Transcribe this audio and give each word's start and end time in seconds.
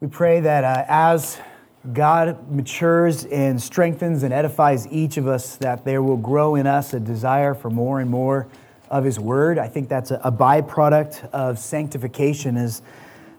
We 0.00 0.06
pray 0.06 0.38
that 0.38 0.62
uh, 0.62 0.84
as 0.86 1.40
God 1.92 2.52
matures 2.52 3.24
and 3.24 3.60
strengthens 3.60 4.22
and 4.22 4.32
edifies 4.32 4.86
each 4.92 5.16
of 5.16 5.26
us, 5.26 5.56
that 5.56 5.84
there 5.84 6.04
will 6.04 6.16
grow 6.16 6.54
in 6.54 6.68
us 6.68 6.94
a 6.94 7.00
desire 7.00 7.52
for 7.52 7.68
more 7.68 7.98
and 7.98 8.08
more 8.08 8.46
of 8.90 9.02
His 9.02 9.18
Word. 9.18 9.58
I 9.58 9.66
think 9.66 9.88
that's 9.88 10.12
a, 10.12 10.20
a 10.22 10.30
byproduct 10.30 11.28
of 11.30 11.58
sanctification, 11.58 12.56
is 12.56 12.80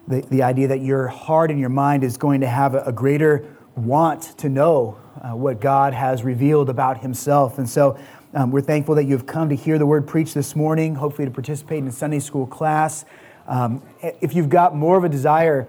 the, 0.09 0.19
the 0.31 0.43
idea 0.43 0.67
that 0.67 0.81
your 0.81 1.07
heart 1.07 1.49
and 1.49 1.61
your 1.61 1.69
mind 1.69 2.03
is 2.03 2.17
going 2.17 2.41
to 2.41 2.47
have 2.47 2.75
a, 2.75 2.81
a 2.81 2.91
greater 2.91 3.55
want 3.77 4.37
to 4.39 4.49
know 4.49 4.97
uh, 5.21 5.33
what 5.37 5.61
God 5.61 5.93
has 5.93 6.25
revealed 6.25 6.69
about 6.69 6.99
Himself. 6.99 7.57
And 7.57 7.69
so 7.69 7.97
um, 8.33 8.51
we're 8.51 8.59
thankful 8.59 8.95
that 8.95 9.05
you've 9.05 9.25
come 9.25 9.47
to 9.47 9.55
hear 9.55 9.77
the 9.77 9.85
Word 9.85 10.05
preached 10.05 10.33
this 10.33 10.57
morning, 10.57 10.95
hopefully 10.95 11.25
to 11.25 11.31
participate 11.31 11.77
in 11.77 11.87
a 11.87 11.91
Sunday 11.93 12.19
school 12.19 12.45
class. 12.45 13.05
Um, 13.47 13.81
if 14.01 14.35
you've 14.35 14.49
got 14.49 14.75
more 14.75 14.97
of 14.97 15.05
a 15.05 15.09
desire, 15.09 15.65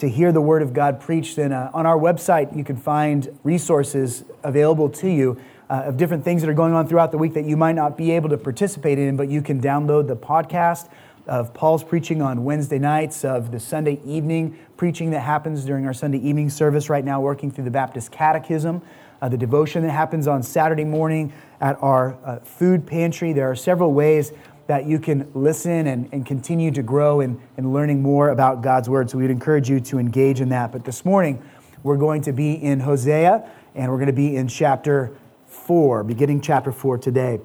to 0.00 0.08
hear 0.08 0.32
the 0.32 0.40
Word 0.40 0.62
of 0.62 0.72
God 0.72 1.00
preached, 1.00 1.36
then 1.36 1.52
uh, 1.52 1.70
on 1.72 1.86
our 1.86 1.98
website 1.98 2.56
you 2.56 2.64
can 2.64 2.76
find 2.76 3.38
resources 3.44 4.24
available 4.42 4.88
to 4.88 5.08
you 5.08 5.40
uh, 5.68 5.82
of 5.84 5.96
different 5.96 6.24
things 6.24 6.42
that 6.42 6.50
are 6.50 6.54
going 6.54 6.72
on 6.72 6.88
throughout 6.88 7.12
the 7.12 7.18
week 7.18 7.34
that 7.34 7.44
you 7.44 7.56
might 7.56 7.74
not 7.74 7.96
be 7.96 8.10
able 8.10 8.28
to 8.28 8.38
participate 8.38 8.98
in, 8.98 9.16
but 9.16 9.28
you 9.28 9.40
can 9.40 9.60
download 9.60 10.08
the 10.08 10.16
podcast 10.16 10.88
of 11.26 11.54
Paul's 11.54 11.84
preaching 11.84 12.20
on 12.20 12.44
Wednesday 12.44 12.78
nights, 12.78 13.24
of 13.24 13.52
the 13.52 13.60
Sunday 13.60 14.00
evening 14.04 14.58
preaching 14.76 15.10
that 15.10 15.20
happens 15.20 15.66
during 15.66 15.86
our 15.86 15.92
Sunday 15.92 16.18
evening 16.18 16.48
service 16.48 16.88
right 16.88 17.04
now, 17.04 17.20
working 17.20 17.50
through 17.50 17.64
the 17.64 17.70
Baptist 17.70 18.10
Catechism, 18.10 18.80
uh, 19.20 19.28
the 19.28 19.36
devotion 19.36 19.82
that 19.82 19.90
happens 19.90 20.26
on 20.26 20.42
Saturday 20.42 20.84
morning 20.84 21.30
at 21.60 21.76
our 21.82 22.16
uh, 22.24 22.38
food 22.38 22.86
pantry. 22.86 23.34
There 23.34 23.50
are 23.50 23.54
several 23.54 23.92
ways 23.92 24.32
that 24.70 24.86
you 24.86 25.00
can 25.00 25.28
listen 25.34 25.88
and, 25.88 26.08
and 26.12 26.24
continue 26.24 26.70
to 26.70 26.80
grow 26.80 27.18
in, 27.18 27.40
in 27.56 27.72
learning 27.72 28.00
more 28.00 28.28
about 28.28 28.62
God's 28.62 28.88
Word. 28.88 29.10
So 29.10 29.18
we'd 29.18 29.28
encourage 29.28 29.68
you 29.68 29.80
to 29.80 29.98
engage 29.98 30.40
in 30.40 30.50
that. 30.50 30.70
But 30.70 30.84
this 30.84 31.04
morning, 31.04 31.42
we're 31.82 31.96
going 31.96 32.22
to 32.22 32.32
be 32.32 32.52
in 32.52 32.78
Hosea, 32.78 33.50
and 33.74 33.90
we're 33.90 33.96
going 33.96 34.06
to 34.06 34.12
be 34.12 34.36
in 34.36 34.46
chapter 34.46 35.12
4, 35.48 36.04
beginning 36.04 36.40
chapter 36.40 36.70
4 36.70 36.98
today. 36.98 37.40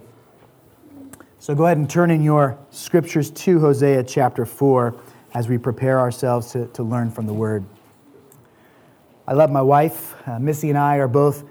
So 1.39 1.55
go 1.55 1.65
ahead 1.65 1.77
and 1.77 1.89
turn 1.89 2.11
in 2.11 2.21
your 2.21 2.59
scriptures 2.69 3.31
to 3.31 3.59
Hosea 3.59 4.03
chapter 4.03 4.45
4 4.45 4.95
as 5.33 5.49
we 5.49 5.57
prepare 5.57 5.99
ourselves 5.99 6.51
to, 6.51 6.67
to 6.67 6.83
learn 6.83 7.09
from 7.09 7.25
the 7.25 7.33
Word. 7.33 7.65
I 9.27 9.33
love 9.33 9.49
my 9.49 9.63
wife. 9.63 10.13
Uh, 10.27 10.37
Missy 10.37 10.69
and 10.69 10.77
I 10.77 10.97
are 10.97 11.07
both 11.07 11.43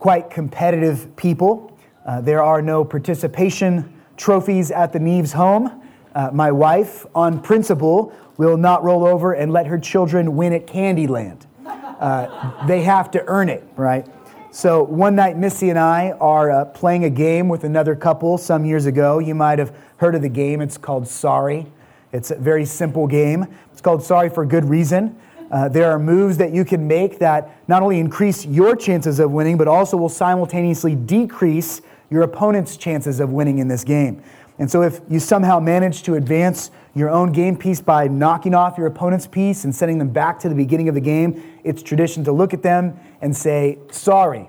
quite 0.00 0.28
competitive 0.28 1.14
people. 1.14 1.78
Uh, 2.04 2.20
there 2.20 2.42
are 2.42 2.60
no 2.60 2.84
participation 2.84 3.93
trophies 4.16 4.70
at 4.70 4.92
the 4.92 4.98
Neves 4.98 5.32
home. 5.32 5.82
Uh, 6.14 6.30
my 6.32 6.52
wife, 6.52 7.06
on 7.14 7.40
principle, 7.40 8.12
will 8.36 8.56
not 8.56 8.82
roll 8.82 9.06
over 9.06 9.32
and 9.32 9.52
let 9.52 9.66
her 9.66 9.78
children 9.78 10.36
win 10.36 10.52
at 10.52 10.66
Candyland. 10.66 11.46
Uh, 11.66 12.66
they 12.66 12.82
have 12.82 13.10
to 13.12 13.24
earn 13.26 13.48
it, 13.48 13.66
right? 13.76 14.06
So 14.50 14.84
one 14.84 15.16
night, 15.16 15.36
Missy 15.36 15.70
and 15.70 15.78
I 15.78 16.12
are 16.12 16.50
uh, 16.50 16.64
playing 16.66 17.04
a 17.04 17.10
game 17.10 17.48
with 17.48 17.64
another 17.64 17.96
couple 17.96 18.38
some 18.38 18.64
years 18.64 18.86
ago. 18.86 19.18
You 19.18 19.34
might 19.34 19.58
have 19.58 19.74
heard 19.96 20.14
of 20.14 20.22
the 20.22 20.28
game. 20.28 20.60
It's 20.60 20.78
called 20.78 21.08
Sorry. 21.08 21.66
It's 22.12 22.30
a 22.30 22.36
very 22.36 22.64
simple 22.64 23.08
game. 23.08 23.46
It's 23.72 23.80
called 23.80 24.04
Sorry 24.04 24.28
for 24.28 24.46
good 24.46 24.64
reason. 24.64 25.18
Uh, 25.50 25.68
there 25.68 25.90
are 25.90 25.98
moves 25.98 26.36
that 26.38 26.52
you 26.52 26.64
can 26.64 26.86
make 26.86 27.18
that 27.18 27.56
not 27.68 27.82
only 27.82 27.98
increase 27.98 28.46
your 28.46 28.76
chances 28.76 29.18
of 29.18 29.30
winning, 29.32 29.56
but 29.56 29.68
also 29.68 29.96
will 29.96 30.08
simultaneously 30.08 30.94
decrease 30.94 31.80
your 32.10 32.22
opponent's 32.22 32.76
chances 32.76 33.20
of 33.20 33.30
winning 33.30 33.58
in 33.58 33.68
this 33.68 33.84
game. 33.84 34.22
And 34.58 34.70
so, 34.70 34.82
if 34.82 35.00
you 35.08 35.18
somehow 35.18 35.58
manage 35.58 36.04
to 36.04 36.14
advance 36.14 36.70
your 36.94 37.10
own 37.10 37.32
game 37.32 37.56
piece 37.56 37.80
by 37.80 38.06
knocking 38.06 38.54
off 38.54 38.78
your 38.78 38.86
opponent's 38.86 39.26
piece 39.26 39.64
and 39.64 39.74
sending 39.74 39.98
them 39.98 40.10
back 40.10 40.38
to 40.40 40.48
the 40.48 40.54
beginning 40.54 40.88
of 40.88 40.94
the 40.94 41.00
game, 41.00 41.60
it's 41.64 41.82
tradition 41.82 42.22
to 42.24 42.32
look 42.32 42.54
at 42.54 42.62
them 42.62 42.98
and 43.20 43.36
say, 43.36 43.78
sorry. 43.90 44.48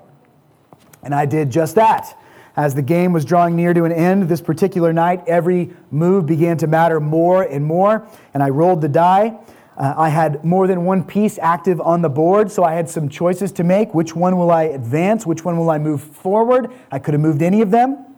And 1.02 1.14
I 1.14 1.26
did 1.26 1.50
just 1.50 1.74
that. 1.74 2.16
As 2.56 2.74
the 2.74 2.82
game 2.82 3.12
was 3.12 3.24
drawing 3.24 3.54
near 3.54 3.74
to 3.74 3.84
an 3.84 3.92
end 3.92 4.28
this 4.28 4.40
particular 4.40 4.92
night, 4.92 5.22
every 5.26 5.72
move 5.90 6.24
began 6.24 6.56
to 6.58 6.66
matter 6.66 7.00
more 7.00 7.42
and 7.42 7.64
more. 7.64 8.08
And 8.32 8.42
I 8.42 8.48
rolled 8.48 8.80
the 8.80 8.88
die. 8.88 9.38
Uh, 9.76 9.94
I 9.96 10.08
had 10.08 10.42
more 10.42 10.66
than 10.66 10.84
one 10.84 11.04
piece 11.04 11.38
active 11.38 11.80
on 11.80 12.00
the 12.00 12.08
board, 12.08 12.50
so 12.50 12.64
I 12.64 12.72
had 12.72 12.88
some 12.88 13.08
choices 13.08 13.52
to 13.52 13.64
make. 13.64 13.92
Which 13.94 14.16
one 14.16 14.38
will 14.38 14.50
I 14.50 14.64
advance? 14.64 15.26
Which 15.26 15.44
one 15.44 15.58
will 15.58 15.70
I 15.70 15.78
move 15.78 16.02
forward? 16.02 16.72
I 16.90 16.98
could 16.98 17.12
have 17.12 17.20
moved 17.20 17.42
any 17.42 17.60
of 17.60 17.70
them, 17.70 18.16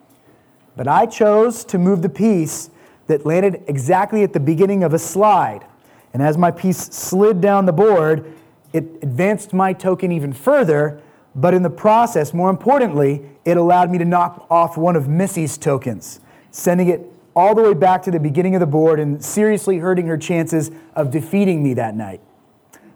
but 0.77 0.87
I 0.87 1.07
chose 1.07 1.65
to 1.65 1.79
move 1.79 2.03
the 2.03 2.09
piece 2.09 2.71
that 3.09 3.27
landed 3.27 3.65
exactly 3.67 4.23
at 4.23 4.33
the 4.33 4.41
beginning 4.41 4.85
of 4.85 4.95
a 4.95 4.99
slide. 4.99 5.67
And 6.13 6.23
as 6.23 6.39
my 6.39 6.51
piece 6.51 6.79
slid 6.79 7.41
down 7.41 7.67
the 7.67 7.73
board, 7.73 8.33
it 8.73 8.85
advanced 9.03 9.53
my 9.53 9.73
token 9.73 10.13
even 10.13 10.33
further, 10.33 11.03
but 11.35 11.55
in 11.55 11.63
the 11.63 11.71
process, 11.71 12.33
more 12.33 12.51
importantly, 12.51 13.29
it 13.45 13.57
allowed 13.57 13.91
me 13.91 13.99
to 13.99 14.05
knock 14.05 14.47
off 14.51 14.77
one 14.77 14.95
of 14.95 15.09
Missy's 15.09 15.59
tokens, 15.59 16.21
sending 16.51 16.89
it 16.89 17.01
all 17.35 17.55
the 17.55 17.63
way 17.63 17.75
back 17.75 18.03
to 18.03 18.11
the 18.11 18.21
beginning 18.21 18.55
of 18.55 18.61
the 18.61 18.67
board 18.67 18.99
and 18.99 19.25
seriously 19.25 19.79
hurting 19.79 20.07
her 20.07 20.19
chances 20.19 20.71
of 20.95 21.11
defeating 21.11 21.63
me 21.63 21.75
that 21.75 21.95
night. 21.95 22.21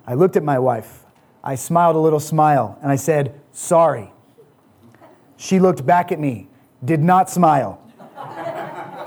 I 0.07 0.15
looked 0.15 0.37
at 0.37 0.43
my 0.43 0.59
wife. 0.59 1.05
I 1.45 1.55
smiled 1.55 1.97
a 1.97 1.99
little 1.99 2.21
smile 2.21 2.79
and 2.83 2.91
I 2.91 2.97
said, 2.97 3.41
Sorry. 3.53 4.13
She 5.37 5.59
looked 5.59 5.85
back 5.85 6.13
at 6.13 6.21
me, 6.21 6.49
did 6.85 7.01
not 7.03 7.29
smile, 7.29 7.81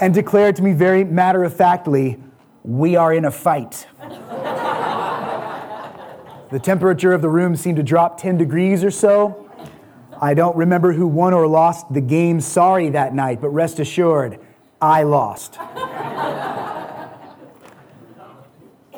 and 0.01 0.13
declared 0.13 0.55
to 0.57 0.61
me 0.61 0.73
very 0.73 1.03
matter 1.03 1.43
of 1.43 1.55
factly, 1.55 2.19
We 2.63 2.95
are 2.95 3.13
in 3.13 3.25
a 3.25 3.31
fight. 3.31 3.87
the 6.51 6.59
temperature 6.59 7.13
of 7.13 7.21
the 7.21 7.29
room 7.29 7.55
seemed 7.55 7.77
to 7.77 7.83
drop 7.83 8.19
10 8.19 8.37
degrees 8.37 8.83
or 8.83 8.91
so. 8.91 9.49
I 10.21 10.33
don't 10.33 10.55
remember 10.55 10.93
who 10.93 11.07
won 11.07 11.33
or 11.33 11.47
lost 11.47 11.93
the 11.93 12.01
game 12.01 12.39
sorry 12.39 12.89
that 12.89 13.13
night, 13.13 13.41
but 13.41 13.49
rest 13.49 13.79
assured, 13.79 14.39
I 14.81 15.03
lost. 15.03 15.57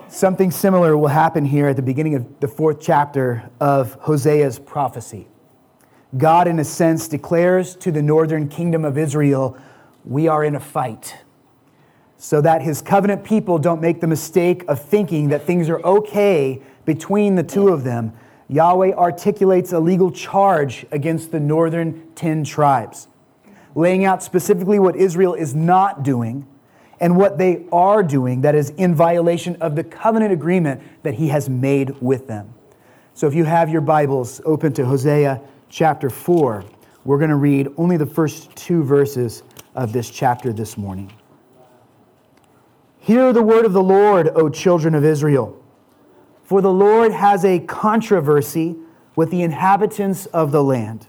Something 0.10 0.50
similar 0.50 0.98
will 0.98 1.10
happen 1.10 1.46
here 1.46 1.68
at 1.68 1.76
the 1.76 1.84
beginning 1.84 2.16
of 2.16 2.40
the 2.40 2.48
fourth 2.48 2.80
chapter 2.82 3.50
of 3.60 4.00
Hosea's 4.02 4.58
prophecy. 4.58 5.28
God, 6.18 6.48
in 6.48 6.58
a 6.58 6.64
sense, 6.64 7.08
declares 7.08 7.76
to 7.76 7.92
the 7.92 8.02
northern 8.02 8.48
kingdom 8.48 8.84
of 8.84 8.98
Israel, 8.98 9.58
We 10.04 10.28
are 10.28 10.44
in 10.44 10.56
a 10.56 10.60
fight. 10.60 11.18
So 12.18 12.42
that 12.42 12.64
his 12.64 12.82
covenant 12.82 13.24
people 13.24 13.60
don't 13.60 13.80
make 13.80 14.02
the 14.02 14.08
mistake 14.08 14.64
of 14.68 14.82
thinking 14.82 15.30
that 15.30 15.44
things 15.44 15.70
are 15.70 15.82
okay 15.82 16.64
between 16.86 17.36
the 17.36 17.44
two 17.44 17.68
of 17.68 17.84
them, 17.84 18.14
Yahweh 18.48 18.94
articulates 18.94 19.72
a 19.72 19.80
legal 19.80 20.10
charge 20.10 20.86
against 20.92 21.32
the 21.32 21.40
northern 21.40 22.12
10 22.16 22.44
tribes 22.44 23.08
laying 23.78 24.06
out 24.06 24.24
specifically 24.24 24.80
what 24.80 24.96
Israel 24.96 25.36
is 25.36 25.54
not 25.54 26.02
doing 26.02 26.48
and 27.00 27.16
what 27.16 27.38
they 27.38 27.64
are 27.72 28.02
doing 28.02 28.42
that 28.42 28.56
is 28.56 28.72
in 28.72 28.96
violation 28.96 29.56
of 29.58 29.76
the 29.76 29.84
covenant 29.84 30.34
agreement 30.34 30.82
that 31.04 31.14
he 31.14 31.28
has 31.28 31.48
made 31.48 31.92
with 32.02 32.26
them. 32.26 32.52
So 33.14 33.28
if 33.28 33.36
you 33.36 33.44
have 33.44 33.70
your 33.70 33.82
Bibles 33.82 34.42
open 34.46 34.74
to 34.74 34.86
Hosea 34.86 35.40
chapter 35.70 36.10
4, 36.10 36.66
we're 37.06 37.20
going 37.20 37.30
to 37.30 37.36
read 37.36 37.68
only 37.78 37.98
the 37.98 38.06
first 38.08 38.56
two 38.56 38.84
verses 38.84 39.44
of 39.76 39.94
this 39.94 40.10
chapter 40.10 40.52
this 40.52 40.76
morning. 40.76 41.14
Hear 42.98 43.32
the 43.32 43.44
word 43.44 43.64
of 43.64 43.74
the 43.74 43.84
Lord, 43.84 44.30
O 44.34 44.50
children 44.50 44.96
of 44.96 45.06
Israel. 45.06 45.56
For 46.44 46.62
the 46.62 46.74
Lord 46.74 47.12
has 47.12 47.46
a 47.46 47.60
controversy 47.60 48.76
with 49.16 49.30
the 49.30 49.44
inhabitants 49.44 50.26
of 50.28 50.52
the 50.52 50.64
land. 50.64 51.06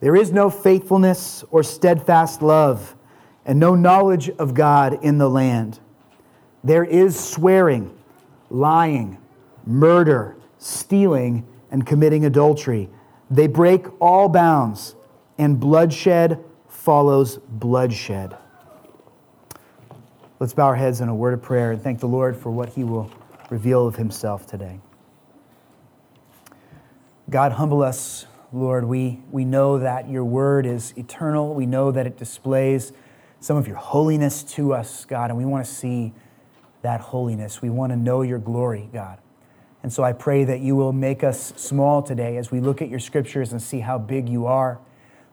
There 0.00 0.14
is 0.14 0.32
no 0.32 0.48
faithfulness 0.50 1.44
or 1.50 1.62
steadfast 1.62 2.42
love, 2.42 2.94
and 3.44 3.58
no 3.58 3.74
knowledge 3.74 4.28
of 4.30 4.54
God 4.54 5.02
in 5.02 5.18
the 5.18 5.28
land. 5.28 5.80
There 6.62 6.84
is 6.84 7.18
swearing, 7.18 7.96
lying, 8.50 9.18
murder, 9.64 10.36
stealing, 10.58 11.46
and 11.70 11.86
committing 11.86 12.24
adultery. 12.24 12.88
They 13.30 13.46
break 13.46 13.86
all 14.00 14.28
bounds, 14.28 14.94
and 15.38 15.58
bloodshed 15.58 16.44
follows 16.68 17.38
bloodshed. 17.38 18.36
Let's 20.40 20.54
bow 20.54 20.66
our 20.66 20.76
heads 20.76 21.00
in 21.00 21.08
a 21.08 21.14
word 21.14 21.34
of 21.34 21.42
prayer 21.42 21.72
and 21.72 21.82
thank 21.82 21.98
the 21.98 22.06
Lord 22.06 22.36
for 22.36 22.50
what 22.50 22.68
he 22.68 22.84
will 22.84 23.10
reveal 23.50 23.86
of 23.86 23.96
himself 23.96 24.46
today. 24.46 24.78
God, 27.28 27.52
humble 27.52 27.82
us 27.82 28.26
Lord, 28.52 28.86
we, 28.86 29.20
we 29.30 29.44
know 29.44 29.78
that 29.78 30.08
your 30.08 30.24
word 30.24 30.64
is 30.64 30.94
eternal. 30.96 31.54
We 31.54 31.66
know 31.66 31.90
that 31.90 32.06
it 32.06 32.16
displays 32.16 32.92
some 33.40 33.58
of 33.58 33.68
your 33.68 33.76
holiness 33.76 34.42
to 34.42 34.72
us, 34.72 35.04
God, 35.04 35.30
and 35.30 35.38
we 35.38 35.44
want 35.44 35.66
to 35.66 35.70
see 35.70 36.14
that 36.80 37.00
holiness. 37.00 37.60
We 37.60 37.68
want 37.68 37.92
to 37.92 37.96
know 37.96 38.22
your 38.22 38.38
glory, 38.38 38.88
God. 38.90 39.18
And 39.82 39.92
so 39.92 40.02
I 40.02 40.12
pray 40.12 40.44
that 40.44 40.60
you 40.60 40.74
will 40.76 40.94
make 40.94 41.22
us 41.22 41.52
small 41.56 42.02
today 42.02 42.38
as 42.38 42.50
we 42.50 42.60
look 42.60 42.80
at 42.80 42.88
your 42.88 42.98
scriptures 42.98 43.52
and 43.52 43.60
see 43.60 43.80
how 43.80 43.98
big 43.98 44.28
you 44.28 44.46
are. 44.46 44.80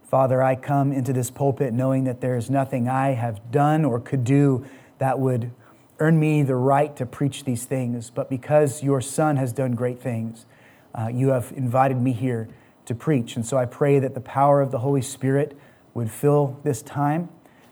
Father, 0.03 0.43
I 0.43 0.55
come 0.55 0.91
into 0.91 1.13
this 1.13 1.31
pulpit 1.31 1.73
knowing 1.73 2.03
that 2.03 2.19
there 2.19 2.35
is 2.35 2.49
nothing 2.49 2.89
I 2.89 3.11
have 3.11 3.49
done 3.49 3.85
or 3.85 3.99
could 3.99 4.25
do 4.25 4.65
that 4.99 5.19
would 5.19 5.51
earn 5.99 6.19
me 6.19 6.43
the 6.43 6.55
right 6.55 6.95
to 6.97 7.05
preach 7.05 7.45
these 7.45 7.63
things, 7.63 8.09
but 8.09 8.29
because 8.29 8.83
your 8.83 8.99
Son 8.99 9.37
has 9.37 9.53
done 9.53 9.71
great 9.71 10.01
things, 10.01 10.45
uh, 10.93 11.07
you 11.07 11.29
have 11.29 11.53
invited 11.55 11.99
me 11.99 12.11
here 12.11 12.49
to 12.85 12.95
preach. 12.95 13.35
And 13.35 13.45
so 13.45 13.57
I 13.57 13.65
pray 13.65 13.99
that 13.99 14.13
the 14.13 14.21
power 14.21 14.61
of 14.61 14.71
the 14.71 14.79
Holy 14.79 15.01
Spirit 15.01 15.57
would 15.93 16.11
fill 16.11 16.59
this 16.63 16.81
time, 16.81 17.29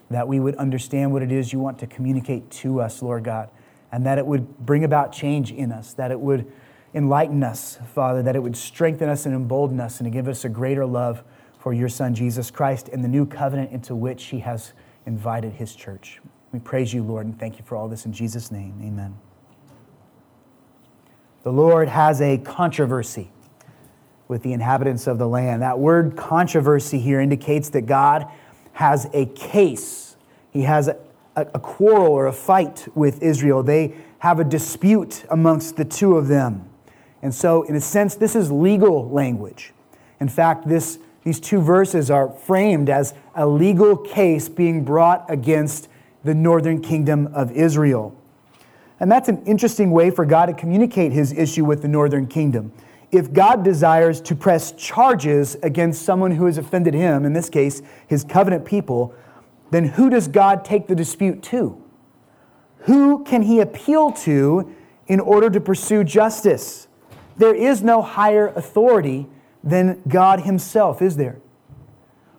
that 0.09 0.27
we 0.27 0.39
would 0.39 0.55
understand 0.55 1.11
what 1.11 1.21
it 1.21 1.31
is 1.31 1.53
you 1.53 1.59
want 1.59 1.79
to 1.79 1.87
communicate 1.87 2.49
to 2.49 2.81
us, 2.81 3.01
Lord 3.01 3.23
God, 3.23 3.49
and 3.91 4.05
that 4.05 4.17
it 4.17 4.25
would 4.25 4.57
bring 4.59 4.83
about 4.83 5.11
change 5.11 5.51
in 5.51 5.71
us, 5.71 5.93
that 5.93 6.11
it 6.11 6.19
would 6.19 6.51
enlighten 6.93 7.43
us, 7.43 7.79
Father, 7.93 8.21
that 8.23 8.35
it 8.35 8.39
would 8.39 8.55
strengthen 8.55 9.09
us 9.09 9.25
and 9.25 9.33
embolden 9.33 9.79
us 9.79 9.99
and 9.99 10.11
give 10.11 10.27
us 10.27 10.45
a 10.45 10.49
greater 10.49 10.85
love 10.85 11.23
for 11.59 11.73
your 11.73 11.89
Son, 11.89 12.13
Jesus 12.13 12.51
Christ, 12.51 12.89
and 12.89 13.03
the 13.03 13.07
new 13.07 13.25
covenant 13.25 13.71
into 13.71 13.95
which 13.95 14.25
he 14.25 14.39
has 14.39 14.73
invited 15.05 15.53
his 15.53 15.75
church. 15.75 16.19
We 16.51 16.59
praise 16.59 16.93
you, 16.93 17.03
Lord, 17.03 17.25
and 17.25 17.39
thank 17.39 17.57
you 17.57 17.65
for 17.65 17.75
all 17.75 17.87
this 17.87 18.05
in 18.05 18.13
Jesus' 18.13 18.51
name. 18.51 18.79
Amen. 18.81 19.17
The 21.43 21.51
Lord 21.51 21.89
has 21.89 22.21
a 22.21 22.37
controversy 22.37 23.31
with 24.27 24.43
the 24.43 24.53
inhabitants 24.53 25.07
of 25.07 25.17
the 25.17 25.27
land. 25.27 25.61
That 25.61 25.79
word 25.79 26.15
controversy 26.15 26.99
here 26.99 27.19
indicates 27.19 27.69
that 27.69 27.81
God 27.81 28.27
has 28.73 29.07
a 29.13 29.25
case. 29.27 30.15
He 30.51 30.61
has 30.63 30.87
a, 30.87 30.97
a, 31.35 31.59
quarrel 31.59 32.11
or 32.11 32.27
a 32.27 32.33
fight 32.33 32.87
with 32.95 33.21
Israel. 33.21 33.63
They 33.63 33.95
have 34.19 34.39
a 34.39 34.43
dispute 34.43 35.25
amongst 35.29 35.75
the 35.75 35.85
two 35.85 36.17
of 36.17 36.27
them. 36.27 36.67
And 37.21 37.33
so, 37.33 37.63
in 37.63 37.75
a 37.75 37.81
sense, 37.81 38.15
this 38.15 38.35
is 38.35 38.51
legal 38.51 39.09
language. 39.09 39.73
In 40.19 40.29
fact, 40.29 40.67
this, 40.67 40.99
these 41.23 41.39
two 41.39 41.61
verses 41.61 42.11
are 42.11 42.29
framed 42.29 42.89
as 42.89 43.13
a 43.35 43.47
legal 43.47 43.95
case 43.97 44.49
being 44.49 44.83
brought 44.83 45.25
against 45.29 45.87
the 46.23 46.33
northern 46.33 46.81
kingdom 46.81 47.27
of 47.33 47.51
Israel. 47.51 48.15
And 48.99 49.11
that's 49.11 49.27
an 49.27 49.43
interesting 49.45 49.91
way 49.91 50.11
for 50.11 50.25
God 50.25 50.45
to 50.45 50.53
communicate 50.53 51.11
his 51.11 51.33
issue 51.33 51.65
with 51.65 51.81
the 51.81 51.87
northern 51.87 52.27
kingdom. 52.27 52.71
If 53.13 53.31
God 53.31 53.63
desires 53.63 54.19
to 54.21 54.35
press 54.35 54.71
charges 54.71 55.55
against 55.61 56.01
someone 56.01 56.31
who 56.31 56.47
has 56.47 56.57
offended 56.57 56.95
him, 56.95 57.25
in 57.25 57.33
this 57.33 57.47
case, 57.47 57.83
his 58.07 58.23
covenant 58.23 58.65
people, 58.65 59.13
then 59.69 59.85
who 59.85 60.09
does 60.09 60.27
God 60.27 60.65
take 60.65 60.87
the 60.87 60.95
dispute 60.95 61.43
to? 61.43 61.79
Who 62.79 63.23
can 63.23 63.43
he 63.43 63.59
appeal 63.59 64.11
to 64.11 64.73
in 65.05 65.19
order 65.19 65.51
to 65.51 65.61
pursue 65.61 66.03
justice? 66.03 66.87
There 67.37 67.53
is 67.53 67.83
no 67.83 68.01
higher 68.01 68.47
authority 68.47 69.27
than 69.63 70.01
God 70.07 70.41
himself, 70.41 70.99
is 70.99 71.15
there? 71.15 71.39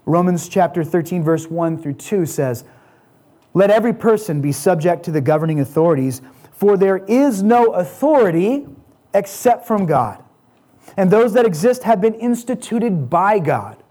Romans 0.04 0.48
chapter 0.48 0.82
13, 0.82 1.22
verse 1.22 1.46
1 1.46 1.80
through 1.80 1.94
2 1.94 2.26
says, 2.26 2.64
let 3.54 3.70
every 3.70 3.92
person 3.92 4.40
be 4.40 4.50
subject 4.50 5.04
to 5.04 5.12
the 5.12 5.20
governing 5.20 5.60
authorities, 5.60 6.20
for 6.50 6.76
there 6.76 6.98
is 6.98 7.44
no 7.44 7.66
authority 7.74 8.66
except 9.14 9.68
from 9.68 9.86
God. 9.86 10.23
And 10.96 11.10
those 11.10 11.32
that 11.32 11.46
exist 11.46 11.82
have 11.82 12.00
been 12.00 12.14
instituted 12.14 13.10
by 13.10 13.38
God. 13.38 13.82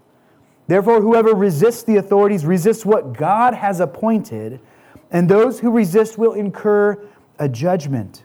Therefore, 0.66 1.00
whoever 1.00 1.34
resists 1.34 1.82
the 1.82 1.96
authorities 1.96 2.46
resists 2.46 2.86
what 2.86 3.12
God 3.12 3.54
has 3.54 3.80
appointed, 3.80 4.60
and 5.10 5.28
those 5.28 5.60
who 5.60 5.70
resist 5.70 6.16
will 6.16 6.32
incur 6.32 6.98
a 7.38 7.48
judgment. 7.48 8.24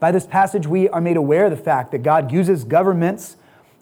By 0.00 0.10
this 0.10 0.26
passage, 0.26 0.66
we 0.66 0.88
are 0.88 1.00
made 1.00 1.16
aware 1.16 1.44
of 1.44 1.50
the 1.50 1.56
fact 1.56 1.92
that 1.92 2.02
God 2.02 2.32
uses 2.32 2.64
governments 2.64 3.36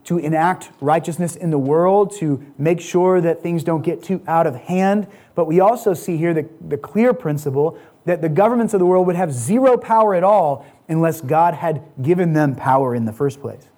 to 0.04 0.18
enact 0.18 0.70
righteousness 0.80 1.36
in 1.36 1.50
the 1.50 1.58
world, 1.58 2.12
to 2.16 2.44
make 2.58 2.80
sure 2.80 3.20
that 3.20 3.42
things 3.42 3.64
don't 3.64 3.82
get 3.82 4.02
too 4.02 4.20
out 4.26 4.46
of 4.46 4.54
hand. 4.56 5.06
But 5.34 5.46
we 5.46 5.60
also 5.60 5.94
see 5.94 6.16
here 6.16 6.34
the, 6.34 6.48
the 6.60 6.76
clear 6.76 7.14
principle 7.14 7.78
that 8.04 8.20
the 8.20 8.28
governments 8.28 8.74
of 8.74 8.80
the 8.80 8.86
world 8.86 9.06
would 9.06 9.16
have 9.16 9.32
zero 9.32 9.76
power 9.76 10.14
at 10.14 10.24
all 10.24 10.66
unless 10.88 11.20
God 11.20 11.54
had 11.54 11.82
given 12.02 12.32
them 12.32 12.54
power 12.54 12.94
in 12.94 13.04
the 13.04 13.12
first 13.12 13.40
place. 13.40 13.68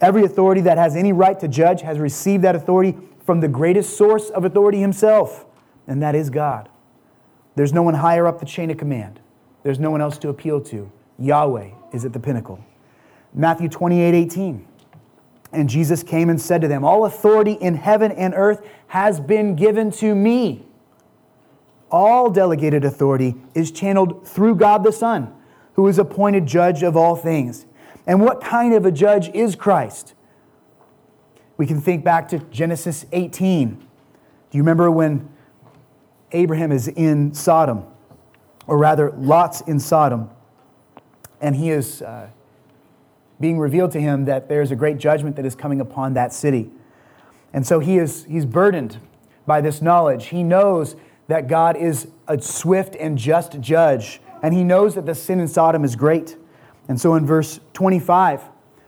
Every 0.00 0.24
authority 0.24 0.60
that 0.62 0.78
has 0.78 0.96
any 0.96 1.12
right 1.12 1.38
to 1.40 1.48
judge 1.48 1.82
has 1.82 1.98
received 1.98 2.44
that 2.44 2.54
authority 2.54 2.96
from 3.24 3.40
the 3.40 3.48
greatest 3.48 3.96
source 3.96 4.30
of 4.30 4.44
authority 4.44 4.80
himself, 4.80 5.44
and 5.86 6.02
that 6.02 6.14
is 6.14 6.30
God. 6.30 6.68
There's 7.56 7.72
no 7.72 7.82
one 7.82 7.94
higher 7.94 8.26
up 8.26 8.38
the 8.38 8.46
chain 8.46 8.70
of 8.70 8.76
command. 8.76 9.20
There's 9.64 9.80
no 9.80 9.90
one 9.90 10.00
else 10.00 10.18
to 10.18 10.28
appeal 10.28 10.60
to. 10.62 10.90
Yahweh 11.18 11.70
is 11.92 12.04
at 12.04 12.12
the 12.12 12.20
pinnacle. 12.20 12.64
Matthew 13.34 13.68
28 13.68 14.14
18. 14.14 14.66
And 15.52 15.68
Jesus 15.68 16.02
came 16.02 16.30
and 16.30 16.40
said 16.40 16.60
to 16.60 16.68
them, 16.68 16.84
All 16.84 17.06
authority 17.06 17.52
in 17.52 17.74
heaven 17.74 18.12
and 18.12 18.34
earth 18.36 18.66
has 18.88 19.18
been 19.18 19.56
given 19.56 19.90
to 19.92 20.14
me. 20.14 20.67
All 21.90 22.30
delegated 22.30 22.84
authority 22.84 23.34
is 23.54 23.70
channeled 23.70 24.26
through 24.26 24.56
God 24.56 24.84
the 24.84 24.92
Son, 24.92 25.32
who 25.74 25.86
is 25.88 25.98
appointed 25.98 26.46
judge 26.46 26.82
of 26.82 26.96
all 26.96 27.16
things. 27.16 27.66
And 28.06 28.20
what 28.20 28.40
kind 28.40 28.74
of 28.74 28.84
a 28.84 28.92
judge 28.92 29.28
is 29.30 29.54
Christ? 29.56 30.14
We 31.56 31.66
can 31.66 31.80
think 31.80 32.04
back 32.04 32.28
to 32.28 32.38
Genesis 32.38 33.06
18. 33.12 33.70
Do 33.70 33.78
you 34.52 34.62
remember 34.62 34.90
when 34.90 35.28
Abraham 36.32 36.72
is 36.72 36.88
in 36.88 37.32
Sodom, 37.34 37.84
or 38.66 38.78
rather, 38.78 39.12
Lot's 39.12 39.62
in 39.62 39.80
Sodom, 39.80 40.30
and 41.40 41.56
he 41.56 41.70
is. 41.70 42.02
Uh, 42.02 42.28
being 43.40 43.58
revealed 43.58 43.92
to 43.92 44.00
him 44.00 44.24
that 44.24 44.48
there's 44.48 44.70
a 44.70 44.76
great 44.76 44.98
judgment 44.98 45.36
that 45.36 45.46
is 45.46 45.54
coming 45.54 45.80
upon 45.80 46.14
that 46.14 46.32
city. 46.32 46.70
And 47.52 47.66
so 47.66 47.78
he 47.80 47.98
is 47.98 48.24
he's 48.24 48.44
burdened 48.44 48.98
by 49.46 49.60
this 49.60 49.80
knowledge. 49.80 50.26
He 50.26 50.42
knows 50.42 50.96
that 51.28 51.46
God 51.46 51.76
is 51.76 52.08
a 52.26 52.40
swift 52.40 52.96
and 52.96 53.16
just 53.16 53.60
judge, 53.60 54.20
and 54.42 54.54
he 54.54 54.64
knows 54.64 54.94
that 54.96 55.06
the 55.06 55.14
sin 55.14 55.40
in 55.40 55.48
Sodom 55.48 55.84
is 55.84 55.94
great. 55.94 56.36
And 56.88 57.00
so 57.00 57.14
in 57.14 57.26
verse 57.26 57.60
25 57.74 58.42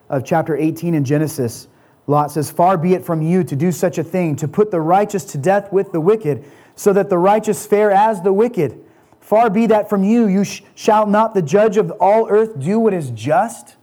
of 0.08 0.24
chapter 0.24 0.56
18 0.56 0.94
in 0.94 1.04
Genesis, 1.04 1.68
Lot 2.06 2.32
says, 2.32 2.50
Far 2.50 2.76
be 2.78 2.94
it 2.94 3.04
from 3.04 3.22
you 3.22 3.44
to 3.44 3.54
do 3.54 3.70
such 3.70 3.98
a 3.98 4.04
thing, 4.04 4.36
to 4.36 4.48
put 4.48 4.70
the 4.70 4.80
righteous 4.80 5.24
to 5.26 5.38
death 5.38 5.72
with 5.72 5.92
the 5.92 6.00
wicked, 6.00 6.44
so 6.74 6.92
that 6.94 7.10
the 7.10 7.18
righteous 7.18 7.66
fare 7.66 7.90
as 7.90 8.22
the 8.22 8.32
wicked. 8.32 8.82
Far 9.20 9.50
be 9.50 9.66
that 9.66 9.90
from 9.90 10.02
you. 10.02 10.26
You 10.26 10.44
sh- 10.44 10.62
shall 10.74 11.06
not 11.06 11.34
the 11.34 11.42
judge 11.42 11.76
of 11.76 11.90
all 12.00 12.26
earth 12.30 12.58
do 12.58 12.80
what 12.80 12.94
is 12.94 13.10
just? 13.10 13.76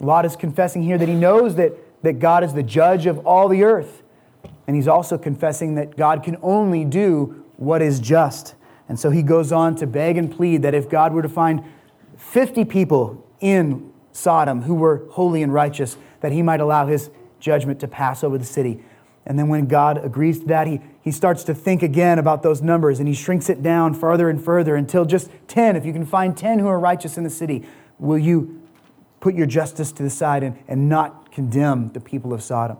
Lot 0.00 0.26
is 0.26 0.36
confessing 0.36 0.82
here 0.82 0.98
that 0.98 1.08
he 1.08 1.14
knows 1.14 1.54
that, 1.56 1.72
that 2.02 2.18
God 2.18 2.44
is 2.44 2.52
the 2.52 2.62
judge 2.62 3.06
of 3.06 3.26
all 3.26 3.48
the 3.48 3.64
earth. 3.64 4.02
And 4.66 4.76
he's 4.76 4.88
also 4.88 5.16
confessing 5.16 5.76
that 5.76 5.96
God 5.96 6.22
can 6.22 6.36
only 6.42 6.84
do 6.84 7.43
what 7.56 7.82
is 7.82 8.00
just. 8.00 8.54
And 8.88 8.98
so 8.98 9.10
he 9.10 9.22
goes 9.22 9.52
on 9.52 9.76
to 9.76 9.86
beg 9.86 10.16
and 10.16 10.30
plead 10.30 10.62
that 10.62 10.74
if 10.74 10.88
God 10.88 11.12
were 11.12 11.22
to 11.22 11.28
find 11.28 11.64
50 12.16 12.64
people 12.64 13.26
in 13.40 13.92
Sodom 14.12 14.62
who 14.62 14.74
were 14.74 15.06
holy 15.12 15.42
and 15.42 15.52
righteous, 15.52 15.96
that 16.20 16.32
he 16.32 16.42
might 16.42 16.60
allow 16.60 16.86
his 16.86 17.10
judgment 17.40 17.80
to 17.80 17.88
pass 17.88 18.22
over 18.22 18.38
the 18.38 18.44
city. 18.44 18.82
And 19.26 19.38
then 19.38 19.48
when 19.48 19.66
God 19.66 20.04
agrees 20.04 20.40
to 20.40 20.46
that, 20.46 20.66
he, 20.66 20.80
he 21.02 21.10
starts 21.10 21.44
to 21.44 21.54
think 21.54 21.82
again 21.82 22.18
about 22.18 22.42
those 22.42 22.60
numbers 22.60 22.98
and 22.98 23.08
he 23.08 23.14
shrinks 23.14 23.48
it 23.48 23.62
down 23.62 23.94
further 23.94 24.28
and 24.28 24.42
further 24.42 24.76
until 24.76 25.04
just 25.04 25.30
10. 25.48 25.76
If 25.76 25.86
you 25.86 25.92
can 25.92 26.04
find 26.04 26.36
10 26.36 26.58
who 26.58 26.66
are 26.66 26.78
righteous 26.78 27.16
in 27.16 27.24
the 27.24 27.30
city, 27.30 27.66
will 27.98 28.18
you 28.18 28.62
put 29.24 29.34
your 29.34 29.46
justice 29.46 29.90
to 29.90 30.02
the 30.02 30.10
side 30.10 30.42
and, 30.42 30.58
and 30.68 30.86
not 30.86 31.32
condemn 31.32 31.90
the 31.94 32.00
people 32.00 32.34
of 32.34 32.42
Sodom. 32.42 32.76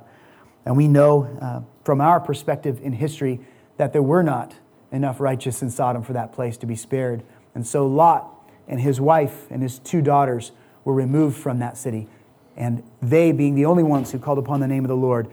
And 0.66 0.76
we 0.76 0.88
know 0.88 1.24
uh, 1.40 1.62
from 1.84 2.02
our 2.02 2.20
perspective 2.20 2.80
in 2.82 2.92
history 2.92 3.40
that 3.78 3.94
there 3.94 4.02
were 4.02 4.22
not 4.22 4.54
enough 4.92 5.20
righteous 5.20 5.62
in 5.62 5.70
Sodom 5.70 6.02
for 6.02 6.12
that 6.12 6.32
place 6.32 6.56
to 6.58 6.66
be 6.66 6.76
spared. 6.76 7.22
And 7.54 7.66
so 7.66 7.86
Lot 7.86 8.30
and 8.68 8.80
his 8.80 9.00
wife 9.00 9.46
and 9.50 9.62
his 9.62 9.78
two 9.78 10.00
daughters 10.00 10.52
were 10.84 10.94
removed 10.94 11.36
from 11.36 11.58
that 11.58 11.76
city. 11.76 12.08
And 12.56 12.82
they, 13.02 13.32
being 13.32 13.54
the 13.54 13.66
only 13.66 13.82
ones 13.82 14.12
who 14.12 14.18
called 14.18 14.38
upon 14.38 14.60
the 14.60 14.68
name 14.68 14.84
of 14.84 14.88
the 14.88 14.96
Lord, 14.96 15.28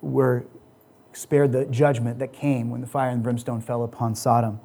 were 0.00 0.44
spared 1.12 1.52
the 1.52 1.64
judgment 1.66 2.18
that 2.18 2.32
came 2.32 2.70
when 2.70 2.82
the 2.82 2.86
fire 2.86 3.08
and 3.08 3.22
brimstone 3.22 3.60
fell 3.60 3.82
upon 3.82 4.14
Sodom. 4.14 4.60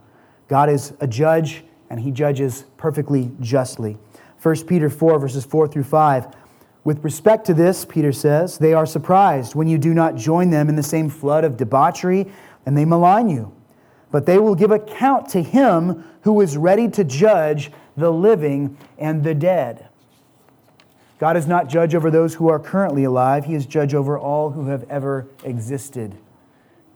God 0.49 0.69
is 0.69 0.93
a 0.99 1.07
judge, 1.07 1.63
and 1.89 1.99
he 2.01 2.11
judges 2.11 2.65
perfectly 2.75 3.31
justly. 3.39 3.97
1 4.41 4.65
Peter 4.65 4.89
4, 4.89 5.19
verses 5.19 5.45
4 5.45 5.67
through 5.69 5.83
5. 5.83 6.35
With 6.83 7.03
respect 7.03 7.45
to 7.45 7.53
this, 7.53 7.85
Peter 7.85 8.11
says, 8.11 8.57
they 8.57 8.73
are 8.73 8.85
surprised 8.85 9.55
when 9.55 9.67
you 9.67 9.77
do 9.77 9.93
not 9.93 10.15
join 10.15 10.49
them 10.49 10.67
in 10.67 10.75
the 10.75 10.83
same 10.83 11.09
flood 11.09 11.43
of 11.43 11.55
debauchery, 11.55 12.29
and 12.65 12.75
they 12.75 12.85
malign 12.85 13.29
you. 13.29 13.55
But 14.11 14.25
they 14.25 14.37
will 14.37 14.55
give 14.55 14.71
account 14.71 15.29
to 15.29 15.41
him 15.41 16.03
who 16.21 16.41
is 16.41 16.57
ready 16.57 16.87
to 16.89 17.03
judge 17.03 17.71
the 17.97 18.11
living 18.11 18.77
and 18.97 19.23
the 19.23 19.33
dead. 19.33 19.87
God 21.21 21.37
is 21.37 21.47
not 21.47 21.69
judge 21.69 21.93
over 21.93 22.09
those 22.09 22.33
who 22.33 22.49
are 22.49 22.59
currently 22.59 23.03
alive, 23.03 23.45
He 23.45 23.53
is 23.53 23.65
judge 23.65 23.93
over 23.93 24.17
all 24.17 24.49
who 24.49 24.67
have 24.67 24.89
ever 24.89 25.27
existed. 25.43 26.17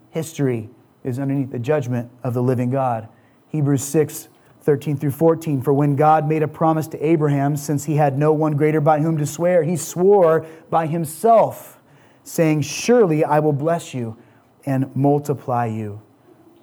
History 0.09 0.69
is 1.03 1.19
underneath 1.19 1.51
the 1.51 1.59
judgment 1.59 2.09
of 2.23 2.33
the 2.33 2.41
living 2.41 2.71
God. 2.71 3.07
Hebrews 3.49 3.83
6, 3.83 4.27
13 4.61 4.97
through 4.97 5.11
14. 5.11 5.61
For 5.61 5.73
when 5.73 5.95
God 5.95 6.27
made 6.27 6.41
a 6.41 6.47
promise 6.47 6.87
to 6.87 7.05
Abraham, 7.05 7.55
since 7.55 7.85
he 7.85 7.97
had 7.97 8.17
no 8.17 8.33
one 8.33 8.57
greater 8.57 8.81
by 8.81 8.99
whom 8.99 9.17
to 9.19 9.27
swear, 9.27 9.61
he 9.61 9.77
swore 9.77 10.45
by 10.71 10.87
himself, 10.87 11.79
saying, 12.23 12.61
Surely 12.61 13.23
I 13.23 13.39
will 13.39 13.53
bless 13.53 13.93
you 13.93 14.17
and 14.65 14.93
multiply 14.95 15.67
you. 15.67 16.01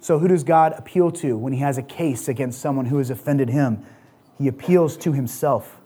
So, 0.03 0.19
who 0.19 0.27
does 0.27 0.43
God 0.43 0.73
appeal 0.77 1.11
to 1.11 1.37
when 1.37 1.53
he 1.53 1.59
has 1.59 1.77
a 1.77 1.81
case 1.81 2.27
against 2.27 2.59
someone 2.59 2.87
who 2.87 2.97
has 2.97 3.09
offended 3.09 3.47
him? 3.47 3.85
He 4.37 4.49
appeals 4.49 4.97
to 4.97 5.13
himself. 5.13 5.79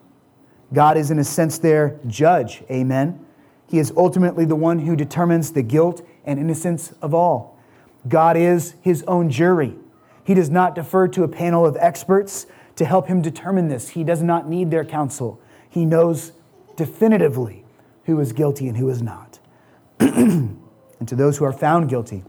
God 0.73 0.97
is, 0.97 1.11
in 1.11 1.19
a 1.19 1.23
sense, 1.23 1.59
their 1.59 1.99
judge. 2.07 2.63
Amen. 2.71 3.23
He 3.69 3.77
is 3.77 3.93
ultimately 3.95 4.43
the 4.43 4.55
one 4.55 4.79
who 4.79 4.95
determines 4.95 5.51
the 5.51 5.61
guilt 5.61 6.03
and 6.25 6.39
innocence 6.39 6.95
of 6.99 7.13
all. 7.13 7.59
God 8.07 8.35
is 8.35 8.73
his 8.81 9.03
own 9.03 9.29
jury. 9.29 9.75
He 10.23 10.33
does 10.33 10.49
not 10.49 10.73
defer 10.73 11.07
to 11.09 11.21
a 11.21 11.27
panel 11.27 11.63
of 11.63 11.77
experts 11.79 12.47
to 12.77 12.85
help 12.85 13.05
him 13.05 13.21
determine 13.21 13.67
this. 13.67 13.89
He 13.89 14.03
does 14.03 14.23
not 14.23 14.49
need 14.49 14.71
their 14.71 14.83
counsel. 14.83 15.39
He 15.69 15.85
knows 15.85 16.31
definitively 16.75 17.65
who 18.05 18.19
is 18.19 18.33
guilty 18.33 18.67
and 18.67 18.77
who 18.77 18.89
is 18.89 19.03
not. 19.03 19.37
and 19.99 20.57
to 21.05 21.15
those 21.15 21.37
who 21.37 21.45
are 21.45 21.53
found 21.53 21.87
guilty, 21.87 22.23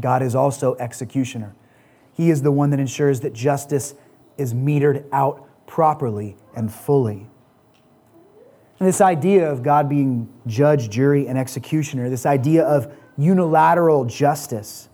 God 0.00 0.22
is 0.22 0.34
also 0.34 0.76
executioner. 0.76 1.54
He 2.12 2.30
is 2.30 2.42
the 2.42 2.52
one 2.52 2.70
that 2.70 2.80
ensures 2.80 3.20
that 3.20 3.32
justice 3.32 3.94
is 4.36 4.54
metered 4.54 5.04
out 5.12 5.46
properly 5.66 6.36
and 6.54 6.72
fully. 6.72 7.26
And 8.78 8.88
this 8.88 9.00
idea 9.00 9.50
of 9.50 9.62
God 9.62 9.88
being 9.88 10.28
judge, 10.46 10.88
jury, 10.88 11.26
and 11.26 11.36
executioner, 11.36 12.08
this 12.08 12.26
idea 12.26 12.64
of 12.64 12.92
unilateral 13.16 14.04
justice, 14.04 14.88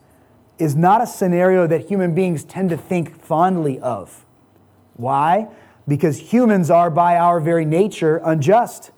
is 0.59 0.75
not 0.75 1.03
a 1.03 1.07
scenario 1.07 1.67
that 1.67 1.89
human 1.89 2.15
beings 2.15 2.45
tend 2.45 2.71
to 2.71 2.77
think 2.77 3.21
fondly 3.21 3.79
of. 3.81 4.25
Why? 4.95 5.49
Because 5.87 6.33
humans 6.33 6.71
are, 6.71 6.91
by 6.91 7.17
our 7.17 7.41
very 7.41 7.65
nature, 7.65 8.21
unjust. 8.25 8.91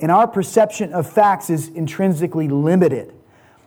And 0.00 0.10
our 0.10 0.26
perception 0.26 0.92
of 0.92 1.10
facts 1.10 1.50
is 1.50 1.68
intrinsically 1.68 2.48
limited. 2.48 3.14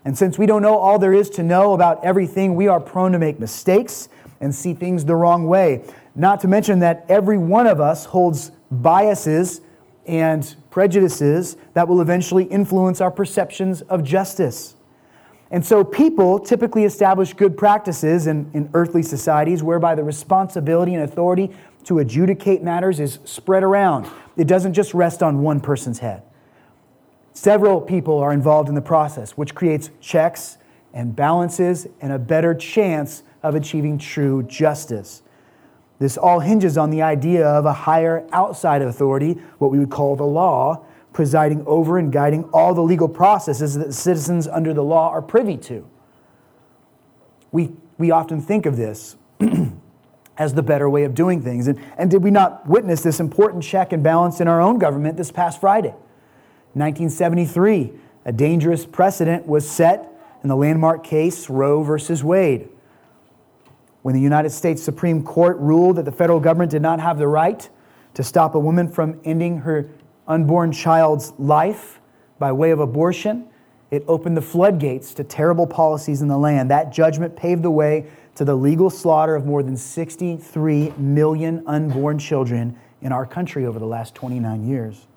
And 0.06 0.16
since 0.16 0.38
we 0.38 0.46
don't 0.46 0.62
know 0.62 0.78
all 0.78 1.00
there 1.00 1.14
is 1.14 1.30
to 1.32 1.44
know 1.44 1.74
about 1.74 2.04
everything, 2.06 2.56
we 2.56 2.68
are 2.68 2.80
prone 2.80 3.12
to 3.12 3.20
make 3.20 3.40
mistakes 3.40 4.08
and 4.40 4.54
see 4.54 4.74
things 4.74 5.04
the 5.06 5.16
wrong 5.16 5.48
way. 5.48 5.84
Not 6.16 6.40
to 6.42 6.48
mention 6.48 6.80
that 6.80 7.06
every 7.10 7.38
one 7.38 7.68
of 7.68 7.82
us 7.82 8.06
holds 8.06 8.52
biases 8.70 9.62
and 10.06 10.56
prejudices 10.70 11.58
that 11.74 11.88
will 11.88 12.02
eventually 12.02 12.44
influence 12.46 13.02
our 13.02 13.12
perceptions 13.12 13.82
of 13.84 14.04
justice. 14.04 14.76
And 15.52 15.66
so 15.66 15.84
people 15.84 16.40
typically 16.40 16.84
establish 16.84 17.34
good 17.34 17.58
practices 17.58 18.28
in, 18.28 18.50
in 18.54 18.70
earthly 18.74 19.02
societies 19.02 19.64
whereby 19.64 19.96
the 19.96 20.04
responsibility 20.04 20.94
and 20.94 21.04
authority 21.04 21.56
to 21.86 22.00
adjudicate 22.00 22.64
matters 22.64 23.00
is 23.00 23.20
spread 23.26 23.64
around. 23.64 24.08
It 24.38 24.48
doesn't 24.48 24.74
just 24.74 24.94
rest 24.94 25.24
on 25.24 25.42
one 25.42 25.60
person's 25.60 26.00
head. 26.00 26.24
Several 27.36 27.82
people 27.82 28.18
are 28.20 28.32
involved 28.32 28.70
in 28.70 28.76
the 28.76 28.82
process, 28.82 29.32
which 29.32 29.54
creates 29.54 29.90
checks 30.00 30.58
and 30.94 31.14
balances 31.14 31.86
and 32.00 32.14
a 32.14 32.18
better 32.18 32.56
chance 32.56 33.24
of 33.44 33.56
achieving 33.56 33.98
true 33.98 34.42
justice. 34.44 35.22
This 36.00 36.18
all 36.18 36.40
hinges 36.40 36.78
on 36.78 36.92
the 36.92 37.02
idea 37.02 37.46
of 37.46 37.66
a 37.66 37.74
higher 37.74 38.26
outside 38.32 38.82
authority, 38.82 39.34
what 39.58 39.70
we 39.70 39.78
would 39.80 39.90
call 39.90 40.16
the 40.16 40.24
law, 40.26 40.86
presiding 41.12 41.62
over 41.68 41.98
and 41.98 42.10
guiding 42.10 42.46
all 42.54 42.74
the 42.74 42.82
legal 42.82 43.10
processes 43.10 43.76
that 43.76 43.94
citizens 43.94 44.48
under 44.48 44.74
the 44.74 44.84
law 44.84 45.10
are 45.10 45.22
privy 45.22 45.58
to. 45.58 45.86
We, 47.52 47.74
we 47.98 48.12
often 48.12 48.42
think 48.42 48.66
of 48.66 48.78
this 48.78 49.18
as 50.38 50.54
the 50.54 50.64
better 50.64 50.90
way 50.90 51.04
of 51.04 51.14
doing 51.14 51.42
things. 51.42 51.68
And, 51.68 51.82
and 51.98 52.10
did 52.10 52.24
we 52.24 52.32
not 52.32 52.66
witness 52.66 53.02
this 53.02 53.20
important 53.20 53.62
check 53.62 53.92
and 53.92 54.02
balance 54.02 54.40
in 54.40 54.48
our 54.48 54.62
own 54.62 54.80
government 54.80 55.18
this 55.18 55.34
past 55.34 55.60
Friday? 55.60 55.94
1973, 56.76 57.94
a 58.26 58.32
dangerous 58.32 58.86
precedent 58.86 59.48
was 59.48 59.70
set 59.70 60.12
in 60.44 60.50
the 60.50 60.56
landmark 60.56 61.04
case 61.04 61.50
Roe 61.50 61.84
versus 61.84 62.24
Wade. 62.24 62.70
When 64.02 64.14
the 64.14 64.22
United 64.22 64.52
States 64.52 64.84
Supreme 64.84 65.24
Court 65.24 65.58
ruled 65.58 65.96
that 65.96 66.06
the 66.06 66.12
federal 66.12 66.40
government 66.40 66.72
did 66.72 66.82
not 66.82 67.00
have 67.00 67.18
the 67.18 67.28
right 67.28 67.68
to 68.14 68.24
stop 68.24 68.54
a 68.54 68.60
woman 68.60 68.88
from 68.88 69.20
ending 69.24 69.60
her 69.60 69.90
unborn 70.28 70.72
child's 70.72 71.34
life 71.40 72.00
by 72.40 72.52
way 72.52 72.72
of 72.72 72.80
abortion, 72.80 73.48
it 73.90 74.04
opened 74.08 74.36
the 74.36 74.42
floodgates 74.42 75.14
to 75.14 75.24
terrible 75.24 75.66
policies 75.66 76.22
in 76.22 76.28
the 76.28 76.38
land. 76.38 76.70
That 76.70 76.92
judgment 76.92 77.36
paved 77.36 77.64
the 77.64 77.72
way 77.72 78.08
to 78.36 78.44
the 78.44 78.56
legal 78.56 78.90
slaughter 78.90 79.36
of 79.36 79.46
more 79.46 79.64
than 79.64 79.78
63 79.78 80.94
million 80.98 81.64
unborn 81.66 82.20
children 82.20 82.78
in 83.02 83.12
our 83.12 83.26
country 83.26 83.66
over 83.66 83.80
the 83.80 83.86
last 83.86 84.14
29 84.14 84.68
years. 84.68 85.08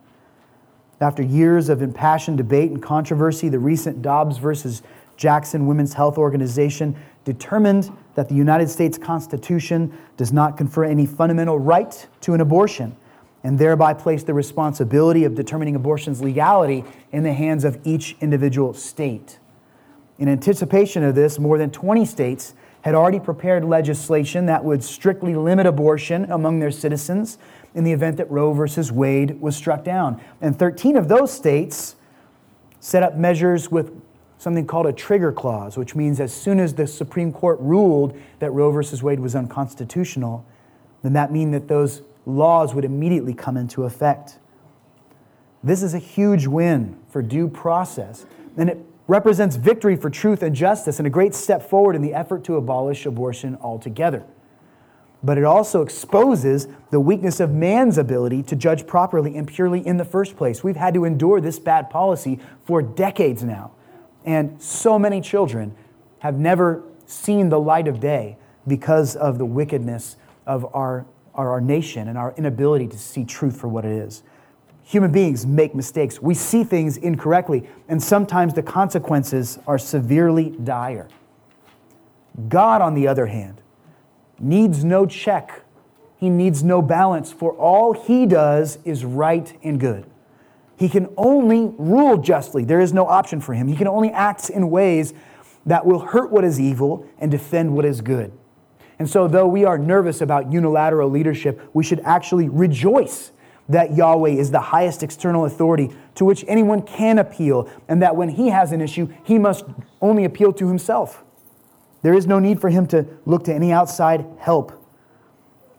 After 1.01 1.23
years 1.23 1.69
of 1.69 1.81
impassioned 1.81 2.39
debate 2.39 2.71
and 2.71 2.83
controversy, 2.83 3.49
the 3.49 3.59
recent 3.59 4.03
Dobbs 4.03 4.39
versus 4.39 4.83
Jackson 5.17 5.67
Women's 5.67 5.95
Health 5.95 6.19
Organization 6.19 6.97
determined 7.25 7.91
that 8.15 8.29
the 8.29 8.35
United 8.35 8.69
States 8.69 8.99
Constitution 8.99 9.97
does 10.17 10.33
not 10.33 10.57
confer 10.57 10.85
any 10.85 11.07
fundamental 11.07 11.59
right 11.59 12.07
to 12.23 12.35
an 12.35 12.41
abortion 12.41 12.97
and 13.45 13.59
thereby 13.59 13.95
placed 13.95 14.27
the 14.27 14.35
responsibility 14.35 15.25
of 15.25 15.35
determining 15.35 15.77
abortion's 15.77 16.21
legality 16.21 16.85
in 17.13 17.23
the 17.23 17.33
hands 17.33 17.65
of 17.65 17.79
each 17.85 18.17
individual 18.21 18.75
state. 18.75 19.39
In 20.19 20.29
anticipation 20.29 21.05
of 21.05 21.15
this, 21.15 21.39
more 21.39 21.59
than 21.59 21.71
20 21.71 22.05
states 22.05 22.55
had 22.83 22.95
already 22.95 23.21
prepared 23.21 23.65
legislation 23.65 24.47
that 24.47 24.65
would 24.65 24.83
strictly 24.83 25.35
limit 25.35 25.67
abortion 25.67 26.31
among 26.31 26.59
their 26.59 26.71
citizens 26.71 27.39
in 27.75 27.85
the 27.85 27.93
event 27.93 28.17
that 28.17 28.31
Roe 28.31 28.53
versus 28.53 28.91
Wade 28.91 29.41
was 29.41 29.57
struck 29.57 29.85
down. 29.85 30.21
And 30.41 30.59
13 30.59 30.97
of 30.97 31.09
those 31.09 31.33
states 31.33 31.97
set 32.81 33.03
up 33.03 33.17
measures 33.17 33.71
with 33.71 33.93
something 34.39 34.67
called 34.67 34.87
a 34.87 34.93
trigger 34.93 35.33
clause, 35.33 35.77
which 35.77 35.95
means 35.95 36.21
as 36.21 36.33
soon 36.33 36.61
as 36.61 36.75
the 36.75 36.87
Supreme 36.87 37.33
Court 37.33 37.59
ruled 37.61 38.19
that 38.39 38.51
Roe 38.53 38.71
versus 38.71 39.03
Wade 39.03 39.21
was 39.21 39.35
unconstitutional, 39.35 40.47
then 41.03 41.13
that 41.13 41.33
mean 41.33 41.51
that 41.51 41.69
those 41.69 42.03
laws 42.25 42.75
would 42.75 42.85
immediately 42.85 43.35
come 43.35 43.57
into 43.57 43.85
effect. 43.85 44.39
This 45.63 45.83
is 45.83 45.93
a 45.93 45.99
huge 45.99 46.47
win 46.47 46.99
for 47.09 47.21
due 47.21 47.49
process, 47.49 48.27
and 48.57 48.71
it 48.71 48.79
represents 49.09 49.57
victory 49.57 49.97
for 49.97 50.11
truth 50.11 50.43
and 50.43 50.55
justice 50.55 50.99
and 50.99 51.07
a 51.07 51.11
great 51.11 51.35
step 51.35 51.63
forward 51.63 51.97
in 51.97 52.03
the 52.03 52.15
effort 52.15 52.45
to 52.45 52.57
abolish 52.57 53.07
abortion 53.07 53.59
altogether. 53.61 54.25
But 55.23 55.37
it 55.37 55.45
also 55.45 55.83
exposes 55.83 56.69
the 56.91 57.01
weakness 57.01 57.41
of 57.41 57.51
man's 57.51 57.99
ability 57.99 58.43
to 58.45 58.57
judge 58.57 58.87
properly 58.87 59.37
and 59.37 59.49
purely 59.49 59.85
in 59.85 59.97
the 59.97 60.05
first 60.05 60.37
place. 60.37 60.63
We've 60.63 60.77
had 60.77 60.95
to 60.95 61.05
endure 61.05 61.41
this 61.41 61.59
bad 61.59 61.91
policy 61.91 62.39
for 62.65 62.83
decades 62.83 63.43
now, 63.43 63.73
and 64.25 64.63
so 64.63 64.99
many 64.99 65.21
children 65.21 65.75
have 66.21 66.39
never 66.39 66.85
seen 67.07 67.49
the 67.49 67.59
light 67.59 67.89
of 67.89 68.01
day 68.01 68.37
because 68.67 69.17
of 69.17 69.39
the 69.39 69.47
wickedness 69.47 70.17
of 70.47 70.65
our 70.75 71.07
our, 71.39 71.53
our 71.53 71.61
nation 71.61 72.09
and 72.09 72.19
our 72.19 72.35
inability 72.37 72.89
to 72.89 72.99
see 72.99 73.25
truth 73.25 73.59
for 73.59 73.69
what 73.69 73.85
it 73.85 73.93
is. 73.93 74.23
Human 74.83 75.13
beings 75.13 75.47
make 75.47 75.75
mistakes. 75.75 76.21
We 76.21 76.35
see 76.35 76.65
things 76.65 76.97
incorrectly, 76.97 77.69
and 77.89 78.03
sometimes 78.03 78.55
the 78.55 78.63
consequences 78.63 79.59
are 79.67 79.79
severely 79.79 80.51
dire. 80.65 81.09
God, 82.49 82.83
on 82.83 82.95
the 82.95 83.07
other 83.07 83.27
hand, 83.27 83.63
needs 84.39 84.85
no 84.85 85.07
check. 85.07 85.63
He 86.17 86.31
needs 86.31 86.65
no 86.65 86.83
balance, 86.83 87.33
for 87.33 87.53
all 87.53 87.93
he 87.93 88.27
does 88.27 88.79
is 88.85 89.05
right 89.05 89.57
and 89.63 89.79
good. 89.79 90.05
He 90.77 90.89
can 90.89 91.09
only 91.17 91.73
rule 91.79 92.19
justly. 92.19 92.65
There 92.65 92.81
is 92.81 92.93
no 92.93 93.07
option 93.07 93.41
for 93.41 93.55
him. 93.55 93.69
He 93.69 93.77
can 93.77 93.89
only 93.89 94.11
act 94.11 94.49
in 94.51 94.71
ways 94.71 95.13
that 95.67 95.85
will 95.85 95.99
hurt 95.99 96.31
what 96.31 96.45
is 96.45 96.61
evil 96.61 97.07
and 97.19 97.31
defend 97.31 97.75
what 97.75 97.85
is 97.85 98.01
good. 98.01 98.33
And 98.99 99.09
so, 99.09 99.29
though 99.29 99.47
we 99.47 99.65
are 99.65 99.79
nervous 99.79 100.21
about 100.21 100.51
unilateral 100.51 101.09
leadership, 101.09 101.61
we 101.73 101.85
should 101.85 102.01
actually 102.01 102.49
rejoice 102.49 103.33
that 103.69 103.95
Yahweh 103.95 104.31
is 104.31 104.51
the 104.51 104.61
highest 104.61 105.03
external 105.03 105.45
authority 105.45 105.91
to 106.15 106.25
which 106.25 106.45
anyone 106.49 106.83
can 106.83 107.19
appeal, 107.19 107.69
and 107.87 108.03
that 108.03 108.17
when 108.17 108.31
he 108.31 108.49
has 108.49 108.73
an 108.73 108.81
issue, 108.81 109.09
he 109.23 109.39
must 109.39 109.65
only 110.01 110.25
appeal 110.25 110.53
to 110.55 110.67
himself. 110.67 111.23
There 112.03 112.15
is 112.15 112.27
no 112.27 112.39
need 112.39 112.61
for 112.61 112.71
him 112.71 112.87
to 112.89 113.07
look 113.27 113.45
to 113.45 113.55
any 113.55 113.73
outside 113.73 114.25
help. 114.39 114.73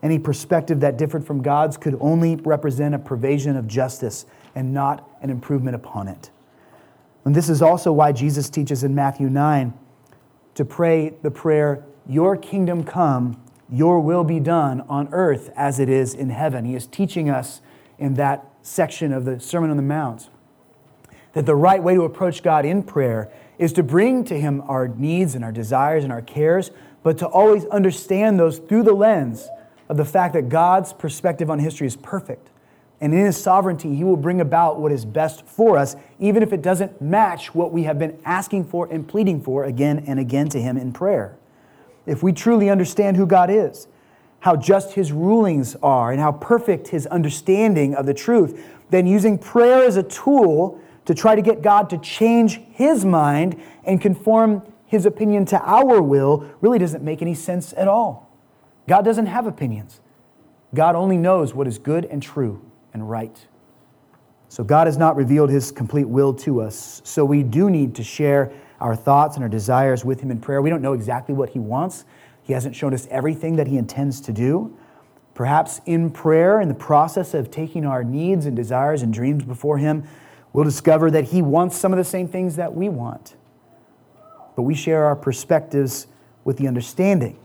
Any 0.02 0.20
perspective 0.20 0.80
that 0.82 0.98
differed 0.98 1.26
from 1.26 1.42
God's 1.42 1.78
could 1.78 1.98
only 2.00 2.36
represent 2.38 2.96
a 2.96 3.00
pervasion 3.00 3.58
of 3.58 3.68
justice 3.68 4.26
and 4.56 4.74
not 4.74 5.10
an 5.22 5.30
improvement 5.30 5.76
upon 5.76 6.08
it. 6.08 6.30
And 7.26 7.36
this 7.36 7.50
is 7.50 7.62
also 7.62 7.92
why 7.92 8.12
Jesus 8.12 8.50
teaches 8.50 8.84
in 8.84 8.96
Matthew 8.96 9.30
9 9.30 9.74
to 10.56 10.66
pray 10.66 11.14
the 11.22 11.32
prayer, 11.32 11.84
your 12.08 12.36
kingdom 12.36 12.84
come, 12.84 13.42
your 13.70 14.00
will 14.00 14.24
be 14.24 14.40
done 14.40 14.82
on 14.82 15.10
earth 15.12 15.52
as 15.56 15.80
it 15.80 15.90
is 15.90 16.14
in 16.14 16.30
heaven. 16.30 16.66
He 16.66 16.76
is 16.76 16.88
teaching 16.88 17.30
us 17.30 17.62
in 17.98 18.16
that 18.16 18.46
section 18.62 19.14
of 19.14 19.26
the 19.26 19.40
Sermon 19.40 19.70
on 19.70 19.78
the 19.78 19.84
Mount 19.84 20.30
that 21.34 21.46
the 21.46 21.56
right 21.56 21.82
way 21.82 21.94
to 21.96 22.04
approach 22.04 22.42
God 22.42 22.66
in 22.66 22.84
prayer 22.84 23.32
is 23.60 23.74
to 23.74 23.84
bring 23.84 24.24
to 24.24 24.40
Him 24.40 24.64
our 24.68 24.88
needs 24.88 25.36
and 25.36 25.46
our 25.46 25.52
desires 25.52 26.04
and 26.04 26.12
our 26.12 26.24
cares, 26.24 26.72
but 27.04 27.20
to 27.20 27.28
always 27.28 27.66
understand 27.66 28.40
those 28.40 28.58
through 28.58 28.84
the 28.84 28.94
lens 28.94 29.48
of 29.88 29.98
the 29.98 30.06
fact 30.06 30.34
that 30.34 30.50
God's 30.50 30.94
perspective 30.94 31.52
on 31.52 31.60
history 31.60 31.86
is 31.86 31.96
perfect. 31.96 32.50
And 33.02 33.14
in 33.14 33.26
His 33.26 33.38
sovereignty, 33.38 33.96
He 33.96 34.04
will 34.04 34.18
bring 34.18 34.42
about 34.42 34.80
what 34.80 34.92
is 34.92 35.06
best 35.06 35.46
for 35.46 35.78
us, 35.78 35.96
even 36.20 36.42
if 36.42 36.52
it 36.52 36.62
doesn't 36.62 37.02
match 37.02 37.54
what 37.54 37.72
we 37.72 37.84
have 37.84 38.00
been 38.00 38.18
asking 38.26 38.66
for 38.66 38.92
and 38.92 39.08
pleading 39.08 39.42
for 39.42 39.66
again 39.66 40.04
and 40.08 40.20
again 40.20 40.50
to 40.50 40.60
Him 40.60 40.78
in 40.78 40.92
prayer. 40.92 41.38
if 42.06 42.24
we 42.24 42.34
truly 42.34 42.70
understand 42.70 43.18
who 43.18 43.28
God 43.28 43.52
is, 43.52 43.88
how 44.40 44.56
just 44.56 44.94
his 44.94 45.12
rulings 45.12 45.76
are, 45.84 46.12
and 46.12 46.20
how 46.20 46.32
perfect 46.32 46.88
his 46.88 47.06
understanding 47.08 47.94
of 47.94 48.06
the 48.06 48.14
truth, 48.14 48.66
then 48.90 49.06
using 49.06 49.38
prayer 49.38 49.84
as 49.84 49.98
a 49.98 50.04
tool 50.04 50.80
to 51.10 51.16
try 51.16 51.34
to 51.36 51.42
get 51.42 51.64
God 51.64 51.90
to 51.90 51.98
change 51.98 52.62
his 52.70 53.04
mind 53.04 53.60
and 53.84 54.00
conform 54.00 54.62
his 54.86 55.08
opinion 55.08 55.44
to 55.44 55.60
our 55.60 56.04
will 56.04 56.48
really 56.62 56.78
doesn't 56.78 57.04
make 57.04 57.24
any 57.24 57.34
sense 57.34 57.74
at 57.76 57.88
all. 57.88 58.32
God 58.88 59.06
doesn't 59.06 59.26
have 59.26 59.48
opinions. 59.48 60.02
God 60.76 60.94
only 60.96 61.18
knows 61.18 61.52
what 61.52 61.66
is 61.66 61.80
good 61.80 62.06
and 62.06 62.22
true 62.22 62.64
and 62.94 63.10
right. 63.10 63.48
So 64.50 64.64
God 64.64 64.86
has 64.86 65.00
not 65.00 65.16
revealed 65.16 65.50
his 65.50 65.72
complete 65.72 66.08
will 66.08 66.32
to 66.36 66.62
us. 66.62 67.02
So 67.04 67.26
we 67.26 67.42
do 67.42 67.72
need 67.72 67.96
to 67.96 68.04
share 68.04 68.52
our 68.80 68.96
thoughts 68.96 69.36
and 69.36 69.42
our 69.42 69.50
desires 69.50 70.06
with 70.06 70.22
him 70.22 70.30
in 70.30 70.40
prayer. 70.40 70.62
We 70.62 70.70
don't 70.70 70.84
know 70.84 70.94
exactly 70.94 71.34
what 71.34 71.50
he 71.50 71.58
wants. 71.58 72.06
He 72.44 72.54
hasn't 72.54 72.76
shown 72.76 72.94
us 72.94 73.08
everything 73.10 73.56
that 73.56 73.66
he 73.66 73.80
intends 73.80 74.22
to 74.22 74.32
do. 74.32 74.78
Perhaps 75.34 75.82
in 75.88 76.12
prayer, 76.12 76.62
in 76.62 76.68
the 76.68 76.76
process 76.76 77.34
of 77.34 77.50
taking 77.50 77.84
our 77.84 78.04
needs 78.04 78.46
and 78.46 78.56
desires 78.56 79.02
and 79.02 79.12
dreams 79.12 79.44
before 79.44 79.80
him, 79.80 80.08
we'll 80.54 80.66
discover 80.66 81.12
that 81.12 81.26
he 81.26 81.42
wants 81.42 81.78
some 81.78 81.94
of 81.94 81.98
the 81.98 82.04
same 82.04 82.28
things 82.28 82.56
that 82.56 82.74
we 82.74 82.90
want. 82.90 83.36
But 84.56 84.64
we 84.64 84.76
share 84.76 85.06
our 85.06 85.16
perspectives 85.16 86.08
with 86.44 86.58
the 86.58 86.68
understanding 86.68 87.40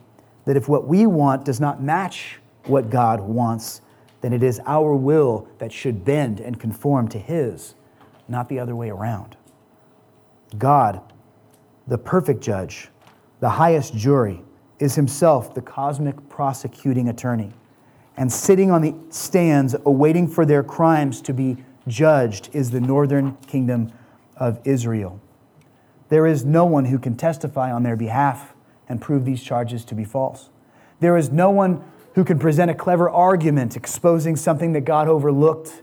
that 0.45 0.57
if 0.57 0.69
what 0.69 0.87
we 0.87 1.07
want 1.07 1.45
does 1.45 1.61
not 1.61 1.83
match 1.83 2.41
what 2.67 2.91
God 2.91 3.21
wants, 3.21 3.81
then 4.21 4.33
it 4.33 4.43
is 4.43 4.61
our 4.67 4.95
will 4.95 5.47
that 5.59 5.73
should 5.73 6.05
bend 6.05 6.41
and 6.41 6.59
conform 6.59 7.09
to 7.09 7.19
His, 7.19 7.75
not 8.29 8.49
the 8.49 8.59
other 8.59 8.75
way 8.75 8.91
around. 8.91 9.37
God, 10.57 11.01
the 11.87 11.99
perfect 11.99 12.41
judge, 12.43 12.89
the 13.41 13.51
highest 13.51 13.95
jury, 13.95 14.43
is 14.79 14.95
Himself 14.95 15.55
the 15.55 15.61
cosmic 15.61 16.29
prosecuting 16.29 17.09
attorney. 17.09 17.53
And 18.17 18.33
sitting 18.33 18.71
on 18.71 18.81
the 18.81 18.95
stands 19.11 19.75
awaiting 19.85 20.29
for 20.29 20.47
their 20.47 20.63
crimes 20.63 21.21
to 21.23 21.35
be 21.35 21.57
judged 21.87 22.51
is 22.53 22.71
the 22.71 22.81
northern 22.81 23.37
kingdom 23.47 23.93
of 24.37 24.61
Israel. 24.65 25.21
There 26.09 26.27
is 26.27 26.45
no 26.45 26.65
one 26.65 26.87
who 26.87 26.99
can 26.99 27.17
testify 27.17 27.73
on 27.73 27.83
their 27.83 27.97
behalf 27.97 28.55
and 28.89 29.01
prove 29.01 29.25
these 29.25 29.43
charges 29.43 29.85
to 29.87 29.95
be 29.95 30.05
false. 30.05 30.51
There 31.01 31.17
is 31.17 31.31
no 31.31 31.51
one 31.51 31.83
who 32.15 32.25
can 32.25 32.39
present 32.39 32.71
a 32.71 32.75
clever 32.75 33.11
argument 33.11 33.77
exposing 33.77 34.37
something 34.37 34.73
that 34.73 34.83
God 34.83 35.09
overlooked 35.09 35.83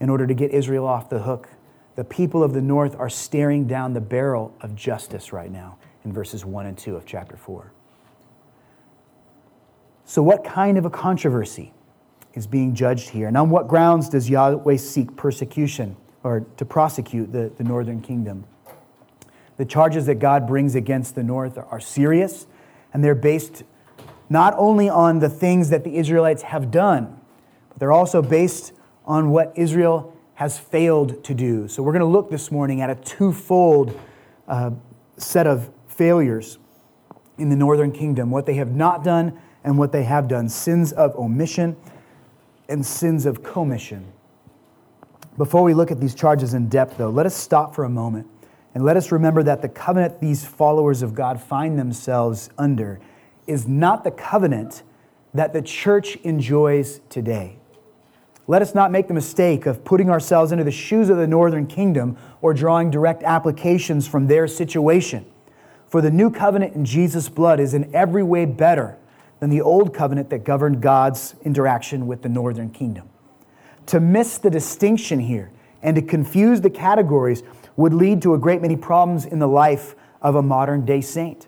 in 0.00 0.08
order 0.08 0.26
to 0.26 0.34
get 0.34 0.52
Israel 0.52 0.86
off 0.86 1.10
the 1.10 1.20
hook. 1.20 1.48
The 1.96 2.04
people 2.04 2.42
of 2.42 2.52
the 2.52 2.62
north 2.62 2.96
are 2.98 3.10
staring 3.10 3.66
down 3.66 3.92
the 3.92 4.00
barrel 4.00 4.54
of 4.60 4.74
justice 4.74 5.32
right 5.32 5.50
now 5.50 5.78
in 6.04 6.12
verses 6.12 6.44
1 6.44 6.66
and 6.66 6.78
2 6.78 6.96
of 6.96 7.04
chapter 7.04 7.36
4. 7.36 7.72
So, 10.04 10.22
what 10.22 10.44
kind 10.44 10.78
of 10.78 10.86
a 10.86 10.90
controversy 10.90 11.74
is 12.38 12.46
being 12.46 12.74
judged 12.74 13.10
here? 13.10 13.26
And 13.26 13.36
on 13.36 13.50
what 13.50 13.68
grounds 13.68 14.08
does 14.08 14.30
Yahweh 14.30 14.76
seek 14.76 15.16
persecution 15.16 15.96
or 16.22 16.46
to 16.56 16.64
prosecute 16.64 17.32
the, 17.32 17.50
the 17.56 17.64
northern 17.64 18.00
kingdom? 18.00 18.44
The 19.56 19.64
charges 19.64 20.06
that 20.06 20.20
God 20.20 20.46
brings 20.46 20.76
against 20.76 21.16
the 21.16 21.24
north 21.24 21.58
are 21.58 21.80
serious, 21.80 22.46
and 22.94 23.02
they're 23.02 23.16
based 23.16 23.64
not 24.30 24.54
only 24.56 24.88
on 24.88 25.18
the 25.18 25.28
things 25.28 25.70
that 25.70 25.82
the 25.82 25.96
Israelites 25.96 26.42
have 26.42 26.70
done, 26.70 27.20
but 27.70 27.78
they're 27.80 27.92
also 27.92 28.22
based 28.22 28.72
on 29.04 29.30
what 29.30 29.52
Israel 29.56 30.16
has 30.34 30.58
failed 30.58 31.24
to 31.24 31.34
do. 31.34 31.66
So 31.66 31.82
we're 31.82 31.92
going 31.92 32.00
to 32.00 32.06
look 32.06 32.30
this 32.30 32.52
morning 32.52 32.80
at 32.80 32.88
a 32.88 32.94
twofold 32.94 33.98
uh, 34.46 34.70
set 35.16 35.48
of 35.48 35.70
failures 35.88 36.58
in 37.36 37.48
the 37.48 37.56
northern 37.56 37.90
kingdom 37.90 38.30
what 38.30 38.46
they 38.46 38.54
have 38.54 38.70
not 38.70 39.02
done 39.02 39.36
and 39.64 39.76
what 39.76 39.90
they 39.90 40.04
have 40.04 40.28
done 40.28 40.48
sins 40.48 40.92
of 40.92 41.16
omission 41.16 41.76
and 42.68 42.84
sins 42.84 43.26
of 43.26 43.42
commission. 43.42 44.12
Before 45.36 45.62
we 45.62 45.72
look 45.72 45.90
at 45.90 46.00
these 46.00 46.14
charges 46.14 46.54
in 46.54 46.68
depth, 46.68 46.98
though, 46.98 47.10
let 47.10 47.24
us 47.24 47.34
stop 47.34 47.74
for 47.74 47.84
a 47.84 47.88
moment 47.88 48.26
and 48.74 48.84
let 48.84 48.96
us 48.96 49.10
remember 49.10 49.42
that 49.42 49.62
the 49.62 49.68
covenant 49.68 50.20
these 50.20 50.44
followers 50.44 51.02
of 51.02 51.14
God 51.14 51.40
find 51.40 51.78
themselves 51.78 52.50
under 52.58 53.00
is 53.46 53.66
not 53.66 54.04
the 54.04 54.10
covenant 54.10 54.82
that 55.32 55.52
the 55.52 55.62
church 55.62 56.16
enjoys 56.16 57.00
today. 57.08 57.58
Let 58.46 58.62
us 58.62 58.74
not 58.74 58.90
make 58.90 59.08
the 59.08 59.14
mistake 59.14 59.66
of 59.66 59.84
putting 59.84 60.10
ourselves 60.10 60.52
into 60.52 60.64
the 60.64 60.70
shoes 60.70 61.10
of 61.10 61.18
the 61.18 61.26
northern 61.26 61.66
kingdom 61.66 62.16
or 62.40 62.54
drawing 62.54 62.90
direct 62.90 63.22
applications 63.22 64.08
from 64.08 64.26
their 64.26 64.46
situation. 64.46 65.26
For 65.86 66.00
the 66.00 66.10
new 66.10 66.30
covenant 66.30 66.74
in 66.74 66.84
Jesus' 66.84 67.28
blood 67.28 67.60
is 67.60 67.74
in 67.74 67.94
every 67.94 68.22
way 68.22 68.44
better 68.44 68.98
than 69.40 69.50
the 69.50 69.60
old 69.60 69.94
covenant 69.94 70.30
that 70.30 70.44
governed 70.44 70.80
God's 70.80 71.34
interaction 71.44 72.06
with 72.06 72.22
the 72.22 72.28
northern 72.28 72.70
kingdom. 72.70 73.08
To 73.86 74.00
miss 74.00 74.38
the 74.38 74.50
distinction 74.50 75.20
here 75.20 75.50
and 75.82 75.94
to 75.96 76.02
confuse 76.02 76.60
the 76.60 76.70
categories 76.70 77.42
would 77.76 77.94
lead 77.94 78.22
to 78.22 78.34
a 78.34 78.38
great 78.38 78.60
many 78.60 78.76
problems 78.76 79.24
in 79.24 79.38
the 79.38 79.48
life 79.48 79.94
of 80.20 80.34
a 80.34 80.42
modern 80.42 80.84
day 80.84 81.00
saint 81.00 81.46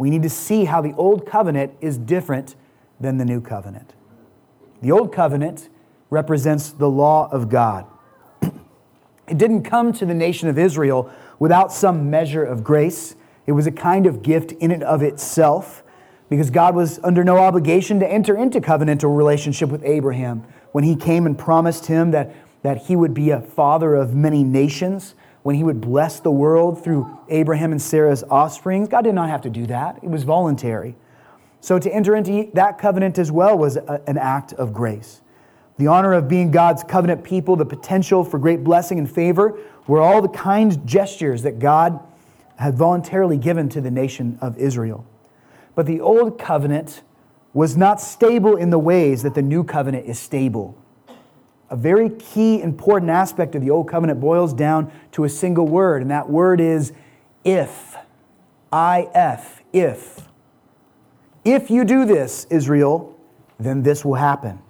we 0.00 0.08
need 0.08 0.22
to 0.22 0.30
see 0.30 0.64
how 0.64 0.80
the 0.80 0.94
old 0.94 1.26
covenant 1.26 1.74
is 1.82 1.98
different 1.98 2.56
than 2.98 3.18
the 3.18 3.24
new 3.26 3.38
covenant. 3.38 3.92
The 4.80 4.92
old 4.92 5.12
covenant 5.12 5.68
represents 6.08 6.70
the 6.70 6.88
law 6.88 7.28
of 7.30 7.50
God. 7.50 7.84
It 8.40 9.36
didn't 9.36 9.64
come 9.64 9.92
to 9.92 10.06
the 10.06 10.14
nation 10.14 10.48
of 10.48 10.58
Israel 10.58 11.12
without 11.38 11.70
some 11.70 12.08
measure 12.08 12.42
of 12.42 12.64
grace. 12.64 13.14
It 13.46 13.52
was 13.52 13.66
a 13.66 13.70
kind 13.70 14.06
of 14.06 14.22
gift 14.22 14.52
in 14.52 14.70
and 14.70 14.82
of 14.82 15.02
itself 15.02 15.82
because 16.30 16.48
God 16.48 16.74
was 16.74 17.00
under 17.02 17.22
no 17.22 17.36
obligation 17.36 18.00
to 18.00 18.10
enter 18.10 18.36
into 18.36 18.60
covenantal 18.60 19.14
relationship 19.14 19.68
with 19.68 19.84
Abraham 19.84 20.44
when 20.72 20.84
he 20.84 20.96
came 20.96 21.26
and 21.26 21.36
promised 21.36 21.86
him 21.86 22.12
that, 22.12 22.34
that 22.62 22.86
he 22.86 22.96
would 22.96 23.12
be 23.12 23.30
a 23.30 23.40
father 23.40 23.94
of 23.96 24.14
many 24.14 24.44
nations 24.44 25.14
when 25.42 25.56
he 25.56 25.64
would 25.64 25.80
bless 25.80 26.20
the 26.20 26.30
world 26.30 26.82
through 26.82 27.18
Abraham 27.28 27.72
and 27.72 27.82
Sarah's 27.82 28.22
offspring. 28.30 28.86
God 28.86 29.02
did 29.02 29.14
not 29.14 29.28
have 29.28 29.42
to 29.42 29.50
do 29.50 29.66
that, 29.66 29.98
it 30.02 30.08
was 30.08 30.22
voluntary. 30.22 30.94
So 31.60 31.78
to 31.78 31.92
enter 31.92 32.16
into 32.16 32.48
that 32.54 32.78
covenant 32.78 33.18
as 33.18 33.30
well 33.30 33.58
was 33.58 33.76
a, 33.76 34.00
an 34.06 34.16
act 34.16 34.54
of 34.54 34.72
grace. 34.72 35.20
The 35.78 35.88
honor 35.88 36.12
of 36.12 36.28
being 36.28 36.50
God's 36.50 36.84
covenant 36.84 37.24
people, 37.24 37.56
the 37.56 37.66
potential 37.66 38.24
for 38.24 38.38
great 38.38 38.62
blessing 38.62 38.98
and 38.98 39.10
favor, 39.10 39.58
were 39.86 40.00
all 40.00 40.22
the 40.22 40.28
kind 40.28 40.86
gestures 40.86 41.42
that 41.42 41.58
God 41.58 41.98
had 42.56 42.76
voluntarily 42.76 43.36
given 43.36 43.68
to 43.70 43.80
the 43.80 43.90
nation 43.90 44.38
of 44.40 44.56
Israel. 44.58 45.06
But 45.74 45.86
the 45.86 46.00
old 46.00 46.38
covenant 46.38 47.02
was 47.52 47.76
not 47.76 48.00
stable 48.00 48.56
in 48.56 48.70
the 48.70 48.78
ways 48.78 49.22
that 49.22 49.34
the 49.34 49.42
new 49.42 49.64
covenant 49.64 50.06
is 50.06 50.18
stable. 50.18 50.76
A 51.68 51.76
very 51.76 52.10
key, 52.10 52.60
important 52.60 53.10
aspect 53.10 53.54
of 53.54 53.62
the 53.62 53.70
Old 53.70 53.88
Covenant 53.88 54.20
boils 54.20 54.52
down 54.52 54.90
to 55.12 55.22
a 55.22 55.28
single 55.28 55.68
word, 55.68 56.02
and 56.02 56.10
that 56.10 56.28
word 56.28 56.60
is 56.60 56.92
if. 57.44 57.96
I 58.72 59.08
F, 59.14 59.62
if. 59.72 60.28
If 61.44 61.70
you 61.70 61.84
do 61.84 62.04
this, 62.04 62.46
Israel, 62.50 63.16
then 63.58 63.82
this 63.82 64.04
will 64.04 64.14
happen. 64.14 64.60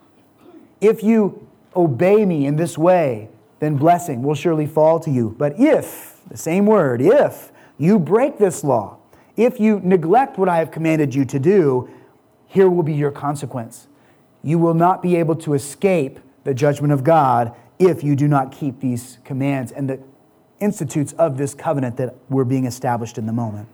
If 0.81 1.03
you 1.03 1.47
obey 1.75 2.25
me 2.25 2.47
in 2.47 2.57
this 2.57 2.77
way, 2.79 3.29
then 3.61 3.77
blessing 3.77 4.23
will 4.23 4.35
surely 4.35 4.67
fall 4.67 5.01
to 5.01 5.11
you. 5.11 5.35
But 5.39 5.59
if, 5.59 6.21
the 6.29 6.37
same 6.37 6.67
word, 6.67 7.01
if 7.01 7.51
you 7.77 7.99
break 7.99 8.39
this 8.39 8.63
law, 8.65 9.00
if 9.41 9.59
you 9.59 9.81
neglect 9.83 10.37
what 10.37 10.51
I 10.51 10.59
have 10.59 10.71
commanded 10.71 11.15
you 11.15 11.25
to 11.25 11.39
do, 11.39 11.89
here 12.47 12.69
will 12.69 12.83
be 12.83 12.93
your 12.93 13.11
consequence. 13.11 13.89
You 14.43 14.59
will 14.59 14.75
not 14.75 15.01
be 15.01 15.17
able 15.17 15.35
to 15.37 15.55
escape 15.55 16.21
the 16.45 16.53
judgment 16.53 16.93
of 16.93 17.05
God 17.05 17.55
if 17.79 18.05
you 18.05 18.17
do 18.17 18.29
not 18.29 18.53
keep 18.53 18.81
these 18.81 19.19
commands 19.25 19.73
and 19.73 19.89
the 19.89 19.99
institutes 20.61 21.15
of 21.15 21.39
this 21.39 21.55
covenant 21.55 21.97
that 21.97 22.15
were 22.29 22.45
being 22.45 22.67
established 22.67 23.17
in 23.17 23.25
the 23.25 23.33
moment. 23.33 23.67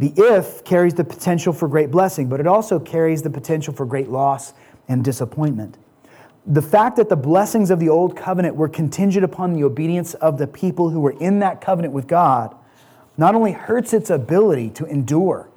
The 0.00 0.12
if 0.16 0.64
carries 0.64 0.94
the 0.94 1.04
potential 1.04 1.52
for 1.52 1.68
great 1.68 1.92
blessing, 1.92 2.28
but 2.28 2.40
it 2.40 2.48
also 2.48 2.80
carries 2.80 3.22
the 3.22 3.30
potential 3.30 3.72
for 3.72 3.86
great 3.86 4.08
loss 4.08 4.54
and 4.88 5.04
disappointment. 5.04 5.78
The 6.46 6.62
fact 6.62 6.96
that 6.96 7.08
the 7.08 7.16
blessings 7.16 7.70
of 7.70 7.78
the 7.78 7.90
old 7.90 8.16
covenant 8.16 8.56
were 8.56 8.68
contingent 8.68 9.24
upon 9.24 9.52
the 9.52 9.62
obedience 9.62 10.14
of 10.14 10.38
the 10.38 10.48
people 10.48 10.90
who 10.90 10.98
were 10.98 11.12
in 11.20 11.38
that 11.40 11.60
covenant 11.60 11.94
with 11.94 12.08
God 12.08 12.56
not 13.20 13.34
only 13.34 13.52
hurts 13.52 13.92
its 13.92 14.08
ability 14.08 14.70
to 14.70 14.86
endure, 14.86 15.50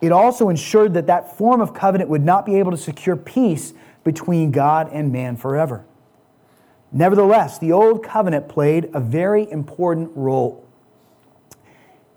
it 0.00 0.12
also 0.12 0.48
ensured 0.48 0.94
that 0.94 1.08
that 1.08 1.36
form 1.36 1.60
of 1.60 1.74
covenant 1.74 2.08
would 2.08 2.22
not 2.22 2.46
be 2.46 2.54
able 2.60 2.70
to 2.70 2.76
secure 2.76 3.16
peace 3.16 3.74
between 4.04 4.52
God 4.52 4.88
and 4.92 5.10
man 5.10 5.36
forever. 5.36 5.84
Nevertheless, 6.92 7.58
the 7.58 7.72
Old 7.72 8.04
Covenant 8.04 8.48
played 8.48 8.88
a 8.94 9.00
very 9.00 9.50
important 9.50 10.12
role. 10.14 10.64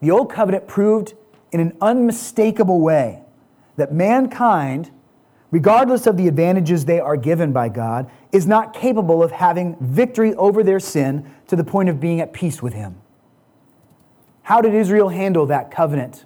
The 0.01 0.11
Old 0.11 0.31
Covenant 0.31 0.67
proved 0.67 1.15
in 1.51 1.59
an 1.59 1.75
unmistakable 1.81 2.79
way 2.79 3.23
that 3.75 3.91
mankind, 3.91 4.91
regardless 5.49 6.05
of 6.05 6.15
the 6.15 6.27
advantages 6.27 6.85
they 6.85 6.99
are 6.99 7.17
given 7.17 7.51
by 7.51 7.69
God, 7.69 8.07
is 8.31 8.45
not 8.45 8.75
capable 8.75 9.23
of 9.23 9.31
having 9.31 9.75
victory 9.81 10.35
over 10.35 10.63
their 10.63 10.79
sin 10.79 11.27
to 11.47 11.55
the 11.55 11.63
point 11.63 11.89
of 11.89 11.99
being 11.99 12.21
at 12.21 12.33
peace 12.33 12.61
with 12.61 12.73
Him. 12.73 13.01
How 14.49 14.61
did 14.61 14.73
Israel 14.73 15.09
handle 15.09 15.45
that 15.45 15.71
covenant? 15.71 16.25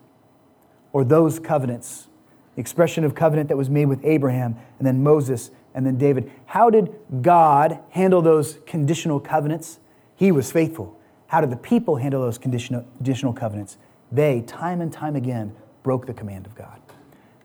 or 0.94 1.04
those 1.04 1.40
covenants, 1.40 2.08
the 2.56 2.62
expression 2.62 3.04
of 3.04 3.16
covenant 3.16 3.50
that 3.50 3.58
was 3.58 3.70
made 3.70 3.88
with 3.88 4.00
Abraham 4.06 4.56
and 4.78 4.88
then 4.88 5.04
Moses 5.04 5.52
and 5.74 5.86
then 5.86 5.98
David. 5.98 6.32
How 6.46 6.70
did 6.70 6.94
God 7.22 7.80
handle 7.90 8.22
those 8.22 8.60
conditional 8.68 9.20
covenants? 9.20 9.80
He 10.16 10.32
was 10.32 10.52
faithful. 10.52 10.98
How 11.28 11.42
did 11.42 11.50
the 11.50 11.58
people 11.58 11.96
handle 11.96 12.22
those 12.22 12.38
conditional, 12.38 12.86
conditional 12.98 13.34
covenants? 13.34 13.78
They, 14.12 14.42
time 14.42 14.82
and 14.82 14.94
time 14.94 15.16
again, 15.16 15.56
broke 15.82 16.06
the 16.06 16.14
command 16.14 16.46
of 16.46 16.54
God. 16.54 16.80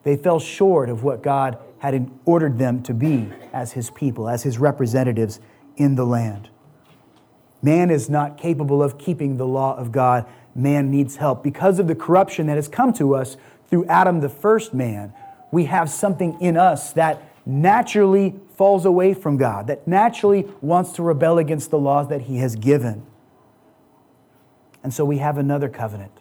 They 0.03 0.15
fell 0.15 0.39
short 0.39 0.89
of 0.89 1.03
what 1.03 1.23
God 1.23 1.57
had 1.79 2.09
ordered 2.25 2.59
them 2.59 2.83
to 2.83 2.93
be 2.93 3.29
as 3.51 3.71
his 3.71 3.89
people, 3.89 4.29
as 4.29 4.43
his 4.43 4.59
representatives 4.59 5.39
in 5.75 5.95
the 5.95 6.05
land. 6.05 6.49
Man 7.61 7.89
is 7.89 8.09
not 8.09 8.37
capable 8.37 8.81
of 8.81 8.97
keeping 8.97 9.37
the 9.37 9.47
law 9.47 9.75
of 9.75 9.91
God. 9.91 10.25
Man 10.55 10.91
needs 10.91 11.17
help. 11.17 11.43
Because 11.43 11.79
of 11.79 11.87
the 11.87 11.95
corruption 11.95 12.47
that 12.47 12.55
has 12.55 12.67
come 12.67 12.93
to 12.93 13.15
us 13.15 13.37
through 13.67 13.85
Adam, 13.85 14.19
the 14.19 14.29
first 14.29 14.73
man, 14.73 15.13
we 15.51 15.65
have 15.65 15.89
something 15.89 16.39
in 16.41 16.57
us 16.57 16.93
that 16.93 17.23
naturally 17.45 18.35
falls 18.55 18.85
away 18.85 19.13
from 19.13 19.37
God, 19.37 19.67
that 19.67 19.87
naturally 19.87 20.47
wants 20.61 20.91
to 20.93 21.03
rebel 21.03 21.37
against 21.37 21.71
the 21.71 21.79
laws 21.79 22.09
that 22.09 22.23
he 22.23 22.37
has 22.37 22.55
given. 22.55 23.05
And 24.83 24.93
so 24.93 25.05
we 25.05 25.17
have 25.17 25.37
another 25.37 25.69
covenant, 25.69 26.11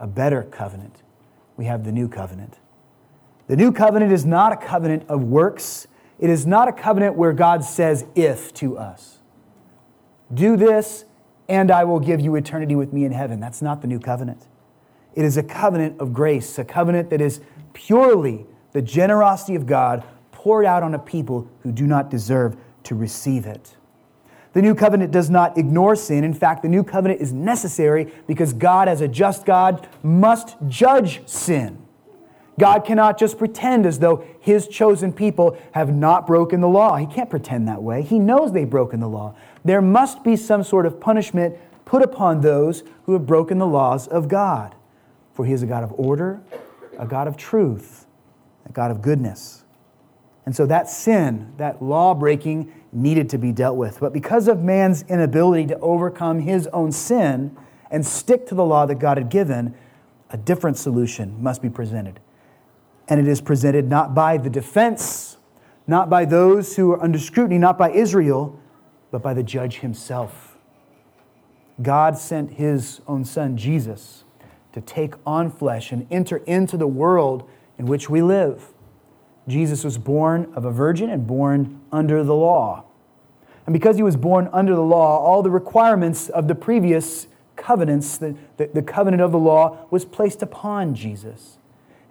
a 0.00 0.06
better 0.06 0.42
covenant. 0.42 1.02
We 1.56 1.66
have 1.66 1.84
the 1.84 1.92
new 1.92 2.08
covenant. 2.08 2.58
The 3.46 3.56
new 3.56 3.72
covenant 3.72 4.12
is 4.12 4.24
not 4.24 4.52
a 4.52 4.56
covenant 4.56 5.04
of 5.08 5.24
works. 5.24 5.86
It 6.18 6.30
is 6.30 6.46
not 6.46 6.68
a 6.68 6.72
covenant 6.72 7.16
where 7.16 7.32
God 7.32 7.64
says 7.64 8.06
if 8.14 8.54
to 8.54 8.78
us. 8.78 9.18
Do 10.32 10.56
this, 10.56 11.04
and 11.48 11.70
I 11.70 11.84
will 11.84 12.00
give 12.00 12.20
you 12.20 12.34
eternity 12.34 12.74
with 12.74 12.92
me 12.92 13.04
in 13.04 13.12
heaven. 13.12 13.40
That's 13.40 13.62
not 13.62 13.80
the 13.80 13.88
new 13.88 13.98
covenant. 13.98 14.46
It 15.14 15.24
is 15.24 15.36
a 15.36 15.42
covenant 15.42 16.00
of 16.00 16.12
grace, 16.12 16.58
a 16.58 16.64
covenant 16.64 17.10
that 17.10 17.20
is 17.20 17.40
purely 17.72 18.46
the 18.72 18.82
generosity 18.82 19.54
of 19.54 19.66
God 19.66 20.04
poured 20.30 20.64
out 20.64 20.82
on 20.82 20.94
a 20.94 20.98
people 20.98 21.48
who 21.60 21.72
do 21.72 21.86
not 21.86 22.10
deserve 22.10 22.56
to 22.84 22.94
receive 22.94 23.46
it. 23.46 23.76
The 24.54 24.62
new 24.62 24.74
covenant 24.74 25.12
does 25.12 25.30
not 25.30 25.56
ignore 25.56 25.96
sin. 25.96 26.24
In 26.24 26.34
fact, 26.34 26.62
the 26.62 26.68
new 26.68 26.84
covenant 26.84 27.20
is 27.20 27.32
necessary 27.32 28.12
because 28.26 28.52
God, 28.52 28.88
as 28.88 29.00
a 29.00 29.08
just 29.08 29.46
God, 29.46 29.88
must 30.02 30.56
judge 30.68 31.26
sin. 31.26 31.81
God 32.58 32.80
cannot 32.84 33.18
just 33.18 33.38
pretend 33.38 33.86
as 33.86 33.98
though 33.98 34.24
his 34.40 34.68
chosen 34.68 35.12
people 35.12 35.56
have 35.72 35.94
not 35.94 36.26
broken 36.26 36.60
the 36.60 36.68
law. 36.68 36.96
He 36.96 37.06
can't 37.06 37.30
pretend 37.30 37.66
that 37.68 37.82
way. 37.82 38.02
He 38.02 38.18
knows 38.18 38.52
they've 38.52 38.68
broken 38.68 39.00
the 39.00 39.08
law. 39.08 39.34
There 39.64 39.80
must 39.80 40.22
be 40.22 40.36
some 40.36 40.62
sort 40.62 40.84
of 40.84 41.00
punishment 41.00 41.56
put 41.84 42.02
upon 42.02 42.40
those 42.40 42.82
who 43.04 43.14
have 43.14 43.26
broken 43.26 43.58
the 43.58 43.66
laws 43.66 44.06
of 44.06 44.28
God. 44.28 44.74
For 45.34 45.46
he 45.46 45.52
is 45.52 45.62
a 45.62 45.66
God 45.66 45.82
of 45.82 45.92
order, 45.98 46.42
a 46.98 47.06
God 47.06 47.26
of 47.26 47.36
truth, 47.36 48.06
a 48.66 48.72
God 48.72 48.90
of 48.90 49.00
goodness. 49.00 49.64
And 50.44 50.54
so 50.54 50.66
that 50.66 50.90
sin, 50.90 51.52
that 51.56 51.82
law 51.82 52.14
breaking, 52.14 52.72
needed 52.92 53.30
to 53.30 53.38
be 53.38 53.52
dealt 53.52 53.76
with. 53.76 53.98
But 54.00 54.12
because 54.12 54.48
of 54.48 54.62
man's 54.62 55.02
inability 55.02 55.66
to 55.68 55.78
overcome 55.78 56.40
his 56.40 56.66
own 56.68 56.92
sin 56.92 57.56
and 57.90 58.04
stick 58.04 58.46
to 58.48 58.54
the 58.54 58.64
law 58.64 58.84
that 58.86 58.96
God 58.96 59.16
had 59.16 59.30
given, 59.30 59.74
a 60.30 60.36
different 60.36 60.76
solution 60.76 61.42
must 61.42 61.62
be 61.62 61.70
presented. 61.70 62.20
And 63.12 63.20
it 63.20 63.28
is 63.28 63.42
presented 63.42 63.90
not 63.90 64.14
by 64.14 64.38
the 64.38 64.48
defense, 64.48 65.36
not 65.86 66.08
by 66.08 66.24
those 66.24 66.76
who 66.76 66.92
are 66.92 67.02
under 67.02 67.18
scrutiny, 67.18 67.58
not 67.58 67.76
by 67.76 67.90
Israel, 67.90 68.58
but 69.10 69.20
by 69.20 69.34
the 69.34 69.42
judge 69.42 69.80
himself. 69.80 70.56
God 71.82 72.16
sent 72.16 72.52
his 72.52 73.02
own 73.06 73.26
son, 73.26 73.58
Jesus, 73.58 74.24
to 74.72 74.80
take 74.80 75.12
on 75.26 75.50
flesh 75.50 75.92
and 75.92 76.06
enter 76.10 76.38
into 76.46 76.78
the 76.78 76.86
world 76.86 77.46
in 77.76 77.84
which 77.84 78.08
we 78.08 78.22
live. 78.22 78.72
Jesus 79.46 79.84
was 79.84 79.98
born 79.98 80.50
of 80.54 80.64
a 80.64 80.70
virgin 80.70 81.10
and 81.10 81.26
born 81.26 81.82
under 81.92 82.24
the 82.24 82.34
law. 82.34 82.86
And 83.66 83.74
because 83.74 83.96
he 83.96 84.02
was 84.02 84.16
born 84.16 84.48
under 84.54 84.74
the 84.74 84.80
law, 84.80 85.18
all 85.18 85.42
the 85.42 85.50
requirements 85.50 86.30
of 86.30 86.48
the 86.48 86.54
previous 86.54 87.26
covenants, 87.56 88.16
the, 88.16 88.34
the, 88.56 88.70
the, 88.72 88.82
covenant 88.82 89.20
of 89.20 89.32
the 89.32 89.38
law, 89.38 89.86
was 89.90 90.06
placed 90.06 90.40
upon 90.40 90.94
Jesus. 90.94 91.58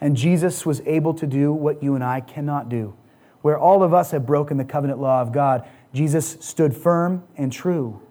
And 0.01 0.17
Jesus 0.17 0.65
was 0.65 0.81
able 0.87 1.13
to 1.13 1.27
do 1.27 1.53
what 1.53 1.81
you 1.81 1.95
and 1.95 2.03
I 2.03 2.19
cannot 2.19 2.67
do. 2.67 2.95
Where 3.41 3.57
all 3.57 3.83
of 3.83 3.93
us 3.93 4.11
have 4.11 4.25
broken 4.25 4.57
the 4.57 4.65
covenant 4.65 4.99
law 4.99 5.21
of 5.21 5.31
God, 5.31 5.67
Jesus 5.93 6.37
stood 6.41 6.75
firm 6.75 7.23
and 7.37 7.51
true. 7.51 8.01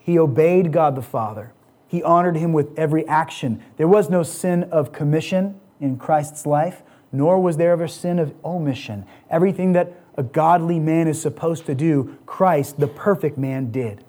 He 0.00 0.18
obeyed 0.18 0.72
God 0.72 0.96
the 0.96 1.02
Father. 1.02 1.52
He 1.86 2.02
honored 2.02 2.36
him 2.36 2.52
with 2.52 2.76
every 2.78 3.06
action. 3.06 3.62
There 3.76 3.88
was 3.88 4.10
no 4.10 4.22
sin 4.22 4.64
of 4.64 4.92
commission 4.92 5.58
in 5.80 5.96
Christ's 5.96 6.44
life, 6.44 6.82
nor 7.12 7.40
was 7.40 7.56
there 7.56 7.72
ever 7.72 7.88
sin 7.88 8.18
of 8.18 8.34
omission. 8.44 9.06
Everything 9.30 9.72
that 9.72 9.94
a 10.16 10.22
godly 10.22 10.80
man 10.80 11.06
is 11.08 11.20
supposed 11.20 11.66
to 11.66 11.74
do, 11.74 12.18
Christ, 12.26 12.80
the 12.80 12.88
perfect 12.88 13.38
man, 13.38 13.70
did. 13.70 14.04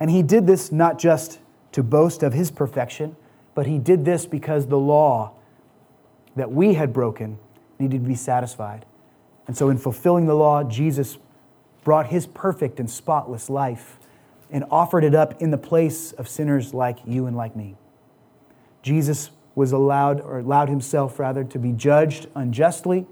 And 0.00 0.10
he 0.10 0.22
did 0.22 0.46
this 0.46 0.72
not 0.72 0.98
just 0.98 1.38
to 1.72 1.82
boast 1.82 2.22
of 2.22 2.32
his 2.32 2.50
perfection, 2.50 3.16
but 3.54 3.66
he 3.66 3.78
did 3.78 4.04
this 4.04 4.26
because 4.26 4.66
the 4.66 4.78
law 4.78 5.32
that 6.36 6.50
we 6.50 6.74
had 6.74 6.92
broken 6.92 7.38
needed 7.78 8.02
to 8.02 8.08
be 8.08 8.14
satisfied. 8.14 8.84
And 9.46 9.56
so, 9.56 9.68
in 9.68 9.78
fulfilling 9.78 10.26
the 10.26 10.34
law, 10.34 10.62
Jesus 10.64 11.18
brought 11.84 12.06
his 12.06 12.26
perfect 12.26 12.78
and 12.78 12.90
spotless 12.90 13.50
life 13.50 13.98
and 14.50 14.64
offered 14.70 15.04
it 15.04 15.14
up 15.14 15.40
in 15.42 15.50
the 15.50 15.58
place 15.58 16.12
of 16.12 16.28
sinners 16.28 16.72
like 16.72 16.98
you 17.06 17.26
and 17.26 17.36
like 17.36 17.56
me. 17.56 17.74
Jesus 18.82 19.30
was 19.54 19.72
allowed, 19.72 20.20
or 20.20 20.38
allowed 20.38 20.68
himself 20.68 21.18
rather, 21.18 21.44
to 21.44 21.58
be 21.58 21.72
judged 21.72 22.28
unjustly. 22.34 23.06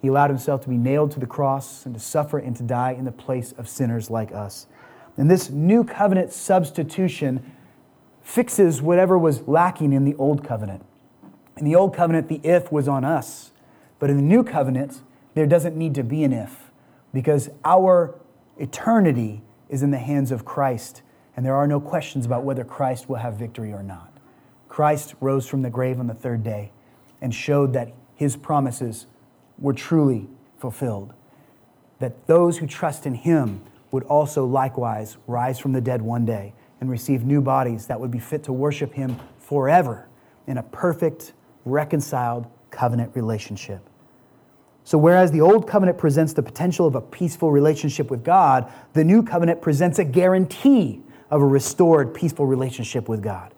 He 0.00 0.08
allowed 0.08 0.30
himself 0.30 0.62
to 0.62 0.68
be 0.68 0.76
nailed 0.76 1.10
to 1.12 1.20
the 1.20 1.26
cross 1.26 1.84
and 1.84 1.94
to 1.94 2.00
suffer 2.00 2.38
and 2.38 2.54
to 2.56 2.62
die 2.62 2.92
in 2.92 3.04
the 3.04 3.12
place 3.12 3.52
of 3.52 3.68
sinners 3.68 4.10
like 4.10 4.32
us. 4.32 4.66
And 5.16 5.30
this 5.30 5.50
new 5.50 5.82
covenant 5.82 6.32
substitution 6.32 7.52
fixes 8.22 8.80
whatever 8.80 9.18
was 9.18 9.48
lacking 9.48 9.92
in 9.92 10.04
the 10.04 10.14
old 10.14 10.44
covenant. 10.44 10.84
In 11.58 11.64
the 11.64 11.74
old 11.74 11.94
covenant, 11.94 12.28
the 12.28 12.40
if 12.44 12.70
was 12.70 12.86
on 12.86 13.04
us. 13.04 13.50
But 13.98 14.10
in 14.10 14.16
the 14.16 14.22
new 14.22 14.44
covenant, 14.44 15.02
there 15.34 15.46
doesn't 15.46 15.76
need 15.76 15.94
to 15.96 16.04
be 16.04 16.22
an 16.22 16.32
if 16.32 16.70
because 17.12 17.50
our 17.64 18.14
eternity 18.58 19.42
is 19.68 19.82
in 19.82 19.90
the 19.90 19.98
hands 19.98 20.30
of 20.30 20.44
Christ. 20.44 21.02
And 21.36 21.44
there 21.44 21.56
are 21.56 21.66
no 21.66 21.80
questions 21.80 22.26
about 22.26 22.44
whether 22.44 22.64
Christ 22.64 23.08
will 23.08 23.16
have 23.16 23.34
victory 23.34 23.72
or 23.72 23.82
not. 23.82 24.12
Christ 24.68 25.14
rose 25.20 25.48
from 25.48 25.62
the 25.62 25.70
grave 25.70 25.98
on 25.98 26.06
the 26.06 26.14
third 26.14 26.42
day 26.44 26.70
and 27.20 27.34
showed 27.34 27.72
that 27.72 27.92
his 28.14 28.36
promises 28.36 29.06
were 29.58 29.72
truly 29.72 30.28
fulfilled. 30.58 31.12
That 31.98 32.26
those 32.26 32.58
who 32.58 32.66
trust 32.66 33.06
in 33.06 33.14
him 33.14 33.62
would 33.90 34.04
also 34.04 34.44
likewise 34.44 35.16
rise 35.26 35.58
from 35.58 35.72
the 35.72 35.80
dead 35.80 36.02
one 36.02 36.24
day 36.24 36.52
and 36.80 36.88
receive 36.90 37.24
new 37.24 37.40
bodies 37.40 37.86
that 37.86 37.98
would 37.98 38.10
be 38.10 38.18
fit 38.18 38.44
to 38.44 38.52
worship 38.52 38.94
him 38.94 39.18
forever 39.38 40.06
in 40.46 40.58
a 40.58 40.62
perfect 40.62 41.32
reconciled 41.70 42.46
covenant 42.70 43.14
relationship. 43.14 43.80
So, 44.84 44.96
whereas 44.96 45.30
the 45.30 45.42
old 45.42 45.68
covenant 45.68 45.98
presents 45.98 46.32
the 46.32 46.42
potential 46.42 46.86
of 46.86 46.94
a 46.94 47.00
peaceful 47.00 47.50
relationship 47.50 48.10
with 48.10 48.24
God, 48.24 48.72
the 48.94 49.04
new 49.04 49.22
covenant 49.22 49.60
presents 49.60 49.98
a 49.98 50.04
guarantee 50.04 51.02
of 51.30 51.42
a 51.42 51.46
restored, 51.46 52.14
peaceful 52.14 52.46
relationship 52.46 53.08
with 53.08 53.22
God. 53.22 53.52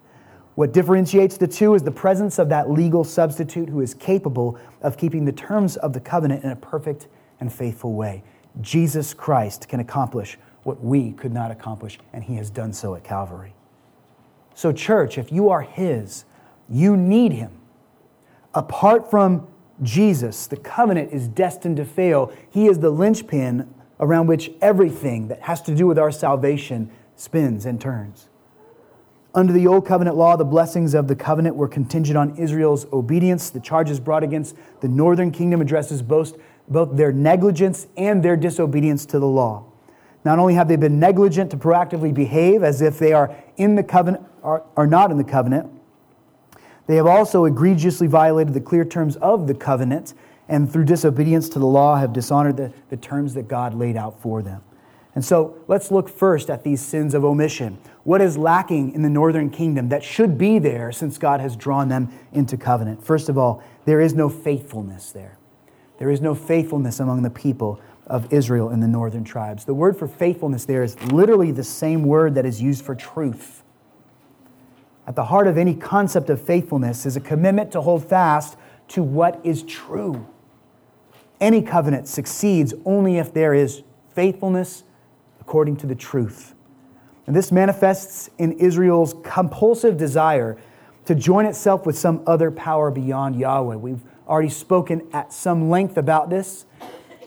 What 0.55 0.73
differentiates 0.73 1.37
the 1.37 1.47
two 1.47 1.73
is 1.73 1.83
the 1.83 1.91
presence 1.91 2.37
of 2.37 2.49
that 2.49 2.69
legal 2.69 3.05
substitute 3.05 3.69
who 3.69 3.79
is 3.79 3.93
capable 3.93 4.59
of 4.81 4.97
keeping 4.97 5.23
the 5.23 5.31
terms 5.31 5.77
of 5.77 5.93
the 5.93 6.01
covenant 6.01 6.43
in 6.43 6.51
a 6.51 6.55
perfect 6.55 7.07
and 7.39 7.51
faithful 7.51 7.93
way. 7.93 8.23
Jesus 8.59 9.13
Christ 9.13 9.69
can 9.69 9.79
accomplish 9.79 10.37
what 10.63 10.83
we 10.83 11.13
could 11.13 11.31
not 11.31 11.49
accomplish, 11.49 11.97
and 12.11 12.23
he 12.23 12.35
has 12.35 12.49
done 12.49 12.73
so 12.73 12.93
at 12.95 13.03
Calvary. 13.03 13.53
So, 14.53 14.73
church, 14.73 15.17
if 15.17 15.31
you 15.31 15.49
are 15.49 15.61
his, 15.61 16.25
you 16.69 16.97
need 16.97 17.31
him. 17.31 17.60
Apart 18.53 19.09
from 19.09 19.47
Jesus, 19.81 20.47
the 20.47 20.57
covenant 20.57 21.11
is 21.11 21.27
destined 21.27 21.77
to 21.77 21.85
fail. 21.85 22.31
He 22.49 22.67
is 22.67 22.79
the 22.79 22.89
linchpin 22.89 23.73
around 23.99 24.27
which 24.27 24.51
everything 24.61 25.27
that 25.29 25.41
has 25.41 25.61
to 25.63 25.75
do 25.75 25.87
with 25.87 25.97
our 25.97 26.11
salvation 26.11 26.91
spins 27.15 27.65
and 27.65 27.79
turns. 27.79 28.27
Under 29.33 29.53
the 29.53 29.65
Old 29.65 29.85
Covenant 29.85 30.17
law, 30.17 30.35
the 30.35 30.43
blessings 30.43 30.93
of 30.93 31.07
the 31.07 31.15
covenant 31.15 31.55
were 31.55 31.69
contingent 31.69 32.17
on 32.17 32.35
Israel's 32.35 32.85
obedience. 32.91 33.49
The 33.49 33.61
charges 33.61 33.99
brought 33.99 34.23
against 34.23 34.57
the 34.81 34.89
northern 34.89 35.31
kingdom 35.31 35.61
addresses 35.61 36.01
both, 36.01 36.37
both 36.67 36.97
their 36.97 37.13
negligence 37.13 37.87
and 37.95 38.21
their 38.21 38.35
disobedience 38.35 39.05
to 39.05 39.19
the 39.19 39.27
law. 39.27 39.63
Not 40.25 40.37
only 40.37 40.55
have 40.55 40.67
they 40.67 40.75
been 40.75 40.99
negligent 40.99 41.49
to 41.51 41.57
proactively 41.57 42.13
behave 42.13 42.61
as 42.61 42.81
if 42.81 42.99
they 42.99 43.13
are 43.13 43.33
in 43.55 43.75
the 43.75 43.83
covenant, 43.83 44.25
are, 44.43 44.63
are 44.75 44.87
not 44.87 45.11
in 45.11 45.17
the 45.17 45.23
covenant, 45.23 45.71
they 46.87 46.95
have 46.95 47.07
also 47.07 47.45
egregiously 47.45 48.07
violated 48.07 48.53
the 48.53 48.61
clear 48.61 48.83
terms 48.85 49.15
of 49.17 49.47
the 49.47 49.53
covenant, 49.53 50.13
and 50.49 50.71
through 50.71 50.85
disobedience 50.85 51.47
to 51.49 51.59
the 51.59 51.65
law 51.65 51.95
have 51.95 52.13
dishonored 52.13 52.57
the, 52.57 52.73
the 52.89 52.97
terms 52.97 53.33
that 53.35 53.47
God 53.47 53.73
laid 53.73 53.95
out 53.95 54.19
for 54.21 54.41
them. 54.41 54.61
And 55.13 55.23
so 55.23 55.57
let's 55.67 55.91
look 55.91 56.07
first 56.07 56.49
at 56.49 56.63
these 56.63 56.81
sins 56.81 57.13
of 57.13 57.25
omission. 57.25 57.77
What 58.03 58.21
is 58.21 58.37
lacking 58.37 58.93
in 58.93 59.01
the 59.01 59.09
northern 59.09 59.49
kingdom 59.49 59.89
that 59.89 60.03
should 60.03 60.37
be 60.37 60.57
there 60.57 60.91
since 60.91 61.17
God 61.17 61.41
has 61.41 61.55
drawn 61.55 61.89
them 61.89 62.17
into 62.31 62.57
covenant? 62.57 63.03
First 63.03 63.27
of 63.27 63.37
all, 63.37 63.63
there 63.85 63.99
is 63.99 64.13
no 64.13 64.29
faithfulness 64.29 65.11
there. 65.11 65.37
There 65.97 66.09
is 66.09 66.21
no 66.21 66.33
faithfulness 66.33 66.99
among 66.99 67.21
the 67.21 67.29
people 67.29 67.81
of 68.07 68.31
Israel 68.33 68.69
in 68.69 68.79
the 68.79 68.87
northern 68.87 69.23
tribes. 69.23 69.65
The 69.65 69.73
word 69.73 69.97
for 69.97 70.07
faithfulness 70.07 70.65
there 70.65 70.83
is 70.83 70.99
literally 71.11 71.51
the 71.51 71.63
same 71.63 72.03
word 72.03 72.35
that 72.35 72.45
is 72.45 72.61
used 72.61 72.83
for 72.83 72.95
truth. 72.95 73.63
At 75.07 75.15
the 75.15 75.25
heart 75.25 75.47
of 75.47 75.57
any 75.57 75.73
concept 75.73 76.29
of 76.29 76.41
faithfulness 76.41 77.05
is 77.05 77.15
a 77.15 77.19
commitment 77.19 77.71
to 77.71 77.81
hold 77.81 78.07
fast 78.07 78.57
to 78.89 79.03
what 79.03 79.39
is 79.43 79.63
true. 79.63 80.27
Any 81.39 81.61
covenant 81.61 82.07
succeeds 82.07 82.73
only 82.85 83.17
if 83.17 83.33
there 83.33 83.53
is 83.53 83.83
faithfulness 84.13 84.83
according 85.39 85.77
to 85.77 85.87
the 85.87 85.95
truth. 85.95 86.53
And 87.25 87.35
this 87.35 87.51
manifests 87.51 88.29
in 88.37 88.53
Israel's 88.53 89.15
compulsive 89.23 89.97
desire 89.97 90.57
to 91.05 91.15
join 91.15 91.45
itself 91.45 91.85
with 91.85 91.97
some 91.97 92.21
other 92.27 92.51
power 92.51 92.91
beyond 92.91 93.35
Yahweh. 93.35 93.75
We've 93.75 94.03
already 94.27 94.49
spoken 94.49 95.07
at 95.13 95.33
some 95.33 95.69
length 95.69 95.97
about 95.97 96.29
this, 96.29 96.65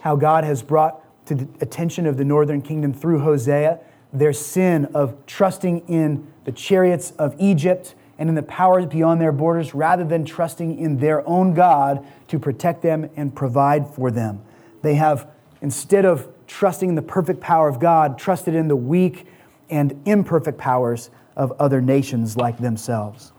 how 0.01 0.15
God 0.15 0.43
has 0.43 0.63
brought 0.63 1.01
to 1.27 1.35
the 1.35 1.47
attention 1.59 2.05
of 2.05 2.17
the 2.17 2.23
northern 2.23 2.61
kingdom 2.61 2.93
through 2.93 3.19
Hosea 3.19 3.79
their 4.19 4.33
sin 4.33 4.85
of 4.93 5.25
trusting 5.25 5.87
in 5.87 6.27
the 6.45 6.51
chariots 6.51 7.11
of 7.17 7.35
Egypt 7.39 7.95
and 8.17 8.29
in 8.29 8.35
the 8.35 8.43
powers 8.43 8.85
beyond 8.85 9.19
their 9.19 9.31
borders 9.31 9.73
rather 9.73 10.03
than 10.03 10.25
trusting 10.25 10.79
in 10.79 10.97
their 10.97 11.27
own 11.27 11.53
God 11.53 12.05
to 12.29 12.39
protect 12.39 12.81
them 12.81 13.09
and 13.15 13.35
provide 13.35 13.87
for 13.87 14.09
them. 14.09 14.41
They 14.81 14.95
have, 14.95 15.27
instead 15.61 16.05
of 16.05 16.27
trusting 16.47 16.89
in 16.89 16.95
the 16.95 17.01
perfect 17.01 17.41
power 17.41 17.67
of 17.67 17.79
God, 17.79 18.17
trusted 18.17 18.55
in 18.55 18.67
the 18.67 18.75
weak 18.75 19.25
and 19.69 20.01
imperfect 20.05 20.57
powers 20.57 21.09
of 21.35 21.51
other 21.59 21.81
nations 21.81 22.37
like 22.37 22.59
themselves. 22.59 23.33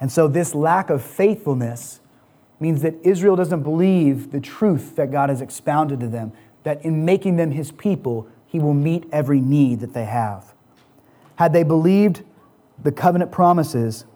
And 0.00 0.10
so, 0.10 0.28
this 0.28 0.54
lack 0.54 0.90
of 0.90 1.02
faithfulness 1.02 2.00
means 2.58 2.82
that 2.82 2.94
Israel 3.02 3.36
doesn't 3.36 3.62
believe 3.62 4.32
the 4.32 4.40
truth 4.40 4.96
that 4.96 5.10
God 5.10 5.30
has 5.30 5.40
expounded 5.40 6.00
to 6.00 6.08
them, 6.08 6.32
that 6.62 6.84
in 6.84 7.04
making 7.04 7.36
them 7.36 7.50
his 7.50 7.70
people, 7.72 8.28
he 8.50 8.58
will 8.58 8.74
meet 8.74 9.08
every 9.12 9.40
need 9.40 9.78
that 9.78 9.94
they 9.94 10.06
have. 10.06 10.54
Had 11.36 11.52
they 11.52 11.62
believed 11.62 12.24
the 12.82 12.90
covenant 12.90 13.30
promises, 13.30 14.06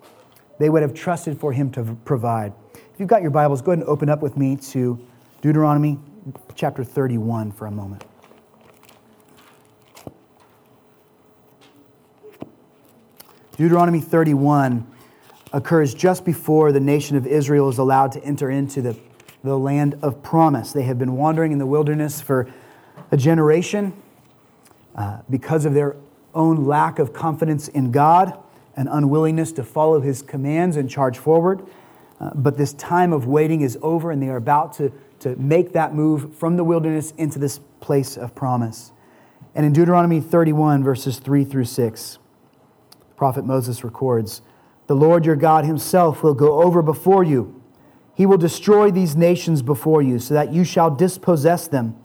they 0.58 0.68
would 0.68 0.82
have 0.82 0.92
trusted 0.92 1.38
for 1.38 1.52
him 1.52 1.70
to 1.70 1.96
provide. 2.04 2.52
If 2.74 2.98
you've 2.98 3.08
got 3.08 3.22
your 3.22 3.30
Bibles, 3.30 3.62
go 3.62 3.70
ahead 3.70 3.78
and 3.78 3.88
open 3.88 4.08
up 4.08 4.22
with 4.22 4.36
me 4.36 4.56
to 4.56 4.98
Deuteronomy 5.40 6.00
chapter 6.56 6.82
31 6.82 7.52
for 7.52 7.66
a 7.66 7.70
moment. 7.70 8.04
Deuteronomy 13.56 14.00
31 14.00 14.84
occurs 15.52 15.94
just 15.94 16.24
before 16.24 16.72
the 16.72 16.80
nation 16.80 17.16
of 17.16 17.24
Israel 17.24 17.68
is 17.68 17.78
allowed 17.78 18.10
to 18.10 18.24
enter 18.24 18.50
into 18.50 18.82
the, 18.82 18.98
the 19.44 19.56
land 19.56 19.96
of 20.02 20.24
promise. 20.24 20.72
They 20.72 20.82
have 20.82 20.98
been 20.98 21.16
wandering 21.16 21.52
in 21.52 21.58
the 21.58 21.66
wilderness 21.66 22.20
for 22.20 22.52
a 23.12 23.16
generation 23.16 23.92
uh, 24.94 25.18
because 25.28 25.64
of 25.64 25.74
their 25.74 25.96
own 26.34 26.64
lack 26.66 26.98
of 26.98 27.12
confidence 27.12 27.68
in 27.68 27.90
God 27.90 28.38
and 28.76 28.88
unwillingness 28.90 29.52
to 29.52 29.64
follow 29.64 30.00
his 30.00 30.22
commands 30.22 30.76
and 30.76 30.90
charge 30.90 31.18
forward. 31.18 31.64
Uh, 32.20 32.30
but 32.34 32.56
this 32.56 32.72
time 32.74 33.12
of 33.12 33.26
waiting 33.26 33.60
is 33.60 33.78
over, 33.82 34.10
and 34.10 34.22
they 34.22 34.28
are 34.28 34.36
about 34.36 34.72
to, 34.74 34.92
to 35.20 35.36
make 35.36 35.72
that 35.72 35.94
move 35.94 36.36
from 36.36 36.56
the 36.56 36.64
wilderness 36.64 37.12
into 37.18 37.38
this 37.38 37.60
place 37.80 38.16
of 38.16 38.34
promise. 38.34 38.92
And 39.54 39.64
in 39.64 39.72
Deuteronomy 39.72 40.20
31, 40.20 40.82
verses 40.82 41.18
3 41.18 41.44
through 41.44 41.66
6, 41.66 42.18
prophet 43.16 43.44
Moses 43.44 43.84
records 43.84 44.42
The 44.86 44.96
Lord 44.96 45.24
your 45.24 45.36
God 45.36 45.64
himself 45.64 46.22
will 46.22 46.34
go 46.34 46.62
over 46.62 46.82
before 46.82 47.24
you. 47.24 47.60
He 48.14 48.26
will 48.26 48.38
destroy 48.38 48.90
these 48.90 49.16
nations 49.16 49.62
before 49.62 50.02
you, 50.02 50.18
so 50.18 50.34
that 50.34 50.52
you 50.52 50.64
shall 50.64 50.90
dispossess 50.90 51.66
them. 51.66 51.96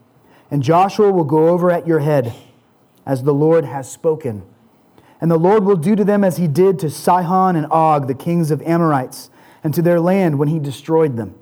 And 0.51 0.63
Joshua 0.63 1.11
will 1.11 1.23
go 1.23 1.49
over 1.49 1.69
at 1.69 1.85
your 1.85 1.99
head, 1.99 2.33
as 3.09 3.23
the 3.23 3.33
Lord 3.33 3.65
has 3.65 3.91
spoken. 3.91 4.43
And 5.19 5.31
the 5.31 5.39
Lord 5.39 5.63
will 5.63 5.75
do 5.75 5.95
to 5.95 6.05
them 6.05 6.23
as 6.23 6.37
he 6.37 6.47
did 6.47 6.77
to 6.77 6.91
Sihon 6.91 7.55
and 7.55 7.65
Og, 7.71 8.07
the 8.07 8.13
kings 8.13 8.51
of 8.51 8.61
Amorites, 8.61 9.31
and 9.63 9.73
to 9.73 9.81
their 9.81 9.99
land 9.99 10.37
when 10.37 10.47
he 10.47 10.59
destroyed 10.59 11.17
them. 11.17 11.33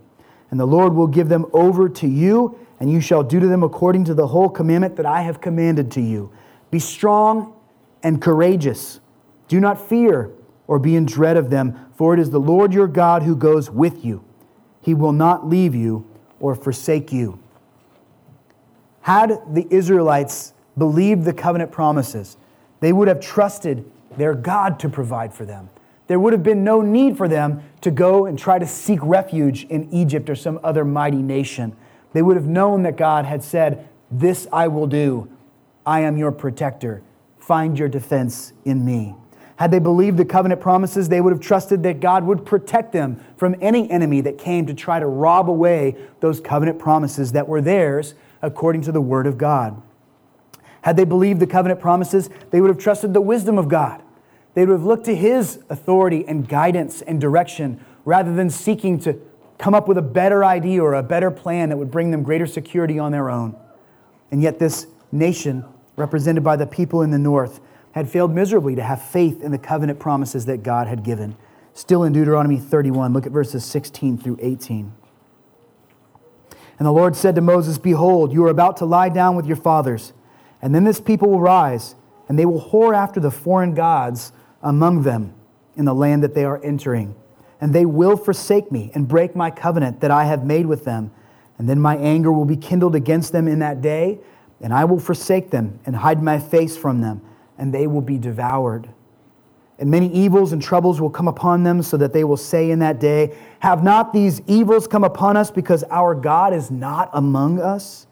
And 0.50 0.62
the 0.62 0.66
Lord 0.66 0.94
will 0.94 1.08
give 1.08 1.28
them 1.28 1.46
over 1.52 1.90
to 1.90 2.08
you, 2.08 2.58
and 2.80 2.90
you 2.90 3.02
shall 3.02 3.22
do 3.22 3.42
to 3.42 3.48
them 3.48 3.64
according 3.64 4.06
to 4.06 4.14
the 4.14 4.28
whole 4.28 4.48
commandment 4.48 4.96
that 4.96 5.06
I 5.06 5.24
have 5.24 5.42
commanded 5.42 5.92
to 5.92 6.02
you. 6.02 6.32
Be 6.72 6.80
strong 6.80 7.54
and 8.02 8.22
courageous. 8.22 9.02
Do 9.50 9.60
not 9.60 9.90
fear 9.90 10.32
or 10.68 10.80
be 10.80 10.96
in 10.96 11.06
dread 11.06 11.36
of 11.36 11.50
them, 11.50 11.78
for 11.96 12.14
it 12.14 12.22
is 12.22 12.30
the 12.30 12.40
Lord 12.40 12.74
your 12.74 12.88
God 12.88 13.24
who 13.24 13.36
goes 13.36 13.70
with 13.70 14.06
you. 14.06 14.24
He 14.80 14.94
will 14.94 15.12
not 15.12 15.46
leave 15.46 15.76
you 15.76 16.08
or 16.40 16.56
forsake 16.56 17.12
you. 17.12 17.40
Had 19.02 19.42
the 19.54 19.68
Israelites 19.70 20.54
believed 20.78 21.26
the 21.26 21.34
covenant 21.34 21.72
promises, 21.72 22.38
they 22.80 22.94
would 22.94 23.08
have 23.08 23.20
trusted 23.20 23.90
their 24.16 24.34
God 24.34 24.80
to 24.80 24.90
provide 24.90 25.34
for 25.34 25.46
them. 25.46 25.70
There 26.08 26.20
would 26.20 26.34
have 26.34 26.44
been 26.44 26.64
no 26.64 26.82
need 26.82 27.18
for 27.18 27.28
them 27.28 27.64
to 27.82 27.92
go 27.92 28.26
and 28.26 28.40
try 28.40 28.60
to 28.60 28.66
seek 28.66 29.00
refuge 29.02 29.66
in 29.66 29.94
Egypt 29.94 30.30
or 30.30 30.36
some 30.36 30.60
other 30.64 30.86
mighty 30.86 31.22
nation. 31.22 31.76
They 32.14 32.22
would 32.22 32.38
have 32.38 32.48
known 32.48 32.84
that 32.84 32.96
God 32.96 33.26
had 33.26 33.44
said, 33.44 33.88
This 34.10 34.48
I 34.52 34.70
will 34.70 34.88
do. 34.88 35.30
I 35.86 36.02
am 36.02 36.18
your 36.18 36.32
protector. 36.32 37.02
Find 37.38 37.78
your 37.78 37.90
defense 37.90 38.54
in 38.66 38.86
me. 38.86 39.16
Had 39.58 39.72
they 39.72 39.80
believed 39.80 40.18
the 40.18 40.26
covenant 40.26 40.62
promises, 40.62 41.10
they 41.10 41.20
would 41.20 41.34
have 41.34 41.42
trusted 41.42 41.82
that 41.84 42.00
God 42.00 42.24
would 42.24 42.46
protect 42.46 42.94
them 42.94 43.20
from 43.38 43.56
any 43.60 43.90
enemy 43.90 44.22
that 44.22 44.38
came 44.38 44.68
to 44.68 44.74
try 44.74 45.00
to 45.00 45.08
rob 45.08 45.50
away 45.50 45.96
those 46.20 46.40
covenant 46.40 46.78
promises 46.78 47.32
that 47.32 47.48
were 47.48 47.62
theirs 47.62 48.14
according 48.42 48.84
to 48.84 48.92
the 48.92 49.02
word 49.02 49.26
of 49.26 49.38
God. 49.38 49.82
Had 50.88 50.96
they 50.96 51.04
believed 51.04 51.42
the 51.42 51.48
covenant 51.48 51.82
promises, 51.82 52.30
they 52.50 52.62
would 52.62 52.70
have 52.70 52.78
trusted 52.78 53.14
the 53.14 53.20
wisdom 53.20 53.58
of 53.58 53.68
God. 53.68 54.02
They 54.54 54.66
would 54.66 54.72
have 54.72 54.86
looked 54.86 55.04
to 55.08 55.14
his 55.14 55.60
authority 55.70 56.24
and 56.26 56.48
guidance 56.48 57.02
and 57.02 57.20
direction 57.20 57.84
rather 58.06 58.34
than 58.34 58.50
seeking 58.50 58.98
to 59.00 59.20
come 59.58 59.76
up 59.76 59.90
with 59.90 59.98
a 59.98 60.02
better 60.02 60.46
idea 60.46 60.82
or 60.82 60.94
a 60.94 61.04
better 61.04 61.30
plan 61.30 61.68
that 61.68 61.78
would 61.78 61.92
bring 61.92 62.12
them 62.12 62.24
greater 62.24 62.48
security 62.48 62.98
on 63.00 63.12
their 63.12 63.30
own. 63.30 63.54
And 64.32 64.42
yet, 64.42 64.60
this 64.60 64.88
nation, 65.12 65.66
represented 65.98 66.46
by 66.46 66.56
the 66.56 66.66
people 66.66 67.02
in 67.02 67.12
the 67.12 67.20
north, 67.20 67.60
had 67.92 68.10
failed 68.10 68.34
miserably 68.34 68.74
to 68.76 68.82
have 68.82 69.02
faith 69.02 69.44
in 69.44 69.52
the 69.52 69.58
covenant 69.58 70.00
promises 70.00 70.46
that 70.46 70.64
God 70.64 70.88
had 70.88 71.04
given. 71.04 71.36
Still 71.74 72.06
in 72.06 72.14
Deuteronomy 72.14 72.60
31, 72.60 73.12
look 73.12 73.26
at 73.26 73.34
verses 73.34 73.66
16 73.66 74.20
through 74.20 74.40
18. 74.42 74.94
And 76.80 76.86
the 76.86 76.94
Lord 76.94 77.14
said 77.18 77.36
to 77.36 77.42
Moses, 77.42 77.78
Behold, 77.78 78.32
you 78.32 78.46
are 78.46 78.50
about 78.50 78.78
to 78.78 78.86
lie 78.86 79.10
down 79.10 79.36
with 79.36 79.46
your 79.48 79.58
fathers, 79.58 80.14
and 80.62 80.74
then 80.74 80.84
this 80.84 81.00
people 81.00 81.30
will 81.30 81.40
rise, 81.40 81.96
and 82.28 82.38
they 82.38 82.46
will 82.46 82.62
whore 82.62 82.96
after 82.96 83.20
the 83.20 83.32
foreign 83.32 83.74
gods 83.74 84.32
among 84.62 85.04
them 85.04 85.34
in 85.76 85.86
the 85.86 85.94
land 85.94 86.24
that 86.24 86.34
they 86.34 86.46
are 86.46 86.62
entering. 86.64 87.16
And 87.62 87.74
they 87.74 87.86
will 87.86 88.18
forsake 88.18 88.72
me 88.72 88.92
and 88.94 89.08
break 89.08 89.36
my 89.36 89.50
covenant 89.50 90.02
that 90.02 90.12
I 90.12 90.26
have 90.26 90.46
made 90.46 90.66
with 90.66 90.86
them. 90.86 91.12
And 91.58 91.68
then 91.68 91.80
my 91.80 91.98
anger 91.98 92.32
will 92.32 92.46
be 92.46 92.58
kindled 92.58 92.96
against 92.96 93.32
them 93.32 93.48
in 93.48 93.60
that 93.60 93.82
day, 93.82 94.20
and 94.62 94.74
I 94.74 94.86
will 94.86 95.00
forsake 95.00 95.50
them 95.50 95.80
and 95.86 95.96
hide 95.96 96.22
my 96.22 96.40
face 96.40 96.76
from 96.78 97.02
them 97.02 97.22
and 97.58 97.74
they 97.74 97.88
will 97.88 98.02
be 98.02 98.18
devoured. 98.18 98.90
And 99.80 99.92
many 99.92 100.12
evils 100.12 100.54
and 100.54 100.62
troubles 100.62 101.00
will 101.00 101.10
come 101.10 101.28
upon 101.28 101.64
them, 101.64 101.84
so 101.84 101.98
that 101.98 102.12
they 102.14 102.24
will 102.24 102.38
say 102.38 102.72
in 102.72 102.80
that 102.80 103.00
day, 103.00 103.36
Have 103.60 103.84
not 103.84 104.12
these 104.12 104.42
evils 104.48 104.88
come 104.88 105.04
upon 105.04 105.38
us 105.38 105.52
because 105.52 105.84
our 105.92 106.16
God 106.16 106.54
is 106.54 106.72
not 106.72 107.12
among 107.14 107.60
us? 107.60 108.07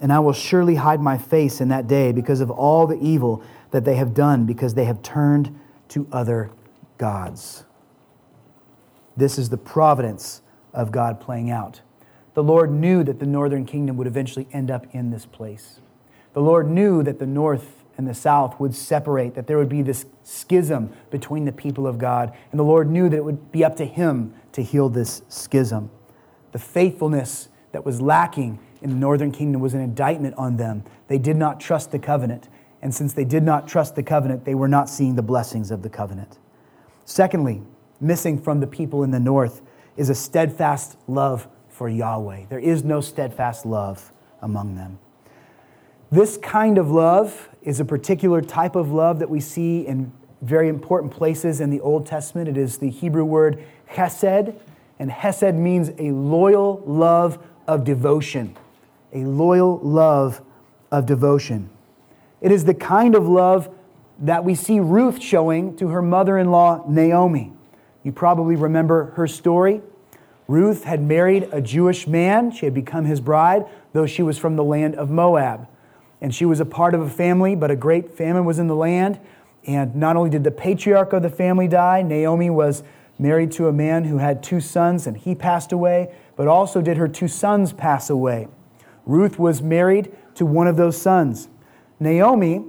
And 0.00 0.12
I 0.12 0.18
will 0.18 0.32
surely 0.32 0.76
hide 0.76 1.00
my 1.00 1.18
face 1.18 1.60
in 1.60 1.68
that 1.68 1.86
day 1.86 2.12
because 2.12 2.40
of 2.40 2.50
all 2.50 2.86
the 2.86 2.98
evil 2.98 3.42
that 3.70 3.84
they 3.84 3.96
have 3.96 4.14
done, 4.14 4.46
because 4.46 4.74
they 4.74 4.86
have 4.86 5.02
turned 5.02 5.58
to 5.88 6.08
other 6.10 6.50
gods. 6.98 7.64
This 9.16 9.38
is 9.38 9.50
the 9.50 9.58
providence 9.58 10.40
of 10.72 10.90
God 10.90 11.20
playing 11.20 11.50
out. 11.50 11.82
The 12.34 12.42
Lord 12.42 12.70
knew 12.70 13.04
that 13.04 13.18
the 13.18 13.26
northern 13.26 13.66
kingdom 13.66 13.96
would 13.96 14.06
eventually 14.06 14.46
end 14.52 14.70
up 14.70 14.86
in 14.94 15.10
this 15.10 15.26
place. 15.26 15.80
The 16.32 16.40
Lord 16.40 16.68
knew 16.68 17.02
that 17.02 17.18
the 17.18 17.26
north 17.26 17.84
and 17.98 18.08
the 18.08 18.14
south 18.14 18.58
would 18.58 18.74
separate, 18.74 19.34
that 19.34 19.46
there 19.46 19.58
would 19.58 19.68
be 19.68 19.82
this 19.82 20.06
schism 20.22 20.90
between 21.10 21.44
the 21.44 21.52
people 21.52 21.86
of 21.86 21.98
God. 21.98 22.34
And 22.50 22.58
the 22.58 22.64
Lord 22.64 22.88
knew 22.88 23.08
that 23.10 23.16
it 23.16 23.24
would 23.24 23.52
be 23.52 23.64
up 23.64 23.76
to 23.76 23.84
Him 23.84 24.32
to 24.52 24.62
heal 24.62 24.88
this 24.88 25.22
schism. 25.28 25.90
The 26.52 26.58
faithfulness 26.58 27.48
that 27.72 27.84
was 27.84 28.00
lacking 28.00 28.58
in 28.82 28.90
the 28.90 28.96
northern 28.96 29.32
kingdom 29.32 29.60
was 29.60 29.74
an 29.74 29.80
indictment 29.80 30.34
on 30.36 30.56
them. 30.56 30.84
They 31.08 31.18
did 31.18 31.36
not 31.36 31.60
trust 31.60 31.92
the 31.92 31.98
covenant. 31.98 32.48
And 32.82 32.94
since 32.94 33.12
they 33.12 33.24
did 33.24 33.42
not 33.42 33.68
trust 33.68 33.94
the 33.94 34.02
covenant, 34.02 34.44
they 34.44 34.54
were 34.54 34.68
not 34.68 34.88
seeing 34.88 35.16
the 35.16 35.22
blessings 35.22 35.70
of 35.70 35.82
the 35.82 35.90
covenant. 35.90 36.38
Secondly, 37.04 37.62
missing 38.00 38.40
from 38.40 38.60
the 38.60 38.66
people 38.66 39.02
in 39.02 39.10
the 39.10 39.20
north 39.20 39.60
is 39.96 40.08
a 40.08 40.14
steadfast 40.14 40.96
love 41.06 41.46
for 41.68 41.88
Yahweh. 41.88 42.46
There 42.48 42.58
is 42.58 42.84
no 42.84 43.00
steadfast 43.00 43.66
love 43.66 44.12
among 44.40 44.76
them. 44.76 44.98
This 46.10 46.38
kind 46.38 46.78
of 46.78 46.90
love 46.90 47.50
is 47.62 47.80
a 47.80 47.84
particular 47.84 48.40
type 48.40 48.74
of 48.74 48.90
love 48.90 49.18
that 49.18 49.30
we 49.30 49.40
see 49.40 49.86
in 49.86 50.12
very 50.42 50.68
important 50.68 51.12
places 51.12 51.60
in 51.60 51.70
the 51.70 51.80
Old 51.80 52.06
Testament. 52.06 52.48
It 52.48 52.56
is 52.56 52.78
the 52.78 52.88
Hebrew 52.88 53.24
word 53.24 53.62
chesed, 53.92 54.58
and 54.98 55.10
chesed 55.10 55.54
means 55.54 55.90
a 55.98 56.10
loyal 56.12 56.82
love 56.86 57.38
of 57.66 57.84
devotion. 57.84 58.56
A 59.12 59.24
loyal 59.24 59.78
love 59.78 60.40
of 60.90 61.06
devotion. 61.06 61.70
It 62.40 62.52
is 62.52 62.64
the 62.64 62.74
kind 62.74 63.14
of 63.14 63.26
love 63.26 63.68
that 64.20 64.44
we 64.44 64.54
see 64.54 64.80
Ruth 64.80 65.22
showing 65.22 65.76
to 65.76 65.88
her 65.88 66.02
mother 66.02 66.38
in 66.38 66.50
law, 66.50 66.84
Naomi. 66.88 67.52
You 68.02 68.12
probably 68.12 68.56
remember 68.56 69.12
her 69.16 69.26
story. 69.26 69.82
Ruth 70.46 70.84
had 70.84 71.02
married 71.02 71.48
a 71.52 71.60
Jewish 71.60 72.06
man. 72.06 72.50
She 72.50 72.66
had 72.66 72.74
become 72.74 73.04
his 73.04 73.20
bride, 73.20 73.66
though 73.92 74.06
she 74.06 74.22
was 74.22 74.38
from 74.38 74.56
the 74.56 74.64
land 74.64 74.94
of 74.96 75.10
Moab. 75.10 75.68
And 76.20 76.34
she 76.34 76.44
was 76.44 76.60
a 76.60 76.64
part 76.64 76.94
of 76.94 77.00
a 77.00 77.08
family, 77.08 77.54
but 77.54 77.70
a 77.70 77.76
great 77.76 78.10
famine 78.10 78.44
was 78.44 78.58
in 78.58 78.66
the 78.66 78.74
land. 78.74 79.18
And 79.66 79.94
not 79.94 80.16
only 80.16 80.30
did 80.30 80.44
the 80.44 80.50
patriarch 80.50 81.12
of 81.12 81.22
the 81.22 81.30
family 81.30 81.68
die, 81.68 82.02
Naomi 82.02 82.50
was 82.50 82.82
married 83.18 83.52
to 83.52 83.68
a 83.68 83.72
man 83.72 84.04
who 84.04 84.18
had 84.18 84.42
two 84.42 84.60
sons 84.60 85.06
and 85.06 85.16
he 85.16 85.34
passed 85.34 85.72
away, 85.72 86.14
but 86.36 86.48
also 86.48 86.80
did 86.80 86.96
her 86.96 87.08
two 87.08 87.28
sons 87.28 87.72
pass 87.72 88.10
away. 88.10 88.48
Ruth 89.06 89.38
was 89.38 89.62
married 89.62 90.14
to 90.34 90.46
one 90.46 90.66
of 90.66 90.76
those 90.76 91.00
sons. 91.00 91.48
Naomi, 91.98 92.64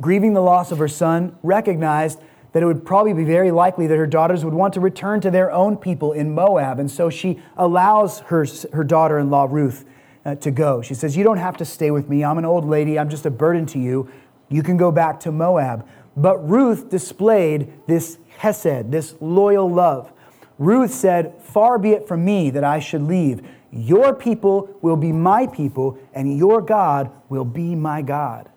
grieving 0.00 0.34
the 0.34 0.40
loss 0.40 0.72
of 0.72 0.78
her 0.78 0.88
son, 0.88 1.36
recognized 1.42 2.20
that 2.52 2.62
it 2.62 2.66
would 2.66 2.86
probably 2.86 3.12
be 3.12 3.24
very 3.24 3.50
likely 3.50 3.86
that 3.86 3.96
her 3.96 4.06
daughters 4.06 4.44
would 4.44 4.54
want 4.54 4.72
to 4.74 4.80
return 4.80 5.20
to 5.20 5.30
their 5.30 5.52
own 5.52 5.76
people 5.76 6.12
in 6.12 6.34
Moab. 6.34 6.78
And 6.78 6.90
so 6.90 7.10
she 7.10 7.38
allows 7.56 8.20
her, 8.20 8.46
her 8.72 8.84
daughter 8.84 9.18
in 9.18 9.28
law, 9.28 9.46
Ruth, 9.50 9.84
uh, 10.24 10.36
to 10.36 10.50
go. 10.50 10.80
She 10.80 10.94
says, 10.94 11.16
You 11.16 11.24
don't 11.24 11.36
have 11.36 11.56
to 11.58 11.64
stay 11.64 11.90
with 11.90 12.08
me. 12.08 12.24
I'm 12.24 12.38
an 12.38 12.44
old 12.46 12.64
lady. 12.64 12.98
I'm 12.98 13.10
just 13.10 13.26
a 13.26 13.30
burden 13.30 13.66
to 13.66 13.78
you. 13.78 14.10
You 14.48 14.62
can 14.62 14.76
go 14.76 14.90
back 14.90 15.20
to 15.20 15.32
Moab. 15.32 15.86
But 16.16 16.38
Ruth 16.48 16.88
displayed 16.88 17.72
this 17.86 18.18
hesed, 18.38 18.90
this 18.90 19.14
loyal 19.20 19.70
love. 19.70 20.12
Ruth 20.58 20.92
said, 20.92 21.34
Far 21.42 21.78
be 21.78 21.90
it 21.90 22.08
from 22.08 22.24
me 22.24 22.50
that 22.50 22.64
I 22.64 22.80
should 22.80 23.02
leave. 23.02 23.46
Your 23.72 24.14
people 24.14 24.76
will 24.82 24.96
be 24.96 25.12
my 25.12 25.46
people, 25.46 25.98
and 26.14 26.36
your 26.36 26.60
God 26.60 27.10
will 27.28 27.44
be 27.44 27.74
my 27.74 28.02
God. 28.02 28.48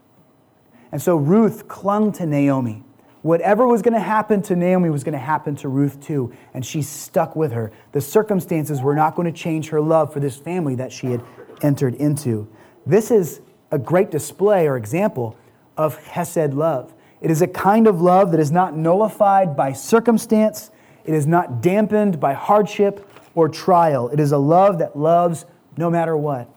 And 0.91 1.02
so 1.02 1.15
Ruth 1.15 1.67
clung 1.67 2.12
to 2.13 2.26
Naomi. 2.26 2.84
Whatever 3.22 3.67
was 3.67 3.82
going 3.82 3.93
to 3.93 4.00
happen 4.00 4.41
to 4.43 4.56
Naomi 4.56 4.89
was 4.89 5.04
going 5.04 5.13
to 5.13 5.19
happen 5.19 5.56
to 5.58 5.67
Ruth 5.67 6.00
too, 6.00 6.32
and 6.54 6.65
she 6.65 6.82
stuck 6.82 7.36
with 7.36 7.52
her. 7.52 7.72
The 7.91 8.00
circumstances 8.00 8.82
were 8.82 8.95
not 8.95 9.15
going 9.15 9.32
to 9.32 9.38
change 9.38 9.69
her 9.69 9.82
love 9.82 10.13
for 10.13 10.22
this 10.22 10.38
family 10.38 10.76
that 10.76 10.91
she 10.91 11.08
had 11.08 11.24
entered 11.62 11.95
into. 11.95 12.48
This 12.86 13.12
is 13.12 13.41
a 13.72 13.78
great 13.78 14.10
display 14.10 14.67
or 14.67 14.78
example 14.78 15.36
of 15.76 15.98
Hesed 15.98 16.54
love. 16.54 16.93
It 17.22 17.30
is 17.30 17.41
a 17.41 17.48
kind 17.48 17.88
of 17.88 18.02
love 18.02 18.32
that 18.32 18.39
is 18.39 18.52
not 18.52 18.76
nullified 18.76 19.56
by 19.56 19.74
circumstance, 19.74 20.72
it 21.04 21.13
is 21.13 21.28
not 21.28 21.62
dampened 21.62 22.19
by 22.19 22.34
hardship 22.34 23.09
or 23.36 23.50
trial. 23.50 24.10
It 24.10 24.20
is 24.20 24.32
a 24.32 24.38
love 24.38 24.80
that 24.80 24.98
loves 24.98 25.46
no 25.78 25.89
matter 25.89 26.15
what. 26.18 26.50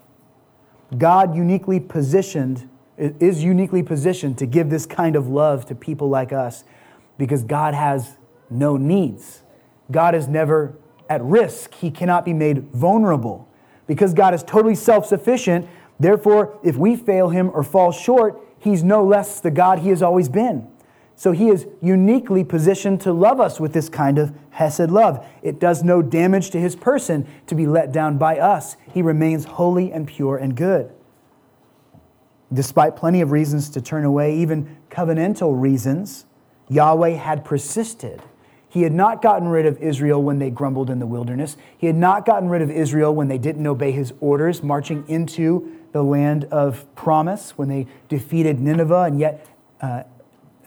God 0.96 1.34
uniquely 1.34 1.80
positioned 1.80 2.68
is 2.98 3.42
uniquely 3.42 3.82
positioned 3.82 4.38
to 4.38 4.46
give 4.46 4.70
this 4.70 4.86
kind 4.86 5.16
of 5.16 5.26
love 5.26 5.66
to 5.66 5.74
people 5.74 6.08
like 6.08 6.32
us 6.32 6.62
because 7.18 7.42
God 7.42 7.74
has 7.74 8.16
no 8.50 8.76
needs. 8.76 9.42
God 9.90 10.14
is 10.14 10.28
never 10.28 10.76
at 11.08 11.22
risk. 11.22 11.74
He 11.74 11.90
cannot 11.90 12.24
be 12.24 12.32
made 12.32 12.70
vulnerable. 12.72 13.48
Because 13.86 14.14
God 14.14 14.34
is 14.34 14.42
totally 14.42 14.74
self 14.74 15.06
sufficient, 15.06 15.68
therefore, 15.98 16.58
if 16.62 16.76
we 16.76 16.96
fail 16.96 17.30
Him 17.30 17.50
or 17.52 17.62
fall 17.62 17.92
short, 17.92 18.40
He's 18.58 18.84
no 18.84 19.04
less 19.04 19.40
the 19.40 19.50
God 19.50 19.80
He 19.80 19.88
has 19.88 20.02
always 20.02 20.28
been. 20.28 20.68
So 21.22 21.30
He 21.30 21.50
is 21.50 21.68
uniquely 21.80 22.42
positioned 22.42 23.00
to 23.02 23.12
love 23.12 23.40
us 23.40 23.60
with 23.60 23.72
this 23.72 23.88
kind 23.88 24.18
of 24.18 24.34
Hesed 24.50 24.90
love. 24.90 25.24
It 25.40 25.60
does 25.60 25.84
no 25.84 26.02
damage 26.02 26.50
to 26.50 26.58
His 26.58 26.74
person 26.74 27.28
to 27.46 27.54
be 27.54 27.64
let 27.64 27.92
down 27.92 28.18
by 28.18 28.40
us. 28.40 28.76
He 28.92 29.02
remains 29.02 29.44
holy 29.44 29.92
and 29.92 30.08
pure 30.08 30.36
and 30.36 30.56
good. 30.56 30.90
Despite 32.52 32.96
plenty 32.96 33.20
of 33.20 33.30
reasons 33.30 33.70
to 33.70 33.80
turn 33.80 34.04
away, 34.04 34.36
even 34.38 34.76
covenantal 34.90 35.62
reasons, 35.62 36.26
Yahweh 36.68 37.10
had 37.10 37.44
persisted. 37.44 38.20
He 38.68 38.82
had 38.82 38.92
not 38.92 39.22
gotten 39.22 39.46
rid 39.46 39.64
of 39.64 39.78
Israel 39.78 40.20
when 40.20 40.40
they 40.40 40.50
grumbled 40.50 40.90
in 40.90 40.98
the 40.98 41.06
wilderness. 41.06 41.56
He 41.78 41.86
had 41.86 41.94
not 41.94 42.26
gotten 42.26 42.48
rid 42.48 42.62
of 42.62 42.70
Israel 42.72 43.14
when 43.14 43.28
they 43.28 43.38
didn't 43.38 43.68
obey 43.68 43.92
his 43.92 44.12
orders, 44.18 44.60
marching 44.60 45.04
into 45.06 45.70
the 45.92 46.02
land 46.02 46.46
of 46.46 46.92
promise, 46.96 47.52
when 47.52 47.68
they 47.68 47.86
defeated 48.08 48.58
Nineveh, 48.58 49.02
and 49.02 49.20
yet 49.20 49.46
uh, 49.80 50.02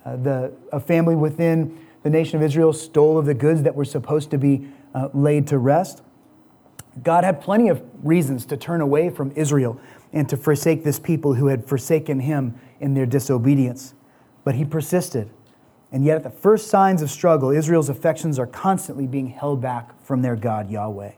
uh, 0.05 0.15
the, 0.17 0.53
a 0.71 0.79
family 0.79 1.15
within 1.15 1.77
the 2.03 2.09
nation 2.09 2.37
of 2.37 2.43
Israel 2.43 2.71
stole 2.71 3.17
of 3.17 3.25
the 3.25 3.33
goods 3.33 3.63
that 3.63 3.75
were 3.75 3.85
supposed 3.85 4.29
to 4.31 4.37
be 4.37 4.67
uh, 4.93 5.09
laid 5.13 5.47
to 5.47 5.57
rest. 5.57 6.03
God 7.03 7.23
had 7.23 7.41
plenty 7.41 7.67
of 7.69 7.83
reasons 8.03 8.45
to 8.45 8.57
turn 8.57 8.79
away 8.79 9.09
from 9.09 9.31
Israel 9.35 9.79
and 10.13 10.29
to 10.29 10.37
forsake 10.37 10.83
this 10.83 10.99
people 10.99 11.33
who 11.33 11.47
had 11.47 11.65
forsaken 11.65 12.21
him 12.21 12.55
in 12.79 12.93
their 12.93 13.05
disobedience. 13.05 13.93
But 14.43 14.55
he 14.55 14.63
persisted. 14.63 15.29
And 15.91 16.05
yet, 16.05 16.17
at 16.17 16.23
the 16.23 16.29
first 16.29 16.67
signs 16.67 17.01
of 17.01 17.09
struggle, 17.09 17.49
Israel's 17.49 17.89
affections 17.89 18.37
are 18.37 18.47
constantly 18.47 19.07
being 19.07 19.27
held 19.27 19.61
back 19.61 19.99
from 20.03 20.21
their 20.21 20.35
God, 20.35 20.69
Yahweh. 20.69 21.13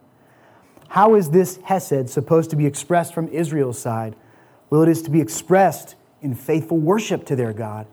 How 0.90 1.16
is 1.16 1.30
this 1.30 1.60
Hesed 1.64 2.10
supposed 2.10 2.50
to 2.52 2.56
be 2.56 2.66
expressed 2.66 3.14
from 3.14 3.28
Israel's 3.28 3.80
side? 3.80 4.16
Well, 4.70 4.82
it 4.84 4.90
is 4.90 5.02
to 5.04 5.10
be 5.10 5.22
expressed 5.22 5.96
in 6.22 6.34
faithful 6.34 6.78
worship 6.78 7.26
to 7.26 7.36
their 7.36 7.54
God. 7.54 7.88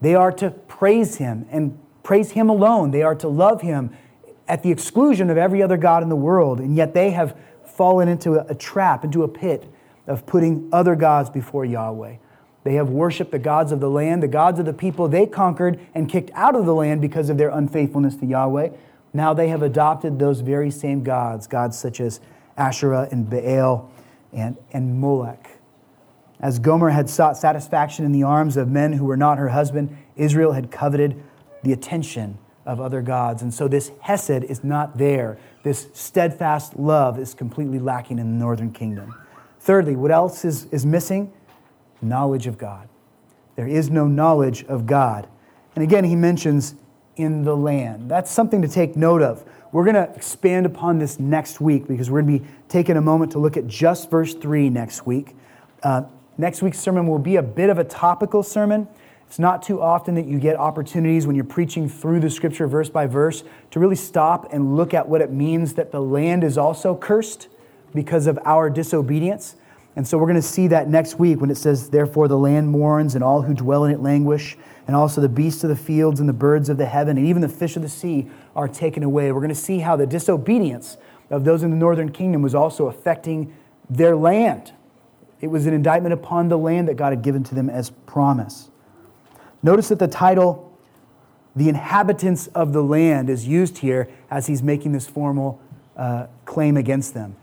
They 0.00 0.14
are 0.14 0.32
to 0.32 0.50
praise 0.50 1.16
him 1.16 1.46
and 1.50 1.78
praise 2.02 2.32
him 2.32 2.48
alone. 2.48 2.90
They 2.90 3.02
are 3.02 3.14
to 3.16 3.28
love 3.28 3.62
him 3.62 3.90
at 4.46 4.62
the 4.62 4.70
exclusion 4.70 5.30
of 5.30 5.36
every 5.36 5.62
other 5.62 5.76
God 5.76 6.02
in 6.02 6.08
the 6.08 6.16
world. 6.16 6.60
And 6.60 6.76
yet 6.76 6.94
they 6.94 7.10
have 7.10 7.36
fallen 7.64 8.08
into 8.08 8.34
a, 8.48 8.54
trap, 8.54 9.04
into 9.04 9.22
a 9.22 9.28
pit 9.28 9.70
of 10.06 10.26
putting 10.26 10.68
other 10.72 10.96
gods 10.96 11.30
before 11.30 11.64
Yahweh. 11.64 12.16
They 12.64 12.74
have 12.74 12.88
worshiped 12.88 13.30
the 13.30 13.38
gods 13.38 13.72
of 13.72 13.80
the 13.80 13.90
land, 13.90 14.22
the 14.22 14.28
gods 14.28 14.58
of 14.58 14.66
the 14.66 14.72
people 14.72 15.08
they 15.08 15.26
conquered 15.26 15.78
and 15.94 16.08
kicked 16.08 16.30
out 16.34 16.56
of 16.56 16.66
the 16.66 16.74
land 16.74 17.00
because 17.00 17.30
of 17.30 17.38
their 17.38 17.50
unfaithfulness 17.50 18.16
to 18.16 18.26
Yahweh. 18.26 18.70
Now 19.12 19.32
they 19.32 19.48
have 19.48 19.62
adopted 19.62 20.18
those 20.18 20.40
very 20.40 20.70
same 20.70 21.02
gods, 21.02 21.46
gods 21.46 21.78
such 21.78 22.00
as 22.00 22.20
Asherah 22.56 23.08
and 23.10 23.28
Baal 23.28 23.90
and, 24.32 24.56
and 24.72 25.00
Molech. 25.00 25.57
As 26.40 26.58
Gomer 26.58 26.90
had 26.90 27.10
sought 27.10 27.36
satisfaction 27.36 28.04
in 28.04 28.12
the 28.12 28.22
arms 28.22 28.56
of 28.56 28.68
men 28.68 28.92
who 28.92 29.04
were 29.04 29.16
not 29.16 29.38
her 29.38 29.48
husband, 29.48 29.96
Israel 30.16 30.52
had 30.52 30.70
coveted 30.70 31.20
the 31.62 31.72
attention 31.72 32.38
of 32.64 32.80
other 32.80 33.02
gods. 33.02 33.42
And 33.42 33.52
so 33.52 33.66
this 33.66 33.90
Hesed 34.02 34.44
is 34.44 34.62
not 34.62 34.98
there. 34.98 35.38
This 35.64 35.88
steadfast 35.94 36.76
love 36.76 37.18
is 37.18 37.34
completely 37.34 37.78
lacking 37.78 38.18
in 38.18 38.32
the 38.32 38.38
northern 38.38 38.72
kingdom. 38.72 39.14
Thirdly, 39.58 39.96
what 39.96 40.10
else 40.10 40.44
is, 40.44 40.66
is 40.66 40.86
missing? 40.86 41.32
Knowledge 42.00 42.46
of 42.46 42.58
God. 42.58 42.88
There 43.56 43.66
is 43.66 43.90
no 43.90 44.06
knowledge 44.06 44.64
of 44.64 44.86
God. 44.86 45.26
And 45.74 45.82
again, 45.82 46.04
he 46.04 46.14
mentions 46.14 46.74
in 47.16 47.42
the 47.42 47.56
land. 47.56 48.08
That's 48.08 48.30
something 48.30 48.62
to 48.62 48.68
take 48.68 48.96
note 48.96 49.22
of. 49.22 49.44
We're 49.72 49.84
going 49.84 49.96
to 49.96 50.14
expand 50.14 50.66
upon 50.66 50.98
this 50.98 51.18
next 51.18 51.60
week 51.60 51.88
because 51.88 52.10
we're 52.10 52.22
going 52.22 52.38
to 52.38 52.44
be 52.44 52.50
taking 52.68 52.96
a 52.96 53.00
moment 53.00 53.32
to 53.32 53.38
look 53.38 53.56
at 53.56 53.66
just 53.66 54.10
verse 54.10 54.34
3 54.34 54.70
next 54.70 55.06
week. 55.06 55.34
Uh, 55.82 56.02
next 56.38 56.62
week's 56.62 56.78
sermon 56.78 57.06
will 57.06 57.18
be 57.18 57.36
a 57.36 57.42
bit 57.42 57.68
of 57.68 57.78
a 57.78 57.84
topical 57.84 58.42
sermon. 58.42 58.88
It's 59.26 59.38
not 59.38 59.62
too 59.62 59.82
often 59.82 60.14
that 60.14 60.24
you 60.24 60.38
get 60.38 60.56
opportunities 60.56 61.26
when 61.26 61.36
you're 61.36 61.44
preaching 61.44 61.88
through 61.88 62.20
the 62.20 62.30
scripture 62.30 62.66
verse 62.66 62.88
by 62.88 63.06
verse 63.06 63.44
to 63.72 63.80
really 63.80 63.96
stop 63.96 64.52
and 64.54 64.74
look 64.74 64.94
at 64.94 65.06
what 65.06 65.20
it 65.20 65.30
means 65.30 65.74
that 65.74 65.92
the 65.92 66.00
land 66.00 66.42
is 66.42 66.56
also 66.56 66.96
cursed 66.96 67.48
because 67.94 68.26
of 68.26 68.38
our 68.44 68.70
disobedience. 68.70 69.56
And 69.96 70.06
so 70.06 70.16
we're 70.16 70.26
going 70.26 70.36
to 70.36 70.42
see 70.42 70.68
that 70.68 70.88
next 70.88 71.18
week 71.18 71.40
when 71.40 71.50
it 71.50 71.56
says, 71.56 71.90
Therefore 71.90 72.28
the 72.28 72.38
land 72.38 72.68
mourns, 72.68 73.14
and 73.14 73.24
all 73.24 73.42
who 73.42 73.52
dwell 73.52 73.84
in 73.84 73.92
it 73.92 74.00
languish, 74.00 74.56
and 74.86 74.94
also 74.94 75.20
the 75.20 75.28
beasts 75.28 75.64
of 75.64 75.70
the 75.70 75.76
fields 75.76 76.20
and 76.20 76.28
the 76.28 76.32
birds 76.34 76.68
of 76.68 76.78
the 76.78 76.86
heaven, 76.86 77.18
and 77.18 77.26
even 77.26 77.42
the 77.42 77.48
fish 77.48 77.76
of 77.76 77.82
the 77.82 77.88
sea 77.88 78.30
are 78.54 78.68
taken 78.68 79.02
away. 79.02 79.32
We're 79.32 79.40
going 79.40 79.48
to 79.48 79.54
see 79.54 79.80
how 79.80 79.96
the 79.96 80.06
disobedience 80.06 80.96
of 81.30 81.44
those 81.44 81.62
in 81.62 81.70
the 81.70 81.76
northern 81.76 82.12
kingdom 82.12 82.42
was 82.42 82.54
also 82.54 82.86
affecting 82.86 83.52
their 83.90 84.16
land. 84.16 84.72
It 85.40 85.48
was 85.48 85.66
an 85.66 85.74
indictment 85.74 86.12
upon 86.12 86.48
the 86.48 86.58
land 86.58 86.88
that 86.88 86.94
God 86.94 87.10
had 87.10 87.22
given 87.22 87.44
to 87.44 87.54
them 87.54 87.70
as 87.70 87.90
promise. 87.90 88.70
Notice 89.62 89.88
that 89.88 89.98
the 89.98 90.08
title, 90.08 90.76
The 91.54 91.68
Inhabitants 91.68 92.48
of 92.48 92.72
the 92.72 92.82
Land, 92.82 93.30
is 93.30 93.46
used 93.46 93.78
here 93.78 94.08
as 94.30 94.46
he's 94.46 94.62
making 94.62 94.92
this 94.92 95.06
formal 95.06 95.60
uh, 95.96 96.26
claim 96.44 96.76
against 96.76 97.14
them 97.14 97.36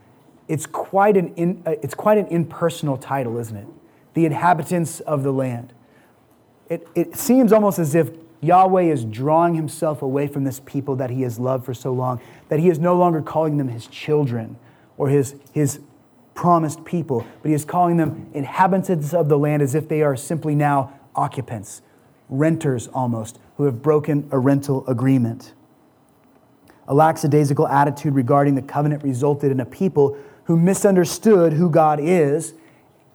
it's 0.47 0.65
quite 0.65 1.17
an, 1.17 1.33
in, 1.35 1.63
uh, 1.65 1.71
it's 1.81 1.95
quite 1.95 2.17
an 2.17 2.27
impersonal 2.27 2.97
title, 2.97 3.37
isn't 3.37 3.55
it? 3.55 3.67
The 4.13 4.25
inhabitants 4.25 4.99
of 5.01 5.23
the 5.23 5.33
land. 5.33 5.73
It, 6.69 6.87
it 6.95 7.15
seems 7.15 7.51
almost 7.51 7.79
as 7.79 7.95
if 7.95 8.11
Yahweh 8.41 8.83
is 8.83 9.05
drawing 9.05 9.55
himself 9.55 10.01
away 10.01 10.27
from 10.27 10.43
this 10.43 10.59
people 10.59 10.95
that 10.97 11.09
he 11.09 11.23
has 11.23 11.39
loved 11.39 11.65
for 11.65 11.73
so 11.73 11.91
long, 11.91 12.21
that 12.49 12.59
he 12.59 12.69
is 12.69 12.79
no 12.79 12.95
longer 12.95 13.21
calling 13.21 13.57
them 13.57 13.69
his 13.69 13.87
children 13.87 14.57
or 14.97 15.09
his, 15.09 15.35
his 15.51 15.79
promised 16.35 16.85
people, 16.85 17.25
but 17.41 17.49
he 17.49 17.55
is 17.55 17.65
calling 17.65 17.97
them 17.97 18.29
inhabitants 18.33 19.13
of 19.13 19.29
the 19.29 19.37
land 19.37 19.63
as 19.63 19.73
if 19.73 19.87
they 19.87 20.03
are 20.03 20.15
simply 20.15 20.53
now 20.53 20.93
occupants, 21.15 21.81
renters 22.29 22.87
almost, 22.89 23.39
who 23.57 23.63
have 23.63 23.81
broken 23.81 24.27
a 24.31 24.37
rental 24.37 24.85
agreement. 24.87 25.53
A 26.87 26.93
lackadaisical 26.93 27.67
attitude 27.67 28.13
regarding 28.13 28.53
the 28.53 28.61
covenant 28.61 29.01
resulted 29.01 29.49
in 29.49 29.59
a 29.59 29.65
people 29.65 30.17
who 30.43 30.57
misunderstood 30.57 31.53
who 31.53 31.69
God 31.69 31.99
is 31.99 32.53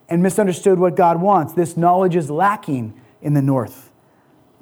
and 0.09 0.21
misunderstood 0.21 0.77
what 0.79 0.95
God 0.95 1.21
wants. 1.21 1.53
This 1.53 1.77
knowledge 1.77 2.15
is 2.15 2.29
lacking 2.29 2.99
in 3.21 3.33
the 3.33 3.41
north. 3.41 3.91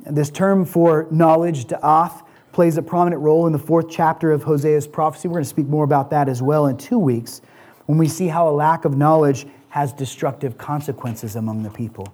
And 0.06 0.16
this 0.16 0.30
term 0.30 0.66
for 0.66 1.08
knowledge, 1.10 1.66
da'ath, 1.66 2.24
plays 2.52 2.78
a 2.78 2.82
prominent 2.82 3.22
role 3.22 3.48
in 3.48 3.54
the 3.54 3.60
fourth 3.60 3.90
chapter 3.90 4.32
of 4.32 4.44
Hosea's 4.44 4.86
prophecy. 4.86 5.28
We're 5.28 5.36
going 5.36 5.44
to 5.46 5.50
speak 5.50 5.68
more 5.68 5.84
about 5.84 6.10
that 6.12 6.30
as 6.30 6.42
well 6.42 6.68
in 6.68 6.78
two 6.78 7.00
weeks 7.00 7.42
when 7.90 7.98
we 7.98 8.08
see 8.08 8.28
how 8.28 8.48
a 8.48 8.52
lack 8.52 8.86
of 8.86 8.96
knowledge 8.96 9.48
has 9.70 9.92
destructive 9.92 10.60
consequences 10.60 11.36
among 11.36 11.64
the 11.64 11.72
people. 11.72 12.08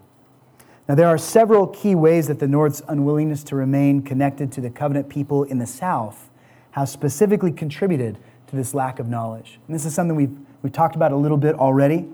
Now, 0.87 0.95
there 0.95 1.07
are 1.07 1.17
several 1.17 1.67
key 1.67 1.95
ways 1.95 2.27
that 2.27 2.39
the 2.39 2.47
North's 2.47 2.81
unwillingness 2.87 3.43
to 3.43 3.57
remain 3.57 4.01
connected 4.01 4.53
to 4.53 4.61
the 4.61 4.69
covenant 4.69 5.09
people 5.09 5.43
in 5.43 5.57
the 5.57 5.67
South 5.67 6.29
has 6.71 6.89
specifically 6.89 7.51
contributed 7.51 8.17
to 8.47 8.55
this 8.55 8.73
lack 8.73 8.99
of 8.99 9.09
knowledge. 9.09 9.59
And 9.67 9.75
this 9.75 9.83
is 9.83 9.93
something 9.93 10.15
we've, 10.15 10.37
we've 10.61 10.71
talked 10.71 10.95
about 10.95 11.11
a 11.11 11.17
little 11.17 11.35
bit 11.35 11.55
already. 11.55 12.07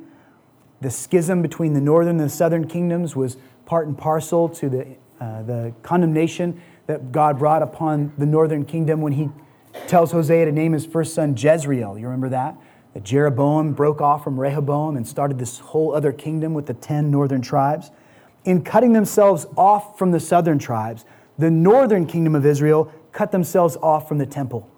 The 0.82 0.90
schism 0.90 1.44
between 1.44 1.74
the 1.74 1.82
northern 1.82 2.20
and 2.20 2.22
the 2.22 2.30
southern 2.30 2.68
kingdoms 2.68 3.16
was 3.16 3.38
part 3.68 3.86
and 3.86 3.96
parcel 3.96 4.50
to 4.50 4.70
the, 4.70 4.88
uh, 5.20 5.44
the 5.44 5.72
condemnation 5.84 6.60
that 6.88 7.12
God 7.12 7.38
brought 7.38 7.62
upon 7.62 8.12
the 8.18 8.26
northern 8.26 8.66
kingdom 8.66 9.02
when 9.02 9.14
he 9.14 9.30
tells 9.86 10.14
Hosea 10.14 10.46
to 10.46 10.52
name 10.52 10.74
his 10.74 10.88
first 10.88 11.14
son 11.14 11.38
Jezreel. 11.38 12.00
You 12.00 12.06
remember 12.06 12.30
that? 12.30 12.58
That 12.94 13.04
Jeroboam 13.04 13.74
broke 13.74 14.02
off 14.02 14.24
from 14.24 14.40
Rehoboam 14.40 14.98
and 14.98 15.08
started 15.08 15.40
this 15.40 15.60
whole 15.60 15.96
other 15.96 16.12
kingdom 16.12 16.54
with 16.54 16.66
the 16.66 16.74
10 16.74 17.10
northern 17.10 17.42
tribes. 17.42 17.92
In 18.44 18.64
cutting 18.64 18.94
themselves 18.94 19.46
off 19.56 19.98
from 19.98 20.12
the 20.12 20.20
southern 20.20 20.60
tribes, 20.60 21.06
the 21.38 21.52
northern 21.52 22.06
kingdom 22.06 22.36
of 22.36 22.46
Israel 22.46 22.92
cut 23.12 23.32
themselves 23.32 23.78
off 23.78 24.08
from 24.08 24.18
the 24.18 24.26
temple. 24.26 24.70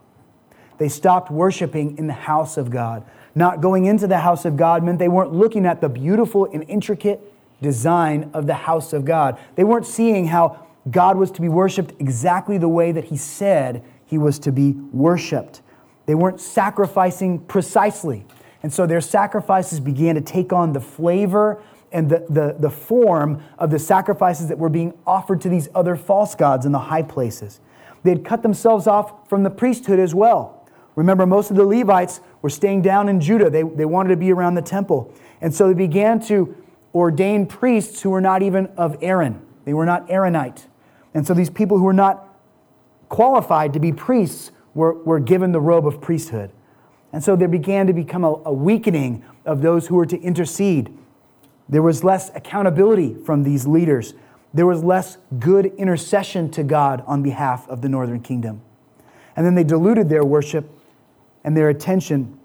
They 0.78 0.90
stopped 0.90 1.32
worshiping 1.32 1.98
in 1.98 2.08
the 2.08 2.14
house 2.14 2.58
of 2.58 2.70
God. 2.70 3.04
Not 3.36 3.62
going 3.62 3.86
into 3.86 4.06
the 4.08 4.20
house 4.20 4.46
of 4.46 4.58
God 4.58 4.84
meant 4.84 5.00
they 5.00 5.08
weren't 5.08 5.34
looking 5.34 5.66
at 5.66 5.82
the 5.82 5.90
beautiful 5.90 6.46
and 6.52 6.64
intricate 6.68 7.22
design 7.62 8.30
of 8.34 8.46
the 8.46 8.54
house 8.54 8.94
of 8.94 9.06
God. 9.06 9.40
They 9.56 9.64
weren't 9.64 9.88
seeing 9.88 10.28
how 10.28 10.68
God 10.90 11.18
was 11.18 11.32
to 11.32 11.42
be 11.42 11.50
worshiped 11.50 11.94
exactly 12.00 12.58
the 12.58 12.68
way 12.68 12.92
that 12.92 13.06
He 13.06 13.18
said 13.18 13.84
He 14.06 14.18
was 14.18 14.38
to 14.40 14.52
be 14.52 14.74
worshiped. 14.92 15.62
They 16.06 16.16
weren't 16.16 16.40
sacrificing 16.40 17.40
precisely. 17.40 18.26
And 18.62 18.74
so 18.74 18.86
their 18.86 19.02
sacrifices 19.02 19.80
began 19.80 20.16
to 20.16 20.22
take 20.22 20.54
on 20.54 20.74
the 20.74 20.82
flavor 20.82 21.62
and 21.92 22.10
the, 22.10 22.26
the, 22.30 22.56
the 22.58 22.70
form 22.70 23.44
of 23.60 23.70
the 23.70 23.80
sacrifices 23.80 24.48
that 24.48 24.58
were 24.58 24.70
being 24.70 24.94
offered 25.06 25.42
to 25.42 25.50
these 25.50 25.70
other 25.76 25.96
false 25.96 26.34
gods 26.34 26.66
in 26.66 26.72
the 26.72 26.80
high 26.80 27.04
places. 27.04 27.60
They 28.04 28.10
had 28.10 28.26
cut 28.26 28.42
themselves 28.42 28.88
off 28.88 29.30
from 29.30 29.44
the 29.44 29.50
priesthood 29.50 30.00
as 30.00 30.16
well. 30.16 30.68
Remember, 30.96 31.26
most 31.26 31.50
of 31.52 31.58
the 31.58 31.66
Levites 31.66 32.20
were 32.42 32.50
staying 32.50 32.82
down 32.82 33.10
in 33.10 33.20
Judah. 33.20 33.50
They, 33.50 33.64
they 33.64 33.86
wanted 33.86 34.10
to 34.10 34.18
be 34.18 34.32
around 34.32 34.56
the 34.56 34.62
temple. 34.62 35.14
And 35.42 35.54
so 35.54 35.68
they 35.68 35.74
began 35.74 36.20
to 36.28 36.56
ordain 36.94 37.46
priests 37.46 38.02
who 38.02 38.10
were 38.10 38.22
not 38.22 38.42
even 38.42 38.68
of 38.78 38.98
Aaron. 39.02 39.42
They 39.66 39.74
were 39.74 39.86
not 39.86 40.10
Aaronite. 40.10 40.68
And 41.14 41.26
so 41.26 41.34
these 41.34 41.50
people 41.50 41.78
who 41.78 41.86
were 41.86 41.94
not 41.94 42.28
qualified 43.10 43.74
to 43.74 43.80
be 43.80 43.92
priests 43.92 44.52
were, 44.74 44.94
were 44.94 45.20
given 45.20 45.52
the 45.52 45.62
robe 45.62 45.86
of 45.88 46.02
priesthood. 46.02 46.52
And 47.12 47.24
so 47.24 47.36
there 47.36 47.48
began 47.48 47.88
to 47.88 47.94
become 47.94 48.24
a, 48.24 48.42
a 48.46 48.54
weakening 48.54 49.24
of 49.46 49.62
those 49.62 49.88
who 49.88 49.96
were 49.96 50.06
to 50.06 50.20
intercede. 50.20 50.96
There 51.70 51.82
was 51.82 52.04
less 52.04 52.32
accountability 52.36 53.14
from 53.14 53.44
these 53.44 53.68
leaders. 53.68 54.14
There 54.54 54.66
was 54.66 54.84
less 54.84 55.18
good 55.40 55.68
intercession 55.78 56.50
to 56.52 56.64
God 56.64 57.04
on 57.06 57.24
behalf 57.24 57.68
of 57.70 57.82
the 57.82 57.90
northern 57.90 58.22
kingdom. 58.22 58.62
And 59.36 59.46
then 59.46 59.56
they 59.56 59.64
diluted 59.64 60.10
their 60.10 60.24
worship 60.24 60.70
and 61.44 61.56
their 61.56 61.70
attention 61.70 62.40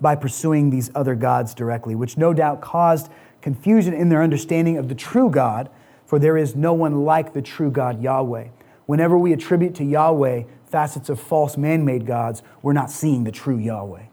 by 0.00 0.16
pursuing 0.16 0.70
these 0.70 0.90
other 0.94 1.14
gods 1.14 1.54
directly, 1.54 1.94
which 1.94 2.16
no 2.16 2.32
doubt 2.32 2.60
caused 2.60 3.10
confusion 3.40 3.92
in 3.92 4.08
their 4.08 4.22
understanding 4.22 4.78
of 4.78 4.88
the 4.88 4.94
true 4.94 5.28
God, 5.28 5.68
for 6.06 6.18
there 6.18 6.36
is 6.36 6.56
no 6.56 6.72
one 6.72 7.04
like 7.04 7.32
the 7.32 7.42
true 7.42 7.70
God 7.70 8.02
Yahweh. 8.02 8.48
Whenever 8.86 9.18
we 9.18 9.32
attribute 9.32 9.74
to 9.76 9.84
Yahweh 9.84 10.44
facets 10.72 11.10
of 11.10 11.20
false 11.20 11.58
man 11.58 11.84
made 11.84 12.06
gods, 12.06 12.42
we're 12.62 12.72
not 12.72 12.90
seeing 12.90 13.24
the 13.24 13.30
true 13.30 13.58
Yahweh. 13.58 14.04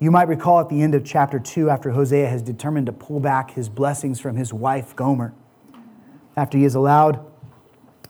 You 0.00 0.10
might 0.10 0.26
recall 0.26 0.58
at 0.60 0.70
the 0.70 0.80
end 0.80 0.94
of 0.94 1.04
chapter 1.04 1.38
2, 1.38 1.68
after 1.68 1.90
Hosea 1.90 2.26
has 2.26 2.40
determined 2.40 2.86
to 2.86 2.92
pull 2.92 3.20
back 3.20 3.52
his 3.52 3.68
blessings 3.68 4.18
from 4.18 4.34
his 4.34 4.52
wife 4.52 4.96
Gomer, 4.96 5.34
after 6.36 6.56
he 6.56 6.64
has 6.64 6.74
allowed 6.74 7.24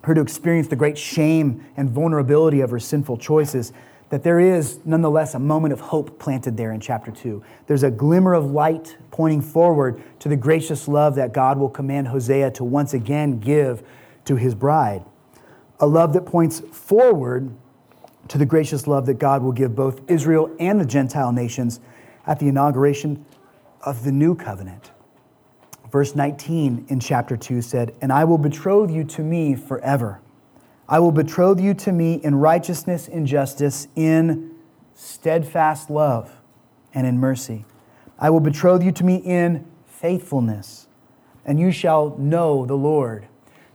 her 0.05 0.15
to 0.15 0.21
experience 0.21 0.69
the 0.69 0.77
great 0.77 0.97
shame 0.97 1.67
and 1.77 1.91
vulnerability 1.91 2.61
of 2.61 2.71
her 2.71 2.79
sinful 2.79 3.19
choices, 3.19 3.73
that 4.09 4.23
there 4.23 4.39
is 4.39 4.79
nonetheless 4.85 5.35
a 5.35 5.39
moment 5.39 5.73
of 5.73 5.81
hope 5.81 6.21
planted 6.21 6.57
there 6.57 6.73
in 6.73 6.81
chapter 6.81 7.11
2. 7.11 7.43
There's 7.67 7.83
a 7.83 7.91
glimmer 7.91 8.35
of 8.35 8.53
light 8.53 8.97
pointing 9.11 9.41
forward 9.41 10.01
to 10.21 10.29
the 10.29 10.37
gracious 10.37 10.87
love 10.87 11.17
that 11.17 11.33
God 11.33 11.59
will 11.59 11.71
command 11.71 12.09
Hosea 12.09 12.53
to 12.53 12.65
once 12.65 12.95
again 12.95 13.41
give 13.41 13.83
to 14.27 14.37
his 14.37 14.55
bride. 14.55 15.05
A 15.83 15.87
love 15.87 16.15
that 16.15 16.25
points 16.25 16.61
forward 16.61 17.51
to 18.29 18.39
the 18.39 18.47
gracious 18.47 18.87
love 18.87 19.05
that 19.05 19.19
God 19.19 19.43
will 19.43 19.53
give 19.53 19.77
both 19.77 20.01
Israel 20.09 20.51
and 20.59 20.81
the 20.81 20.87
Gentile 20.87 21.33
nations 21.33 21.81
at 22.27 22.39
the 22.39 22.49
inauguration 22.49 23.27
of 23.83 24.03
the 24.05 24.13
new 24.13 24.35
covenant. 24.35 24.93
Verse 25.91 26.15
19 26.15 26.87
in 26.89 27.01
chapter 27.01 27.37
2 27.37 27.61
said, 27.61 27.95
And 28.01 28.11
I 28.11 28.25
will 28.25 28.39
betroth 28.39 28.91
you 28.91 29.05
to 29.05 29.23
me 29.23 29.55
forever 29.55 30.23
I 30.93 30.99
will 30.99 31.11
betroth 31.11 31.59
you 31.59 31.73
to 31.73 31.91
me 31.91 32.15
in 32.23 32.35
righteousness 32.35 33.09
and 33.09 33.27
justice, 33.27 33.89
in 33.97 34.55
steadfast 34.95 35.89
love 35.89 36.39
and 36.93 37.07
in 37.07 37.19
mercy. 37.19 37.65
I 38.19 38.29
will 38.29 38.41
betroth 38.41 38.83
you 38.83 38.93
to 38.93 39.03
me 39.05 39.17
in 39.17 39.67
faithfulness, 39.87 40.89
and 41.47 41.59
you 41.59 41.71
shall 41.73 42.17
know 42.19 42.67
the 42.67 42.77
Lord. 42.77 43.27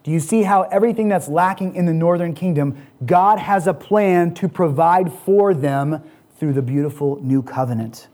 Do 0.08 0.14
you 0.14 0.22
see 0.22 0.44
how 0.44 0.62
everything 0.62 1.10
that's 1.10 1.28
lacking 1.28 1.76
in 1.76 1.86
the 1.86 1.94
northern 1.94 2.34
kingdom, 2.34 2.78
God 3.06 3.40
has 3.40 3.68
a 3.68 3.74
plan 3.74 4.34
to 4.36 4.48
provide 4.48 5.12
for 5.12 5.54
them 5.54 6.02
through 6.38 6.54
the 6.54 6.62
beautiful 6.62 7.20
new 7.22 7.44
covenant? 7.44 8.08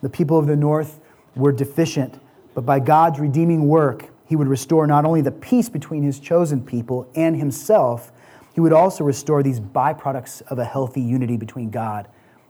The 0.00 0.08
people 0.08 0.38
of 0.38 0.46
the 0.46 0.56
north 0.56 0.98
were 1.34 1.52
deficient, 1.52 2.18
but 2.54 2.62
by 2.62 2.80
God's 2.80 3.20
redeeming 3.20 3.68
work, 3.68 4.08
he 4.24 4.34
would 4.34 4.48
restore 4.48 4.86
not 4.86 5.04
only 5.04 5.20
the 5.20 5.30
peace 5.30 5.68
between 5.68 6.02
his 6.02 6.20
chosen 6.20 6.64
people 6.64 7.06
and 7.14 7.36
himself, 7.36 8.12
he 8.54 8.62
would 8.62 8.72
also 8.72 9.04
restore 9.04 9.42
these 9.42 9.60
byproducts 9.60 10.40
of 10.50 10.58
a 10.58 10.64
healthy 10.64 11.02
unity 11.02 11.36
between 11.36 11.68
God 11.68 12.08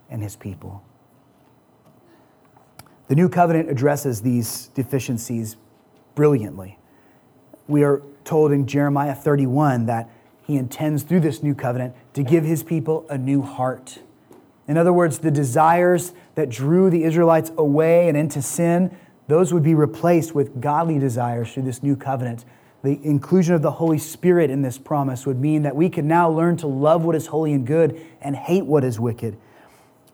and 0.08 0.22
his 0.22 0.36
people. 0.36 0.84
The 3.08 3.16
new 3.16 3.28
covenant 3.28 3.68
addresses 3.68 4.22
these 4.22 4.68
deficiencies 4.76 5.56
brilliantly. 6.14 6.78
We 7.66 7.82
are 7.82 8.00
told 8.26 8.52
in 8.52 8.66
Jeremiah 8.66 9.14
31 9.14 9.86
that 9.86 10.10
he 10.46 10.56
intends 10.56 11.02
through 11.02 11.20
this 11.20 11.42
new 11.42 11.54
covenant 11.54 11.94
to 12.12 12.22
give 12.22 12.44
his 12.44 12.62
people 12.62 13.06
a 13.08 13.16
new 13.16 13.40
heart. 13.40 14.00
In 14.68 14.76
other 14.76 14.92
words, 14.92 15.20
the 15.20 15.30
desires 15.30 16.12
that 16.34 16.50
drew 16.50 16.90
the 16.90 17.04
Israelites 17.04 17.50
away 17.56 18.08
and 18.08 18.16
into 18.16 18.42
sin, 18.42 18.94
those 19.28 19.54
would 19.54 19.62
be 19.62 19.74
replaced 19.74 20.34
with 20.34 20.60
godly 20.60 20.98
desires 20.98 21.52
through 21.52 21.62
this 21.62 21.82
new 21.82 21.96
covenant 21.96 22.44
the 22.86 23.04
inclusion 23.04 23.54
of 23.54 23.62
the 23.62 23.72
Holy 23.72 23.98
Spirit 23.98 24.48
in 24.48 24.62
this 24.62 24.78
promise 24.78 25.26
would 25.26 25.40
mean 25.40 25.62
that 25.62 25.74
we 25.74 25.88
can 25.88 26.06
now 26.06 26.30
learn 26.30 26.56
to 26.58 26.68
love 26.68 27.04
what 27.04 27.16
is 27.16 27.26
holy 27.26 27.52
and 27.52 27.66
good 27.66 28.00
and 28.20 28.36
hate 28.36 28.64
what 28.64 28.84
is 28.84 29.00
wicked. 29.00 29.36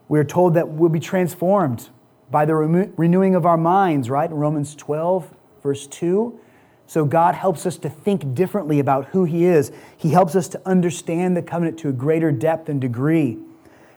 We 0.07 0.19
are 0.19 0.23
told 0.23 0.55
that 0.55 0.69
we'll 0.69 0.89
be 0.89 0.99
transformed 0.99 1.89
by 2.31 2.45
the 2.45 2.55
renewing 2.55 3.35
of 3.35 3.45
our 3.45 3.57
minds, 3.57 4.09
right? 4.09 4.27
In 4.27 4.35
Romans 4.35 4.75
12, 4.75 5.31
verse 5.61 5.85
2. 5.85 6.39
So 6.87 7.05
God 7.05 7.35
helps 7.35 7.65
us 7.65 7.77
to 7.77 7.89
think 7.89 8.35
differently 8.35 8.79
about 8.79 9.05
who 9.07 9.23
He 9.23 9.45
is. 9.45 9.71
He 9.97 10.09
helps 10.09 10.35
us 10.35 10.47
to 10.49 10.61
understand 10.65 11.35
the 11.35 11.41
covenant 11.41 11.79
to 11.79 11.89
a 11.89 11.93
greater 11.93 12.31
depth 12.31 12.69
and 12.69 12.79
degree. 12.79 13.37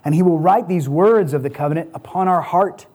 And 0.05 0.15
He 0.15 0.23
will 0.23 0.39
write 0.39 0.69
these 0.69 0.89
words 0.89 1.33
of 1.33 1.43
the 1.43 1.51
covenant 1.51 1.91
upon 1.95 2.29
our 2.29 2.43
heart 2.43 2.87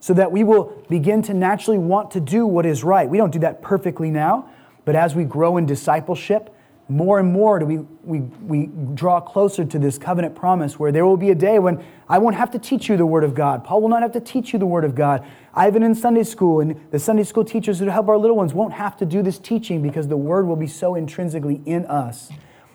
so 0.00 0.12
that 0.14 0.30
we 0.30 0.44
will 0.44 0.84
begin 0.88 1.22
to 1.22 1.34
naturally 1.34 1.78
want 1.78 2.10
to 2.10 2.20
do 2.20 2.46
what 2.46 2.66
is 2.66 2.84
right. 2.84 3.08
We 3.08 3.16
don't 3.16 3.32
do 3.32 3.38
that 3.40 3.62
perfectly 3.62 4.10
now, 4.10 4.50
but 4.84 4.94
as 4.94 5.14
we 5.14 5.24
grow 5.24 5.56
in 5.56 5.66
discipleship, 5.66 6.53
more 6.88 7.18
and 7.18 7.32
more 7.32 7.58
do 7.58 7.64
we, 7.64 7.78
we, 8.02 8.20
we 8.20 8.70
draw 8.94 9.20
closer 9.20 9.64
to 9.64 9.78
this 9.78 9.96
covenant 9.96 10.34
promise 10.34 10.78
where 10.78 10.92
there 10.92 11.06
will 11.06 11.16
be 11.16 11.30
a 11.30 11.34
day 11.34 11.58
when 11.58 11.82
I 12.08 12.18
won't 12.18 12.36
have 12.36 12.50
to 12.50 12.58
teach 12.58 12.88
you 12.90 12.96
the 12.96 13.06
Word 13.06 13.24
of 13.24 13.34
God. 13.34 13.64
Paul 13.64 13.80
will 13.80 13.88
not 13.88 14.02
have 14.02 14.12
to 14.12 14.20
teach 14.20 14.52
you 14.52 14.58
the 14.58 14.66
Word 14.66 14.84
of 14.84 14.94
God. 14.94 15.26
Ivan 15.54 15.82
in 15.82 15.94
Sunday 15.94 16.24
school 16.24 16.60
and 16.60 16.78
the 16.90 16.98
Sunday 16.98 17.24
school 17.24 17.44
teachers 17.44 17.78
who 17.78 17.86
help 17.86 18.08
our 18.08 18.18
little 18.18 18.36
ones 18.36 18.52
won't 18.52 18.74
have 18.74 18.96
to 18.98 19.06
do 19.06 19.22
this 19.22 19.38
teaching 19.38 19.80
because 19.80 20.08
the 20.08 20.16
Word 20.16 20.46
will 20.46 20.56
be 20.56 20.66
so 20.66 20.94
intrinsically 20.94 21.62
in 21.64 21.86
us 21.86 22.30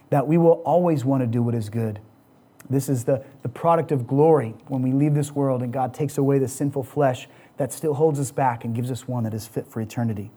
that 0.10 0.28
we 0.28 0.40
will 0.40 0.64
always 0.66 1.06
want 1.06 1.22
to 1.22 1.28
do 1.28 1.44
what 1.44 1.54
is 1.54 1.70
good. 1.70 2.00
This 2.68 2.90
is 2.90 3.04
the, 3.04 3.24
the 3.44 3.50
product 3.50 3.92
of 3.92 4.08
glory 4.08 4.56
when 4.68 4.82
we 4.82 4.92
leave 4.92 5.14
this 5.14 5.32
world 5.32 5.62
and 5.62 5.72
God 5.72 5.94
takes 5.94 6.18
away 6.18 6.40
the 6.40 6.48
sinful 6.48 6.84
flesh 6.84 7.28
that 7.58 7.72
still 7.72 7.94
holds 7.94 8.20
us 8.20 8.32
back 8.32 8.64
and 8.64 8.74
gives 8.74 8.90
us 8.90 9.08
one 9.08 9.24
that 9.24 9.34
is 9.34 9.48
fit 9.48 9.68
for 9.68 9.82
eternity. 9.82 10.32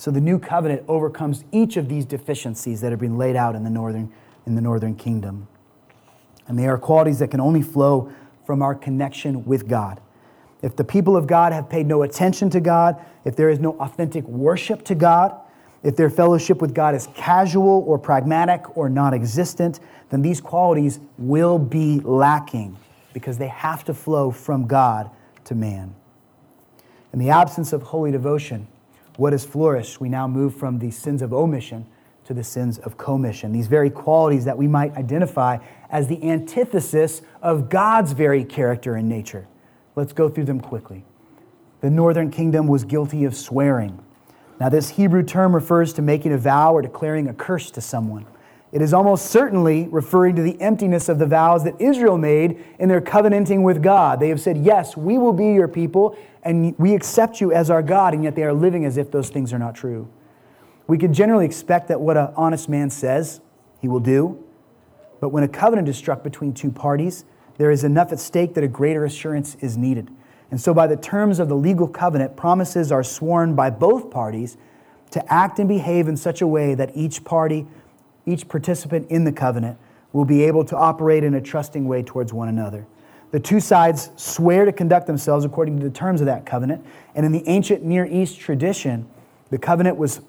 So 0.00 0.10
the 0.10 0.18
new 0.18 0.38
covenant 0.38 0.82
overcomes 0.88 1.44
each 1.52 1.76
of 1.76 1.90
these 1.90 2.06
deficiencies 2.06 2.80
that 2.80 2.90
have 2.90 2.98
been 2.98 3.18
laid 3.18 3.36
out 3.36 3.54
in 3.54 3.64
the 3.64 3.68
northern, 3.68 4.10
in 4.46 4.54
the 4.54 4.62
northern 4.62 4.94
kingdom. 4.94 5.46
And 6.48 6.58
they 6.58 6.66
are 6.68 6.78
qualities 6.78 7.18
that 7.18 7.30
can 7.30 7.38
only 7.38 7.60
flow 7.60 8.10
from 8.46 8.62
our 8.62 8.74
connection 8.74 9.44
with 9.44 9.68
God. 9.68 10.00
If 10.62 10.74
the 10.74 10.84
people 10.84 11.18
of 11.18 11.26
God 11.26 11.52
have 11.52 11.68
paid 11.68 11.86
no 11.86 12.02
attention 12.02 12.48
to 12.48 12.60
God, 12.60 12.98
if 13.26 13.36
there 13.36 13.50
is 13.50 13.60
no 13.60 13.72
authentic 13.72 14.26
worship 14.26 14.86
to 14.86 14.94
God, 14.94 15.38
if 15.82 15.96
their 15.96 16.08
fellowship 16.08 16.62
with 16.62 16.72
God 16.72 16.94
is 16.94 17.06
casual 17.14 17.84
or 17.86 17.98
pragmatic 17.98 18.78
or 18.78 18.88
non 18.88 19.12
existent, 19.12 19.80
then 20.08 20.22
these 20.22 20.40
qualities 20.40 20.98
will 21.18 21.58
be 21.58 22.00
lacking 22.00 22.78
because 23.12 23.36
they 23.36 23.48
have 23.48 23.84
to 23.84 23.92
flow 23.92 24.30
from 24.30 24.66
God 24.66 25.10
to 25.44 25.54
man. 25.54 25.94
In 27.12 27.18
the 27.18 27.28
absence 27.28 27.74
of 27.74 27.82
holy 27.82 28.10
devotion, 28.10 28.66
what 29.20 29.34
has 29.34 29.44
flourished? 29.44 30.00
We 30.00 30.08
now 30.08 30.26
move 30.26 30.54
from 30.54 30.78
the 30.78 30.90
sins 30.90 31.20
of 31.20 31.34
omission 31.34 31.86
to 32.24 32.32
the 32.32 32.42
sins 32.42 32.78
of 32.78 32.96
commission. 32.96 33.52
These 33.52 33.66
very 33.66 33.90
qualities 33.90 34.46
that 34.46 34.56
we 34.56 34.66
might 34.66 34.96
identify 34.96 35.58
as 35.90 36.06
the 36.06 36.22
antithesis 36.24 37.20
of 37.42 37.68
God's 37.68 38.12
very 38.12 38.44
character 38.44 38.94
and 38.94 39.10
nature. 39.10 39.46
Let's 39.94 40.14
go 40.14 40.30
through 40.30 40.46
them 40.46 40.58
quickly. 40.58 41.04
The 41.82 41.90
northern 41.90 42.30
kingdom 42.30 42.66
was 42.66 42.84
guilty 42.84 43.24
of 43.24 43.36
swearing. 43.36 44.02
Now, 44.58 44.70
this 44.70 44.88
Hebrew 44.88 45.22
term 45.22 45.54
refers 45.54 45.92
to 45.94 46.02
making 46.02 46.32
a 46.32 46.38
vow 46.38 46.72
or 46.72 46.80
declaring 46.80 47.28
a 47.28 47.34
curse 47.34 47.70
to 47.72 47.82
someone. 47.82 48.24
It 48.72 48.80
is 48.80 48.94
almost 48.94 49.26
certainly 49.26 49.86
referring 49.88 50.36
to 50.36 50.42
the 50.42 50.58
emptiness 50.62 51.10
of 51.10 51.18
the 51.18 51.26
vows 51.26 51.64
that 51.64 51.78
Israel 51.78 52.16
made 52.16 52.64
in 52.78 52.88
their 52.88 53.00
covenanting 53.02 53.64
with 53.64 53.82
God. 53.82 54.18
They 54.18 54.28
have 54.28 54.40
said, 54.40 54.56
Yes, 54.56 54.96
we 54.96 55.18
will 55.18 55.32
be 55.34 55.52
your 55.52 55.68
people, 55.68 56.16
and 56.42 56.76
we 56.78 56.94
accept 56.94 57.40
you 57.40 57.52
as 57.52 57.70
our 57.70 57.82
God, 57.82 58.14
and 58.14 58.24
yet 58.24 58.34
they 58.34 58.44
are 58.44 58.52
living 58.52 58.84
as 58.84 58.96
if 58.96 59.10
those 59.10 59.28
things 59.28 59.52
are 59.52 59.58
not 59.58 59.74
true. 59.74 60.08
We 60.86 60.98
could 60.98 61.12
generally 61.12 61.44
expect 61.44 61.88
that 61.88 62.00
what 62.00 62.16
an 62.16 62.32
honest 62.36 62.68
man 62.68 62.90
says, 62.90 63.40
he 63.80 63.88
will 63.88 64.00
do. 64.00 64.42
But 65.20 65.28
when 65.28 65.44
a 65.44 65.48
covenant 65.48 65.88
is 65.88 65.96
struck 65.96 66.22
between 66.22 66.54
two 66.54 66.70
parties, 66.70 67.24
there 67.58 67.70
is 67.70 67.84
enough 67.84 68.10
at 68.10 68.18
stake 68.18 68.54
that 68.54 68.64
a 68.64 68.68
greater 68.68 69.04
assurance 69.04 69.56
is 69.60 69.76
needed. 69.76 70.10
And 70.50 70.60
so, 70.60 70.74
by 70.74 70.86
the 70.86 70.96
terms 70.96 71.38
of 71.38 71.48
the 71.48 71.54
legal 71.54 71.86
covenant, 71.86 72.36
promises 72.36 72.90
are 72.90 73.04
sworn 73.04 73.54
by 73.54 73.70
both 73.70 74.10
parties 74.10 74.56
to 75.10 75.32
act 75.32 75.58
and 75.58 75.68
behave 75.68 76.08
in 76.08 76.16
such 76.16 76.40
a 76.40 76.46
way 76.46 76.74
that 76.74 76.96
each 76.96 77.22
party 77.24 77.66
each 78.26 78.48
participant 78.48 79.10
in 79.10 79.24
the 79.24 79.32
covenant 79.32 79.78
will 80.12 80.24
be 80.24 80.44
able 80.44 80.64
to 80.64 80.76
operate 80.76 81.24
in 81.24 81.34
a 81.34 81.40
trusting 81.40 81.86
way 81.86 82.02
towards 82.02 82.32
one 82.32 82.48
another. 82.48 82.86
The 83.30 83.40
two 83.40 83.60
sides 83.60 84.10
swear 84.16 84.64
to 84.64 84.72
conduct 84.72 85.06
themselves 85.06 85.44
according 85.44 85.78
to 85.78 85.84
the 85.84 85.94
terms 85.94 86.20
of 86.20 86.26
that 86.26 86.44
covenant. 86.44 86.84
And 87.14 87.24
in 87.24 87.32
the 87.32 87.46
ancient 87.46 87.84
Near 87.84 88.06
East 88.06 88.40
tradition, 88.40 89.08
the 89.50 89.58
covenant 89.58 89.96
was 89.96 90.20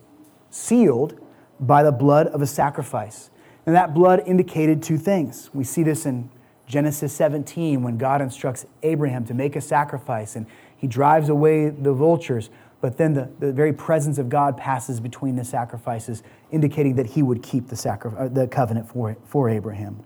sealed 0.49 1.19
by 1.59 1.83
the 1.83 1.91
blood 1.91 2.27
of 2.27 2.41
a 2.41 2.47
sacrifice. 2.47 3.29
And 3.65 3.75
that 3.75 3.93
blood 3.93 4.23
indicated 4.25 4.83
two 4.83 4.97
things. 4.97 5.49
We 5.53 5.63
see 5.63 5.83
this 5.83 6.05
in 6.05 6.29
Genesis 6.67 7.13
17 7.13 7.81
when 7.83 7.97
God 7.97 8.21
instructs 8.21 8.65
Abraham 8.83 9.25
to 9.25 9.33
make 9.33 9.55
a 9.55 9.61
sacrifice 9.61 10.35
and 10.35 10.45
he 10.77 10.87
drives 10.87 11.29
away 11.29 11.69
the 11.69 11.93
vultures. 11.93 12.49
But 12.81 12.97
then 12.97 13.13
the, 13.13 13.29
the 13.39 13.53
very 13.53 13.73
presence 13.73 14.17
of 14.17 14.29
God 14.29 14.57
passes 14.57 14.99
between 14.99 15.35
the 15.35 15.45
sacrifices, 15.45 16.23
indicating 16.51 16.95
that 16.95 17.05
he 17.07 17.21
would 17.21 17.43
keep 17.43 17.67
the, 17.67 17.75
sacri- 17.75 18.11
uh, 18.17 18.27
the 18.27 18.47
covenant 18.47 18.89
for, 18.89 19.15
for 19.25 19.49
Abraham. 19.49 20.03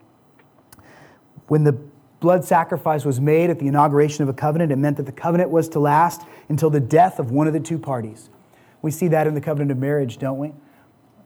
When 1.47 1.63
the 1.63 1.79
blood 2.25 2.43
sacrifice 2.43 3.05
was 3.05 3.21
made 3.21 3.51
at 3.51 3.59
the 3.59 3.67
inauguration 3.67 4.23
of 4.23 4.29
a 4.29 4.33
covenant, 4.33 4.71
it 4.71 4.77
meant 4.77 4.97
that 4.97 5.05
the 5.05 5.11
covenant 5.11 5.51
was 5.51 5.69
to 5.69 5.79
last 5.79 6.23
until 6.49 6.71
the 6.71 6.79
death 6.79 7.19
of 7.19 7.29
one 7.29 7.45
of 7.45 7.53
the 7.53 7.59
two 7.59 7.77
parties. 7.77 8.31
We 8.81 8.89
see 8.89 9.07
that 9.09 9.27
in 9.27 9.35
the 9.35 9.41
covenant 9.41 9.69
of 9.69 9.77
marriage, 9.77 10.17
don't 10.17 10.39
we? 10.39 10.51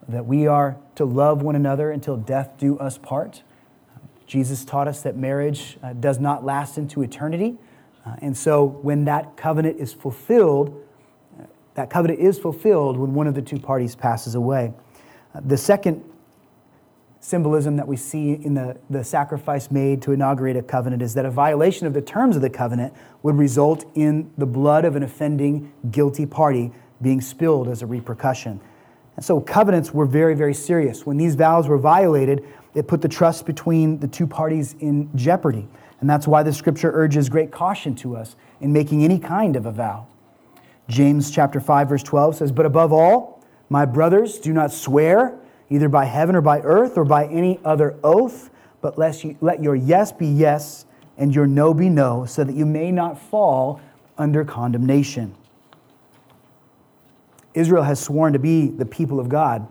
That 0.10 0.26
we 0.26 0.46
are 0.46 0.76
to 0.96 1.06
love 1.06 1.42
one 1.42 1.56
another 1.56 1.90
until 1.90 2.18
death 2.18 2.58
do 2.58 2.78
us 2.80 2.98
part. 2.98 3.44
Jesus 4.28 4.66
taught 4.66 4.90
us 4.90 5.02
that 5.04 5.16
marriage 5.16 5.78
uh, 5.82 5.94
does 5.94 6.20
not 6.20 6.44
last 6.44 6.78
into 6.78 7.02
eternity. 7.02 7.58
Uh, 8.06 8.18
and 8.22 8.36
so 8.36 8.66
when 8.66 9.06
that 9.06 9.38
covenant 9.38 9.80
is 9.80 9.94
fulfilled, 9.94 10.86
that 11.76 11.90
covenant 11.90 12.20
is 12.20 12.38
fulfilled 12.38 12.98
when 12.98 13.14
one 13.14 13.26
of 13.26 13.36
the 13.36 13.42
two 13.42 13.58
parties 13.58 13.96
passes 13.96 14.36
away. 14.36 14.74
Uh, 15.34 15.40
the 15.46 15.58
second 15.58 16.04
symbolism 17.22 17.76
that 17.76 17.88
we 17.88 17.98
see 17.98 18.34
in 18.34 18.54
the, 18.54 18.78
the 18.90 19.04
sacrifice 19.04 19.72
made 19.72 20.02
to 20.02 20.12
inaugurate 20.12 20.56
a 20.56 20.62
covenant 20.62 21.02
is 21.02 21.14
that 21.16 21.26
a 21.26 21.32
violation 21.32 21.86
of 21.86 21.94
the 21.94 22.02
terms 22.02 22.36
of 22.36 22.42
the 22.42 22.50
covenant 22.50 22.94
would 23.24 23.38
result 23.38 23.86
in 23.96 24.32
the 24.38 24.46
blood 24.46 24.86
of 24.86 24.96
an 24.96 25.04
offending, 25.04 25.72
guilty 25.92 26.26
party 26.26 26.72
being 27.02 27.20
spilled 27.20 27.68
as 27.68 27.82
a 27.82 27.86
repercussion. 27.86 28.60
And 29.16 29.26
so 29.26 29.42
covenants 29.42 29.94
were 29.94 30.06
very, 30.06 30.34
very 30.34 30.54
serious. 30.54 31.06
When 31.06 31.18
these 31.18 31.36
vows 31.36 31.68
were 31.68 31.78
violated, 31.78 32.46
it 32.74 32.88
put 32.88 33.02
the 33.02 33.10
trust 33.10 33.46
between 33.46 34.00
the 34.00 34.08
two 34.08 34.26
parties 34.26 34.76
in 34.80 35.10
jeopardy. 35.16 35.68
And 36.00 36.10
that's 36.10 36.28
why 36.28 36.44
the 36.44 36.54
scripture 36.54 36.92
urges 36.94 37.28
great 37.28 37.52
caution 37.52 37.96
to 37.96 38.16
us 38.16 38.38
in 38.62 38.72
making 38.72 39.04
any 39.04 39.20
kind 39.20 39.58
of 39.58 39.66
a 39.66 39.72
vow. 39.72 40.08
James 40.88 41.32
chapter 41.32 41.60
5 41.60 41.90
verse 41.90 42.04
12 42.04 42.36
says, 42.38 42.52
"But 42.54 42.66
above 42.66 42.94
all, 42.94 43.44
my 43.70 43.86
brothers, 43.86 44.40
do 44.40 44.54
not 44.54 44.72
swear 44.72 45.36
either 45.70 45.90
by 45.90 46.06
heaven 46.06 46.36
or 46.36 46.42
by 46.42 46.60
earth 46.62 46.98
or 46.98 47.06
by 47.06 47.26
any 47.28 47.60
other 47.64 47.96
oath, 48.04 48.50
but 48.82 48.98
let, 48.98 49.24
your 49.62 49.76
yes 49.76 50.12
be 50.12 50.28
yes 50.28 50.86
and 51.18 51.36
your 51.36 51.46
no 51.46 51.74
be 51.74 51.90
no, 51.90 52.26
so 52.26 52.44
that 52.44 52.56
you 52.56 52.66
may 52.66 52.92
not 52.92 53.20
fall 53.20 53.80
under 54.18 54.46
condemnation." 54.46 55.36
Israel 57.54 57.84
has 57.84 58.00
sworn 58.00 58.34
to 58.34 58.40
be 58.40 58.70
the 58.70 58.86
people 58.86 59.20
of 59.20 59.28
God, 59.28 59.68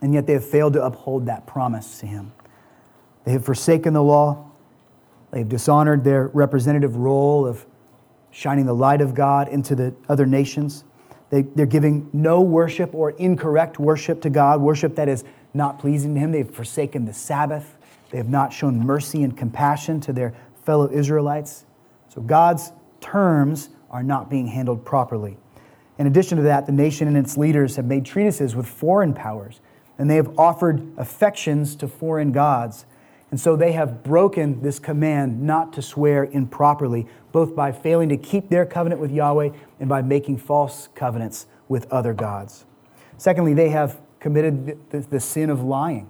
and 0.00 0.14
yet 0.14 0.26
they 0.26 0.32
have 0.32 0.44
failed 0.44 0.72
to 0.74 0.84
uphold 0.84 1.26
that 1.26 1.46
promise 1.46 1.98
to 2.00 2.06
him. 2.06 2.32
They 3.24 3.32
have 3.32 3.44
forsaken 3.44 3.92
the 3.92 4.02
law. 4.02 4.44
They've 5.32 5.48
dishonored 5.48 6.04
their 6.04 6.28
representative 6.28 6.96
role 6.96 7.46
of 7.46 7.66
shining 8.30 8.66
the 8.66 8.74
light 8.74 9.00
of 9.00 9.14
God 9.14 9.48
into 9.48 9.74
the 9.74 9.94
other 10.08 10.26
nations. 10.26 10.84
They, 11.30 11.42
they're 11.42 11.66
giving 11.66 12.08
no 12.12 12.40
worship 12.40 12.94
or 12.94 13.10
incorrect 13.10 13.78
worship 13.78 14.22
to 14.22 14.30
God, 14.30 14.60
worship 14.60 14.94
that 14.96 15.08
is 15.08 15.24
not 15.54 15.78
pleasing 15.78 16.14
to 16.14 16.20
Him. 16.20 16.32
They've 16.32 16.48
forsaken 16.48 17.04
the 17.04 17.12
Sabbath. 17.12 17.76
They 18.10 18.18
have 18.18 18.28
not 18.28 18.52
shown 18.52 18.78
mercy 18.78 19.22
and 19.22 19.36
compassion 19.36 20.00
to 20.02 20.12
their 20.12 20.34
fellow 20.64 20.90
Israelites. 20.90 21.64
So 22.08 22.20
God's 22.20 22.72
terms 23.00 23.70
are 23.90 24.02
not 24.02 24.30
being 24.30 24.46
handled 24.46 24.84
properly. 24.84 25.36
In 25.98 26.06
addition 26.06 26.36
to 26.36 26.44
that, 26.44 26.66
the 26.66 26.72
nation 26.72 27.08
and 27.08 27.16
its 27.16 27.36
leaders 27.36 27.76
have 27.76 27.86
made 27.86 28.04
treaties 28.04 28.54
with 28.54 28.66
foreign 28.66 29.14
powers, 29.14 29.60
and 29.98 30.10
they 30.10 30.16
have 30.16 30.38
offered 30.38 30.86
affections 30.98 31.74
to 31.76 31.88
foreign 31.88 32.32
gods 32.32 32.84
and 33.30 33.40
so 33.40 33.56
they 33.56 33.72
have 33.72 34.02
broken 34.02 34.62
this 34.62 34.78
command 34.78 35.42
not 35.42 35.72
to 35.74 35.82
swear 35.82 36.24
improperly, 36.24 37.06
both 37.36 37.54
by 37.54 37.70
failing 37.70 38.08
to 38.08 38.16
keep 38.16 38.48
their 38.48 38.64
covenant 38.64 38.98
with 38.98 39.10
Yahweh 39.10 39.50
and 39.78 39.90
by 39.90 40.00
making 40.00 40.38
false 40.38 40.88
covenants 40.94 41.46
with 41.68 41.86
other 41.92 42.14
gods. 42.14 42.64
Secondly, 43.18 43.52
they 43.52 43.68
have 43.68 44.00
committed 44.20 44.64
the, 44.64 44.78
the, 44.88 45.06
the 45.10 45.20
sin 45.20 45.50
of 45.50 45.62
lying. 45.62 46.08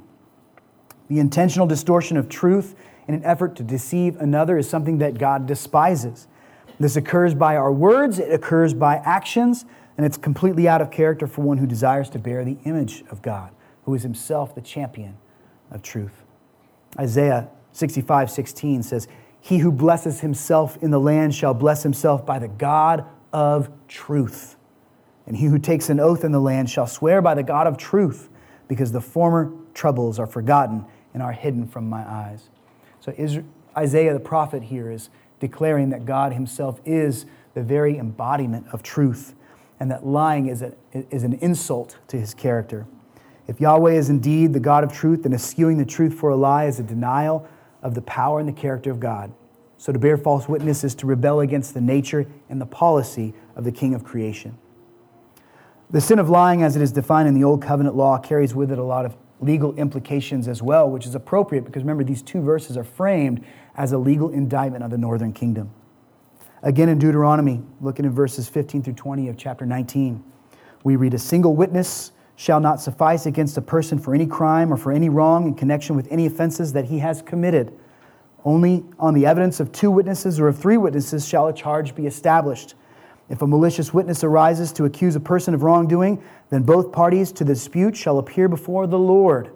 The 1.08 1.18
intentional 1.18 1.66
distortion 1.66 2.16
of 2.16 2.28
truth 2.28 2.76
in 3.08 3.14
an 3.14 3.24
effort 3.24 3.56
to 3.56 3.64
deceive 3.64 4.14
another 4.20 4.56
is 4.56 4.70
something 4.70 4.98
that 4.98 5.18
God 5.18 5.46
despises. 5.46 6.28
This 6.78 6.94
occurs 6.94 7.34
by 7.34 7.56
our 7.56 7.72
words, 7.72 8.20
it 8.20 8.32
occurs 8.32 8.72
by 8.72 8.98
actions, 8.98 9.64
and 9.96 10.06
it's 10.06 10.16
completely 10.16 10.68
out 10.68 10.80
of 10.80 10.92
character 10.92 11.26
for 11.26 11.42
one 11.42 11.58
who 11.58 11.66
desires 11.66 12.08
to 12.10 12.20
bear 12.20 12.44
the 12.44 12.58
image 12.64 13.02
of 13.10 13.20
God, 13.20 13.50
who 13.84 13.94
is 13.94 14.04
himself 14.04 14.54
the 14.54 14.60
champion 14.60 15.16
of 15.72 15.82
truth. 15.82 16.22
Isaiah 17.00 17.48
65, 17.72 18.30
16 18.30 18.84
says, 18.84 19.08
He 19.46 19.58
who 19.58 19.70
blesses 19.70 20.22
himself 20.22 20.76
in 20.82 20.90
the 20.90 20.98
land 20.98 21.32
shall 21.32 21.54
bless 21.54 21.84
himself 21.84 22.26
by 22.26 22.40
the 22.40 22.48
God 22.48 23.04
of 23.32 23.70
truth. 23.86 24.56
And 25.24 25.36
he 25.36 25.46
who 25.46 25.60
takes 25.60 25.88
an 25.88 26.00
oath 26.00 26.24
in 26.24 26.32
the 26.32 26.40
land 26.40 26.68
shall 26.68 26.88
swear 26.88 27.22
by 27.22 27.34
the 27.34 27.44
God 27.44 27.68
of 27.68 27.78
truth, 27.78 28.28
because 28.66 28.90
the 28.90 29.00
former 29.00 29.52
troubles 29.72 30.18
are 30.18 30.26
forgotten 30.26 30.84
and 31.14 31.22
are 31.22 31.30
hidden 31.30 31.68
from 31.68 31.88
my 31.88 32.00
eyes. 32.00 32.50
So 32.98 33.14
Isaiah 33.76 34.12
the 34.12 34.18
prophet 34.18 34.64
here 34.64 34.90
is 34.90 35.10
declaring 35.38 35.90
that 35.90 36.04
God 36.04 36.32
himself 36.32 36.80
is 36.84 37.24
the 37.54 37.62
very 37.62 37.98
embodiment 37.98 38.66
of 38.72 38.82
truth, 38.82 39.36
and 39.78 39.88
that 39.92 40.04
lying 40.04 40.48
is, 40.48 40.62
a, 40.62 40.72
is 40.92 41.22
an 41.22 41.34
insult 41.34 41.98
to 42.08 42.18
his 42.18 42.34
character. 42.34 42.84
If 43.46 43.60
Yahweh 43.60 43.92
is 43.92 44.10
indeed 44.10 44.54
the 44.54 44.58
God 44.58 44.82
of 44.82 44.92
truth, 44.92 45.22
then 45.22 45.32
eschewing 45.32 45.78
the 45.78 45.84
truth 45.84 46.14
for 46.14 46.30
a 46.30 46.36
lie 46.36 46.64
is 46.64 46.80
a 46.80 46.82
denial 46.82 47.46
of 47.82 47.94
the 47.94 48.02
power 48.02 48.40
and 48.40 48.48
the 48.48 48.52
character 48.52 48.90
of 48.90 49.00
God. 49.00 49.32
So 49.78 49.92
to 49.92 49.98
bear 49.98 50.16
false 50.16 50.48
witness 50.48 50.84
is 50.84 50.94
to 50.96 51.06
rebel 51.06 51.40
against 51.40 51.74
the 51.74 51.80
nature 51.80 52.26
and 52.48 52.60
the 52.60 52.66
policy 52.66 53.34
of 53.54 53.64
the 53.64 53.72
King 53.72 53.94
of 53.94 54.04
creation. 54.04 54.56
The 55.90 56.00
sin 56.00 56.18
of 56.18 56.28
lying, 56.28 56.62
as 56.62 56.74
it 56.74 56.82
is 56.82 56.90
defined 56.90 57.28
in 57.28 57.34
the 57.34 57.44
Old 57.44 57.62
Covenant 57.62 57.94
law, 57.94 58.18
carries 58.18 58.54
with 58.54 58.72
it 58.72 58.78
a 58.78 58.82
lot 58.82 59.04
of 59.04 59.16
legal 59.40 59.74
implications 59.76 60.48
as 60.48 60.62
well, 60.62 60.90
which 60.90 61.06
is 61.06 61.14
appropriate 61.14 61.64
because 61.64 61.82
remember, 61.82 62.02
these 62.02 62.22
two 62.22 62.40
verses 62.40 62.76
are 62.76 62.84
framed 62.84 63.44
as 63.76 63.92
a 63.92 63.98
legal 63.98 64.30
indictment 64.30 64.82
of 64.82 64.90
the 64.90 64.98
northern 64.98 65.32
kingdom. 65.32 65.70
Again 66.62 66.88
in 66.88 66.98
Deuteronomy, 66.98 67.62
looking 67.80 68.04
in 68.04 68.12
verses 68.12 68.48
15 68.48 68.82
through 68.82 68.94
20 68.94 69.28
of 69.28 69.36
chapter 69.36 69.66
19, 69.66 70.24
we 70.82 70.96
read, 70.96 71.14
A 71.14 71.18
single 71.18 71.54
witness 71.54 72.12
shall 72.36 72.60
not 72.60 72.80
suffice 72.80 73.26
against 73.26 73.56
a 73.56 73.62
person 73.62 73.98
for 73.98 74.14
any 74.14 74.26
crime 74.26 74.72
or 74.72 74.76
for 74.76 74.92
any 74.92 75.08
wrong 75.08 75.46
in 75.48 75.54
connection 75.54 75.96
with 75.96 76.06
any 76.10 76.26
offenses 76.26 76.74
that 76.74 76.84
he 76.84 76.98
has 76.98 77.22
committed. 77.22 77.72
Only 78.44 78.84
on 78.98 79.14
the 79.14 79.26
evidence 79.26 79.58
of 79.58 79.72
two 79.72 79.90
witnesses 79.90 80.38
or 80.38 80.48
of 80.48 80.58
three 80.58 80.76
witnesses 80.76 81.26
shall 81.26 81.48
a 81.48 81.52
charge 81.52 81.94
be 81.94 82.06
established. 82.06 82.74
If 83.28 83.42
a 83.42 83.46
malicious 83.46 83.92
witness 83.92 84.22
arises 84.22 84.72
to 84.74 84.84
accuse 84.84 85.16
a 85.16 85.20
person 85.20 85.52
of 85.52 85.62
wrongdoing, 85.62 86.22
then 86.50 86.62
both 86.62 86.92
parties 86.92 87.32
to 87.32 87.44
the 87.44 87.54
dispute 87.54 87.96
shall 87.96 88.18
appear 88.18 88.48
before 88.48 88.86
the 88.86 88.98
Lord, 88.98 89.50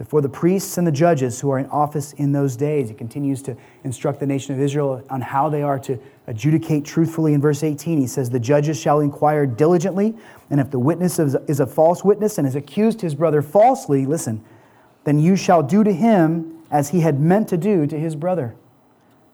before 0.00 0.22
the 0.22 0.28
priests 0.30 0.78
and 0.78 0.86
the 0.86 0.92
judges 0.92 1.38
who 1.38 1.50
are 1.50 1.58
in 1.58 1.66
office 1.66 2.14
in 2.14 2.32
those 2.32 2.56
days. 2.56 2.88
He 2.88 2.94
continues 2.94 3.42
to 3.42 3.54
instruct 3.84 4.18
the 4.18 4.24
nation 4.24 4.54
of 4.54 4.60
Israel 4.62 5.04
on 5.10 5.20
how 5.20 5.50
they 5.50 5.60
are 5.60 5.78
to 5.80 5.98
adjudicate 6.26 6.86
truthfully 6.86 7.34
in 7.34 7.40
verse 7.42 7.62
18. 7.62 8.00
He 8.00 8.06
says, 8.06 8.30
The 8.30 8.40
judges 8.40 8.80
shall 8.80 9.00
inquire 9.00 9.44
diligently, 9.44 10.14
and 10.48 10.58
if 10.58 10.70
the 10.70 10.78
witness 10.78 11.18
is 11.18 11.60
a 11.60 11.66
false 11.66 12.02
witness 12.02 12.38
and 12.38 12.46
has 12.46 12.54
accused 12.54 13.02
his 13.02 13.14
brother 13.14 13.42
falsely, 13.42 14.06
listen, 14.06 14.42
then 15.04 15.18
you 15.18 15.36
shall 15.36 15.62
do 15.62 15.84
to 15.84 15.92
him 15.92 16.62
as 16.70 16.88
he 16.88 17.00
had 17.00 17.20
meant 17.20 17.48
to 17.48 17.58
do 17.58 17.86
to 17.86 17.98
his 17.98 18.16
brother. 18.16 18.56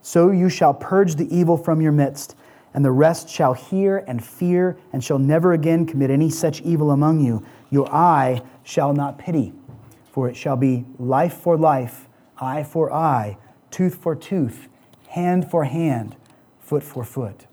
So 0.01 0.31
you 0.31 0.49
shall 0.49 0.73
purge 0.73 1.15
the 1.15 1.33
evil 1.33 1.55
from 1.55 1.79
your 1.79 1.93
midst 1.93 2.35
and 2.73 2.83
the 2.83 2.91
rest 2.91 3.29
shall 3.29 3.53
hear 3.53 4.03
and 4.07 4.23
fear, 4.23 4.77
and 4.93 5.03
shall 5.03 5.17
never 5.17 5.53
again 5.53 5.85
commit 5.85 6.11
any 6.11 6.29
such 6.29 6.61
evil 6.61 6.91
among 6.91 7.19
you. 7.19 7.43
Your 7.71 7.91
eye 7.91 8.41
shall 8.63 8.93
not 8.93 9.17
pity, 9.17 9.51
for 10.17 10.27
it 10.27 10.35
shall 10.35 10.55
be 10.57 10.83
life 10.97 11.35
for 11.35 11.55
life, 11.55 12.07
eye 12.39 12.63
for 12.63 12.91
eye, 12.91 13.37
tooth 13.69 13.93
for 13.93 14.15
tooth, 14.15 14.67
hand 15.09 15.47
for 15.47 15.65
hand, 15.65 16.15
foot 16.59 16.81
for 16.81 17.03
foot. 17.03 17.45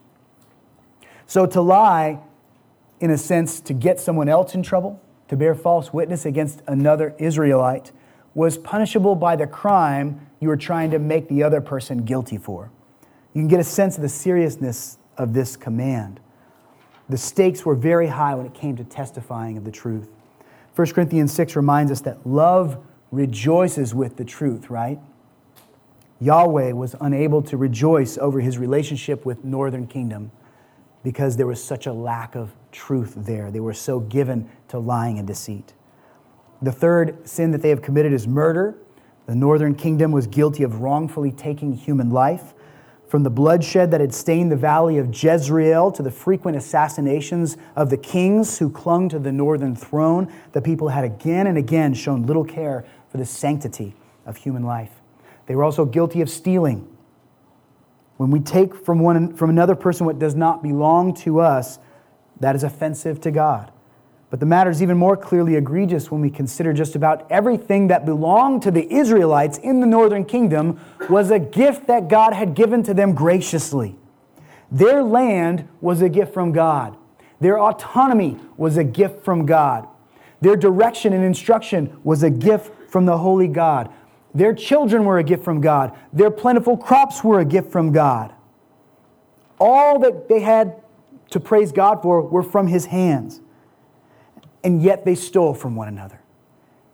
So 1.27 1.45
to 1.45 1.61
lie, 1.61 2.21
in 3.01 3.11
a 3.11 3.19
sense, 3.19 3.61
to 3.61 3.75
get 3.75 4.01
someone 4.01 4.31
else 4.31 4.55
in 4.55 4.63
trouble, 4.63 4.99
to 5.29 5.37
bear 5.37 5.55
false 5.55 5.93
witness 5.93 6.25
against 6.25 6.63
another 6.67 7.15
Israelite, 7.19 7.93
was 8.33 8.57
punishable 8.57 9.15
by 9.15 9.37
the 9.37 9.47
crime 9.47 10.27
you 10.41 10.49
were 10.49 10.57
trying 10.57 10.91
to 10.93 10.99
make 10.99 11.29
the 11.29 11.43
other 11.43 11.61
person 11.61 12.07
guilty 12.07 12.39
for. 12.39 12.71
You 13.35 13.43
can 13.43 13.49
get 13.49 13.61
a 13.61 13.65
sense 13.65 13.97
of 13.97 14.03
the 14.03 14.09
seriousness 14.09 14.97
of 15.19 15.35
this 15.35 15.55
command. 15.55 16.19
The 17.11 17.19
stakes 17.19 17.67
were 17.67 17.75
very 17.75 18.07
high 18.07 18.35
when 18.35 18.47
it 18.47 18.55
came 18.55 18.75
to 18.77 18.85
testifying 18.85 19.59
of 19.59 19.67
the 19.67 19.71
truth. 19.71 20.09
1 20.75 20.89
Corinthians 20.89 21.33
6 21.33 21.55
reminds 21.57 21.93
us 21.93 22.01
that 22.01 22.27
love 22.27 22.79
rejoices 23.13 23.95
with 23.95 24.17
the 24.17 24.25
truth, 24.25 24.71
right? 24.71 24.99
Yahweh 26.21 26.73
was 26.73 26.97
unable 27.01 27.43
to 27.43 27.57
rejoice 27.57 28.19
over 28.19 28.41
his 28.41 28.59
relationship 28.59 29.25
with 29.25 29.45
northern 29.45 29.87
kingdom 29.87 30.33
because 31.03 31.37
there 31.37 31.47
was 31.47 31.63
such 31.63 31.87
a 31.87 31.93
lack 31.93 32.35
of 32.35 32.53
truth 32.73 33.15
there. 33.17 33.51
They 33.51 33.61
were 33.61 33.75
so 33.75 34.01
given 34.01 34.49
to 34.69 34.79
lying 34.79 35.19
and 35.19 35.27
deceit. 35.27 35.75
The 36.63 36.73
third 36.73 37.29
sin 37.29 37.51
that 37.51 37.63
they 37.63 37.69
have 37.69 37.83
committed 37.83 38.13
is 38.13 38.27
murder. 38.27 38.75
The 39.27 39.35
northern 39.35 39.75
kingdom 39.75 40.13
was 40.13 40.27
guilty 40.27 40.63
of 40.63 40.81
wrongfully 40.81 41.31
taking 41.31 41.75
human 41.75 42.11
life. 42.11 42.54
From 43.15 43.23
the 43.23 43.31
bloodshed 43.31 43.93
that 43.93 44.01
had 44.01 44.13
stained 44.13 44.51
the 44.51 44.57
valley 44.57 44.99
of 44.99 45.15
Jezreel 45.15 45.93
to 45.93 46.03
the 46.03 46.11
frequent 46.11 46.57
assassinations 46.57 47.57
of 47.77 47.89
the 47.89 47.97
kings 47.97 48.59
who 48.59 48.69
clung 48.69 49.09
to 49.11 49.21
the 49.21 49.31
northern 49.31 49.77
throne, 49.77 50.33
the 50.51 50.61
people 50.61 50.89
had 50.89 51.05
again 51.05 51.47
and 51.47 51.57
again 51.57 51.95
shown 51.95 52.27
little 52.27 52.43
care 52.43 52.85
for 53.09 53.19
the 53.19 53.25
sanctity 53.25 53.95
of 54.27 54.37
human 54.39 54.65
life. 54.65 54.91
They 55.47 55.55
were 55.55 55.63
also 55.63 55.85
guilty 55.85 56.23
of 56.23 56.29
stealing. 56.29 56.89
When 58.17 58.33
we 58.33 58.41
take 58.41 58.75
from, 58.75 58.99
one, 58.99 59.33
from 59.37 59.49
another 59.49 59.77
person 59.77 60.07
what 60.07 60.19
does 60.19 60.35
not 60.35 60.61
belong 60.61 61.15
to 61.19 61.39
us, 61.39 61.79
that 62.41 62.57
is 62.57 62.65
offensive 62.65 63.21
to 63.21 63.31
God. 63.31 63.71
But 64.35 64.41
the 64.41 64.47
matter 64.47 64.69
is 64.69 64.83
even 64.83 64.99
more 64.99 65.17
clearly 65.17 65.55
egregious 65.55 66.11
when 66.11 66.21
we 66.21 66.29
consider 66.29 66.73
just 66.73 66.97
about 66.97 67.25
everything 67.31 67.87
that 67.87 68.05
belonged 68.05 68.63
to 68.63 68.73
the 68.73 68.93
Israelites 68.93 69.59
in 69.59 69.79
the 69.79 69.87
northern 69.87 70.25
kingdom 70.25 70.81
was 71.09 71.31
a 71.31 71.39
gift 71.39 71.87
that 71.87 72.09
God 72.09 72.33
had 72.33 72.57
given 72.57 72.83
to 72.83 72.93
them 72.93 73.15
graciously. 73.15 73.97
Their 74.73 75.05
land 75.05 75.69
was 75.81 76.03
a 76.03 76.09
gift 76.09 76.35
from 76.35 76.51
God, 76.51 76.97
their 77.39 77.61
autonomy 77.61 78.37
was 78.57 78.77
a 78.77 78.83
gift 78.83 79.25
from 79.25 79.47
God, 79.47 79.87
their 80.41 80.57
direction 80.57 81.13
and 81.13 81.23
instruction 81.23 81.97
was 82.03 82.25
a 82.25 82.31
gift 82.31 82.73
from 82.91 83.07
the 83.07 83.19
holy 83.19 83.47
God. 83.47 83.89
Their 84.35 84.53
children 84.53 85.05
were 85.05 85.19
a 85.19 85.23
gift 85.23 85.45
from 85.45 85.61
God. 85.61 85.97
Their 86.13 86.33
plentiful 86.33 86.77
crops 86.77 87.23
were 87.23 87.39
a 87.39 87.45
gift 87.45 87.71
from 87.71 87.93
God. 87.93 88.35
All 89.61 90.01
that 90.01 90.29
they 90.29 90.41
had 90.41 90.83
to 91.31 91.39
praise 91.39 91.71
God 91.71 92.03
for 92.03 92.21
were 92.21 92.43
from 92.43 92.67
His 92.67 92.87
hands 92.87 93.41
and 94.65 94.83
yet 94.83 95.05
they 95.05 95.15
stole 95.15 95.55
from 95.55 95.77
one 95.77 95.87
another. 95.89 96.21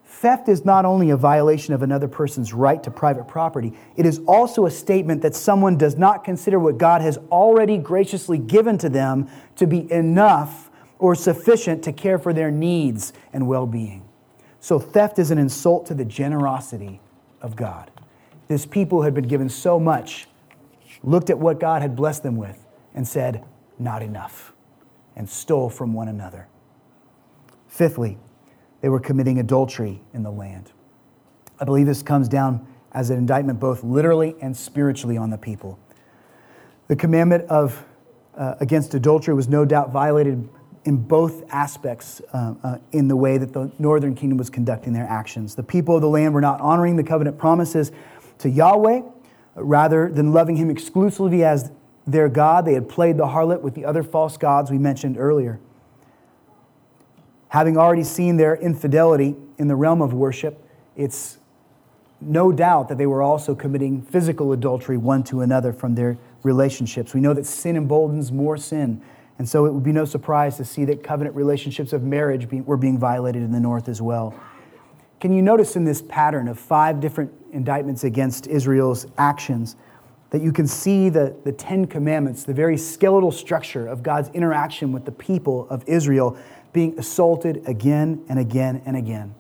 Theft 0.05 0.51
is 0.51 0.67
not 0.67 0.85
only 0.85 1.09
a 1.09 1.17
violation 1.17 1.73
of 1.73 1.83
another 1.83 2.09
person's 2.09 2.53
right 2.53 2.83
to 2.83 2.91
private 2.91 3.27
property, 3.27 3.73
it 3.97 4.05
is 4.05 4.21
also 4.27 4.67
a 4.67 4.71
statement 4.71 5.23
that 5.23 5.35
someone 5.35 5.79
does 5.79 5.97
not 5.97 6.25
consider 6.25 6.59
what 6.59 6.77
God 6.77 7.01
has 7.01 7.17
already 7.31 7.79
graciously 7.79 8.37
given 8.37 8.77
to 8.79 8.91
them 8.91 9.31
to 9.57 9.67
be 9.67 9.91
enough 9.91 10.69
or 10.99 11.15
sufficient 11.15 11.83
to 11.85 11.93
care 11.93 12.19
for 12.19 12.35
their 12.35 12.51
needs 12.51 13.15
and 13.33 13.49
well 13.49 13.67
being. 13.67 14.07
So, 14.61 14.79
theft 14.79 15.19
is 15.19 15.31
an 15.31 15.39
insult 15.39 15.87
to 15.87 15.95
the 15.95 16.05
generosity 16.05 17.01
of 17.41 17.57
God. 17.57 17.91
This 18.47 18.67
people 18.67 19.03
had 19.03 19.15
been 19.15 19.27
given 19.27 19.49
so 19.49 19.81
much, 19.81 20.29
looked 21.03 21.31
at 21.31 21.39
what 21.39 21.59
God 21.59 21.81
had 21.81 21.97
blessed 21.97 22.25
them 22.25 22.37
with, 22.37 22.67
and 22.95 23.09
said, 23.09 23.43
Not 23.79 24.03
enough, 24.03 24.53
and 25.17 25.31
stole 25.31 25.71
from 25.71 25.95
one 25.95 26.09
another. 26.09 26.50
Fifthly, 27.81 28.19
they 28.83 28.91
were 28.91 29.01
committing 29.01 29.39
adultery 29.39 30.03
in 30.13 30.23
the 30.23 30.31
land. 30.31 30.71
I 31.59 31.65
believe 31.65 31.87
this 31.87 32.03
comes 32.03 32.29
down 32.29 32.67
as 32.93 33.09
an 33.09 33.17
indictment 33.17 33.59
both 33.59 33.83
literally 33.83 34.37
and 34.43 34.55
spiritually 34.55 35.17
on 35.17 35.31
the 35.31 35.39
people. 35.39 35.79
The 36.89 36.97
commandment 36.97 37.49
of 37.49 37.83
uh, 38.37 38.57
against 38.61 38.93
adultery 38.93 39.33
was 39.33 39.49
no 39.49 39.65
doubt 39.65 39.93
violated 39.93 40.47
in 40.85 40.99
both 40.99 41.51
aspects 41.55 42.21
uh, 42.35 42.53
uh, 42.63 42.79
in 42.93 43.09
the 43.09 43.17
way 43.17 43.39
that 43.39 43.55
the 43.55 43.73
northern 43.79 44.15
kingdom 44.15 44.37
was 44.37 44.51
conducting 44.51 44.93
their 44.93 45.07
actions. 45.07 45.55
The 45.55 45.63
people 45.63 45.95
of 45.95 46.03
the 46.03 46.09
land 46.11 46.35
were 46.35 46.43
not 46.43 46.61
honoring 46.61 46.97
the 46.97 47.03
covenant 47.03 47.39
promises 47.39 47.93
to 48.41 48.51
Yahweh. 48.51 49.01
Rather 49.55 50.13
than 50.13 50.35
loving 50.35 50.57
him 50.57 50.69
exclusively 50.69 51.45
as 51.45 51.73
their 52.07 52.29
God, 52.29 52.67
they 52.67 52.75
had 52.75 52.91
played 52.91 53.17
the 53.17 53.29
harlot 53.29 53.63
with 53.63 53.75
the 53.75 53.87
other 53.87 54.03
false 54.03 54.37
gods 54.37 54.71
we 54.71 54.77
mentioned 54.77 55.17
earlier 55.17 55.61
having 57.51 57.77
already 57.77 58.05
seen 58.05 58.37
their 58.37 58.57
infidelity 58.57 59.37
in 59.59 59.69
the 59.69 59.77
realm 59.77 60.01
of 60.01 60.13
worship, 60.13 60.65
it's 60.97 61.39
no 62.21 62.53
doubt 62.53 62.89
that 62.89 62.99
they 62.99 63.07
were 63.07 63.23
also 63.23 63.55
committing 63.55 64.03
physical 64.03 64.53
adultery 64.53 64.97
one 64.97 65.23
to 65.25 65.41
another 65.41 65.73
from 65.73 65.95
their 65.95 66.17
relationships. 66.43 67.13
We 67.15 67.21
know 67.21 67.35
that 67.35 67.47
sin 67.47 67.77
emboldens 67.77 68.31
more 68.31 68.57
sin. 68.57 69.03
And 69.39 69.49
so 69.49 69.65
it 69.65 69.73
would 69.73 69.83
be 69.83 69.93
no 69.93 70.05
surprise 70.05 70.57
to 70.59 70.65
see 70.65 70.85
that 70.87 71.03
covenant 71.03 71.35
relationships 71.35 71.93
of 71.93 72.03
marriage 72.03 72.47
were 72.67 72.77
being 72.77 72.99
violated 72.99 73.43
in 73.43 73.53
the 73.53 73.61
north 73.61 73.89
as 73.89 74.03
well. 74.03 74.39
Can 75.19 75.33
you 75.33 75.43
notice 75.43 75.77
in 75.77 75.85
this 75.85 76.03
pattern 76.03 76.47
of 76.47 76.59
five 76.59 77.01
different 77.01 77.33
indictments 77.53 78.05
against 78.05 78.47
Israel's 78.47 79.07
actions 79.19 79.77
that 80.31 80.43
you 80.43 80.53
can 80.53 80.67
see 80.67 81.09
the, 81.09 81.35
the 81.45 81.53
Ten 81.53 81.87
Commandments, 81.87 82.45
the 82.45 82.55
very 82.55 82.77
skeletal 82.77 83.33
structure 83.33 83.87
of 83.87 84.03
God's 84.03 84.29
interaction 84.31 84.93
with 84.93 85.05
the 85.05 85.13
people 85.13 85.67
of 85.69 85.83
Israel, 85.89 86.39
being 86.73 86.99
assaulted 86.99 87.63
again 87.67 88.25
and 88.29 88.39
again 88.39 88.83
and 88.85 88.97
again. 88.97 89.35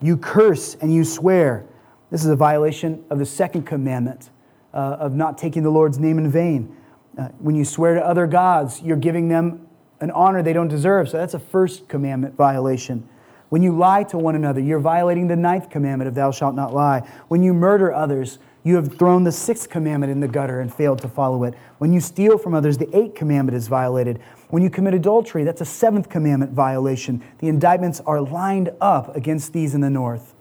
You 0.00 0.16
curse 0.16 0.74
and 0.76 0.94
you 0.94 1.04
swear. 1.04 1.66
This 2.10 2.24
is 2.24 2.30
a 2.30 2.36
violation 2.36 3.04
of 3.10 3.18
the 3.18 3.26
second 3.26 3.64
commandment 3.64 4.30
uh, 4.72 4.96
of 5.00 5.14
not 5.14 5.38
taking 5.38 5.62
the 5.62 5.70
Lord's 5.70 5.98
name 5.98 6.18
in 6.18 6.30
vain. 6.30 6.74
Uh, 7.18 7.28
when 7.38 7.54
you 7.56 7.64
swear 7.64 7.94
to 7.94 8.04
other 8.04 8.26
gods, 8.26 8.80
you're 8.82 8.96
giving 8.96 9.28
them 9.28 9.66
an 10.00 10.10
honor 10.12 10.42
they 10.42 10.52
don't 10.52 10.68
deserve. 10.68 11.08
So 11.08 11.16
that's 11.16 11.34
a 11.34 11.38
first 11.38 11.88
commandment 11.88 12.36
violation. 12.36 13.08
When 13.48 13.62
you 13.62 13.76
lie 13.76 14.04
to 14.04 14.18
one 14.18 14.34
another, 14.34 14.60
you're 14.60 14.78
violating 14.78 15.26
the 15.26 15.36
ninth 15.36 15.70
commandment 15.70 16.08
of 16.08 16.14
thou 16.14 16.30
shalt 16.30 16.54
not 16.54 16.74
lie. 16.74 17.00
When 17.28 17.42
you 17.42 17.54
murder 17.54 17.92
others, 17.92 18.38
you 18.64 18.76
have 18.76 18.98
thrown 18.98 19.24
the 19.24 19.32
sixth 19.32 19.70
commandment 19.70 20.10
in 20.10 20.20
the 20.20 20.28
gutter 20.28 20.60
and 20.60 20.72
failed 20.72 21.00
to 21.02 21.08
follow 21.08 21.44
it. 21.44 21.54
When 21.78 21.92
you 21.92 22.00
steal 22.00 22.38
from 22.38 22.54
others, 22.54 22.76
the 22.78 22.94
eighth 22.96 23.14
commandment 23.14 23.56
is 23.56 23.68
violated. 23.68 24.20
When 24.50 24.62
you 24.62 24.70
commit 24.70 24.94
adultery, 24.94 25.44
that's 25.44 25.60
a 25.60 25.66
seventh 25.66 26.08
commandment 26.08 26.52
violation. 26.52 27.22
The 27.38 27.48
indictments 27.48 28.00
are 28.00 28.20
lined 28.20 28.70
up 28.80 29.14
against 29.16 29.52
these 29.52 29.74
in 29.74 29.80
the 29.80 29.90
north. 29.90 30.34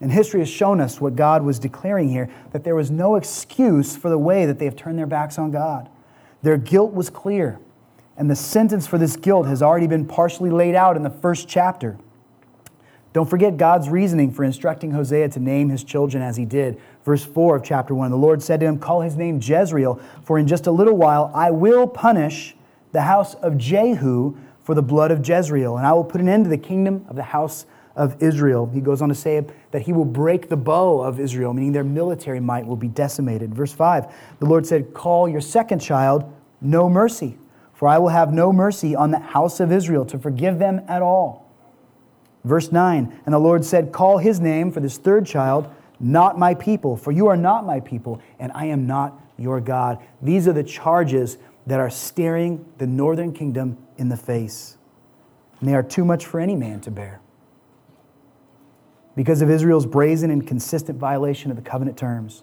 And 0.00 0.12
history 0.12 0.40
has 0.40 0.48
shown 0.48 0.80
us 0.80 1.00
what 1.00 1.16
God 1.16 1.42
was 1.42 1.58
declaring 1.58 2.10
here 2.10 2.30
that 2.52 2.64
there 2.64 2.74
was 2.74 2.90
no 2.90 3.16
excuse 3.16 3.96
for 3.96 4.08
the 4.08 4.18
way 4.18 4.44
that 4.46 4.58
they 4.58 4.66
have 4.66 4.76
turned 4.76 4.98
their 4.98 5.06
backs 5.06 5.38
on 5.38 5.50
God. 5.50 5.88
Their 6.42 6.58
guilt 6.58 6.92
was 6.92 7.08
clear, 7.08 7.58
and 8.16 8.30
the 8.30 8.36
sentence 8.36 8.86
for 8.86 8.98
this 8.98 9.16
guilt 9.16 9.46
has 9.46 9.62
already 9.62 9.86
been 9.86 10.06
partially 10.06 10.50
laid 10.50 10.74
out 10.74 10.96
in 10.96 11.02
the 11.02 11.10
first 11.10 11.48
chapter. 11.48 11.96
Don't 13.14 13.30
forget 13.30 13.56
God's 13.56 13.88
reasoning 13.88 14.32
for 14.32 14.42
instructing 14.42 14.90
Hosea 14.90 15.28
to 15.30 15.40
name 15.40 15.68
his 15.68 15.84
children 15.84 16.20
as 16.20 16.36
he 16.36 16.44
did. 16.44 16.80
Verse 17.04 17.24
4 17.24 17.56
of 17.56 17.62
chapter 17.62 17.94
1 17.94 18.10
The 18.10 18.16
Lord 18.16 18.42
said 18.42 18.58
to 18.58 18.66
him, 18.66 18.76
Call 18.76 19.02
his 19.02 19.16
name 19.16 19.38
Jezreel, 19.40 20.00
for 20.24 20.36
in 20.36 20.48
just 20.48 20.66
a 20.66 20.72
little 20.72 20.96
while 20.96 21.30
I 21.32 21.52
will 21.52 21.86
punish 21.86 22.56
the 22.90 23.02
house 23.02 23.34
of 23.36 23.56
Jehu 23.56 24.36
for 24.64 24.74
the 24.74 24.82
blood 24.82 25.12
of 25.12 25.26
Jezreel, 25.26 25.76
and 25.76 25.86
I 25.86 25.92
will 25.92 26.02
put 26.02 26.20
an 26.20 26.28
end 26.28 26.46
to 26.46 26.50
the 26.50 26.58
kingdom 26.58 27.06
of 27.08 27.14
the 27.14 27.22
house 27.22 27.66
of 27.94 28.20
Israel. 28.20 28.68
He 28.74 28.80
goes 28.80 29.00
on 29.00 29.10
to 29.10 29.14
say 29.14 29.46
that 29.70 29.82
he 29.82 29.92
will 29.92 30.04
break 30.04 30.48
the 30.48 30.56
bow 30.56 31.00
of 31.00 31.20
Israel, 31.20 31.52
meaning 31.52 31.70
their 31.70 31.84
military 31.84 32.40
might 32.40 32.66
will 32.66 32.74
be 32.74 32.88
decimated. 32.88 33.54
Verse 33.54 33.72
5 33.72 34.12
The 34.40 34.46
Lord 34.46 34.66
said, 34.66 34.92
Call 34.92 35.28
your 35.28 35.40
second 35.40 35.78
child 35.78 36.24
no 36.60 36.90
mercy, 36.90 37.38
for 37.74 37.86
I 37.86 37.98
will 37.98 38.08
have 38.08 38.32
no 38.32 38.52
mercy 38.52 38.96
on 38.96 39.12
the 39.12 39.20
house 39.20 39.60
of 39.60 39.70
Israel 39.70 40.04
to 40.06 40.18
forgive 40.18 40.58
them 40.58 40.80
at 40.88 41.00
all. 41.00 41.43
Verse 42.44 42.70
9 42.70 43.20
And 43.24 43.32
the 43.34 43.38
Lord 43.38 43.64
said, 43.64 43.92
Call 43.92 44.18
his 44.18 44.40
name 44.40 44.70
for 44.70 44.80
this 44.80 44.98
third 44.98 45.26
child, 45.26 45.68
not 45.98 46.38
my 46.38 46.54
people, 46.54 46.96
for 46.96 47.12
you 47.12 47.26
are 47.28 47.36
not 47.36 47.64
my 47.64 47.80
people, 47.80 48.20
and 48.38 48.52
I 48.52 48.66
am 48.66 48.86
not 48.86 49.20
your 49.38 49.60
God. 49.60 49.98
These 50.22 50.46
are 50.46 50.52
the 50.52 50.62
charges 50.62 51.38
that 51.66 51.80
are 51.80 51.90
staring 51.90 52.64
the 52.78 52.86
northern 52.86 53.32
kingdom 53.32 53.78
in 53.96 54.08
the 54.08 54.16
face. 54.16 54.76
And 55.60 55.68
they 55.68 55.74
are 55.74 55.82
too 55.82 56.04
much 56.04 56.26
for 56.26 56.40
any 56.40 56.56
man 56.56 56.80
to 56.82 56.90
bear. 56.90 57.20
Because 59.16 59.40
of 59.42 59.50
Israel's 59.50 59.86
brazen 59.86 60.30
and 60.30 60.46
consistent 60.46 60.98
violation 60.98 61.50
of 61.50 61.56
the 61.56 61.62
covenant 61.62 61.96
terms, 61.96 62.42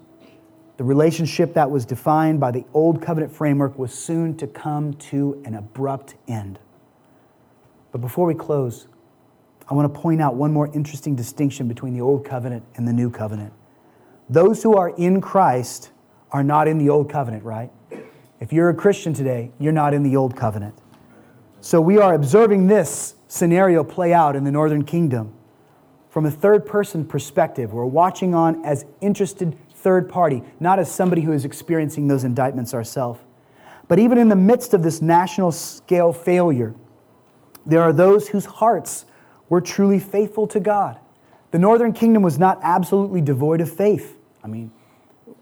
the 0.77 0.83
relationship 0.85 1.53
that 1.53 1.69
was 1.69 1.85
defined 1.85 2.39
by 2.39 2.49
the 2.49 2.65
old 2.73 3.01
covenant 3.01 3.31
framework 3.31 3.77
was 3.77 3.93
soon 3.93 4.35
to 4.37 4.47
come 4.47 4.93
to 4.95 5.39
an 5.45 5.53
abrupt 5.53 6.15
end. 6.27 6.57
But 7.91 7.99
before 7.99 8.25
we 8.25 8.33
close, 8.33 8.87
I 9.71 9.73
want 9.73 9.91
to 9.93 10.01
point 10.01 10.21
out 10.21 10.35
one 10.35 10.51
more 10.51 10.69
interesting 10.73 11.15
distinction 11.15 11.69
between 11.69 11.93
the 11.93 12.01
old 12.01 12.25
covenant 12.25 12.65
and 12.75 12.85
the 12.85 12.91
new 12.91 13.09
covenant. 13.09 13.53
Those 14.29 14.61
who 14.61 14.75
are 14.75 14.89
in 14.89 15.21
Christ 15.21 15.91
are 16.29 16.43
not 16.43 16.67
in 16.67 16.77
the 16.77 16.89
old 16.89 17.09
covenant, 17.09 17.45
right? 17.45 17.71
If 18.41 18.51
you're 18.51 18.67
a 18.67 18.73
Christian 18.73 19.13
today, 19.13 19.53
you're 19.59 19.71
not 19.71 19.93
in 19.93 20.03
the 20.03 20.17
old 20.17 20.35
covenant. 20.35 20.75
So 21.61 21.79
we 21.79 21.97
are 21.99 22.13
observing 22.13 22.67
this 22.67 23.15
scenario 23.29 23.81
play 23.85 24.13
out 24.13 24.35
in 24.35 24.43
the 24.43 24.51
northern 24.51 24.83
kingdom 24.83 25.33
from 26.09 26.25
a 26.25 26.31
third 26.31 26.65
person 26.65 27.05
perspective. 27.05 27.71
We're 27.71 27.85
watching 27.85 28.35
on 28.35 28.65
as 28.65 28.83
interested 28.99 29.57
third 29.73 30.09
party, 30.09 30.43
not 30.59 30.79
as 30.79 30.91
somebody 30.91 31.21
who 31.21 31.31
is 31.31 31.45
experiencing 31.45 32.09
those 32.09 32.25
indictments 32.25 32.73
ourselves. 32.73 33.21
But 33.87 33.99
even 33.99 34.17
in 34.17 34.27
the 34.27 34.35
midst 34.35 34.73
of 34.73 34.83
this 34.83 35.01
national 35.01 35.53
scale 35.53 36.11
failure, 36.11 36.75
there 37.65 37.81
are 37.81 37.93
those 37.93 38.27
whose 38.27 38.43
hearts 38.43 39.05
were 39.51 39.59
truly 39.59 39.99
faithful 39.99 40.47
to 40.47 40.61
God. 40.61 40.97
The 41.51 41.59
northern 41.59 41.91
kingdom 41.91 42.23
was 42.23 42.39
not 42.39 42.57
absolutely 42.63 43.19
devoid 43.19 43.59
of 43.59 43.69
faith. 43.69 44.15
I 44.41 44.47
mean, 44.47 44.71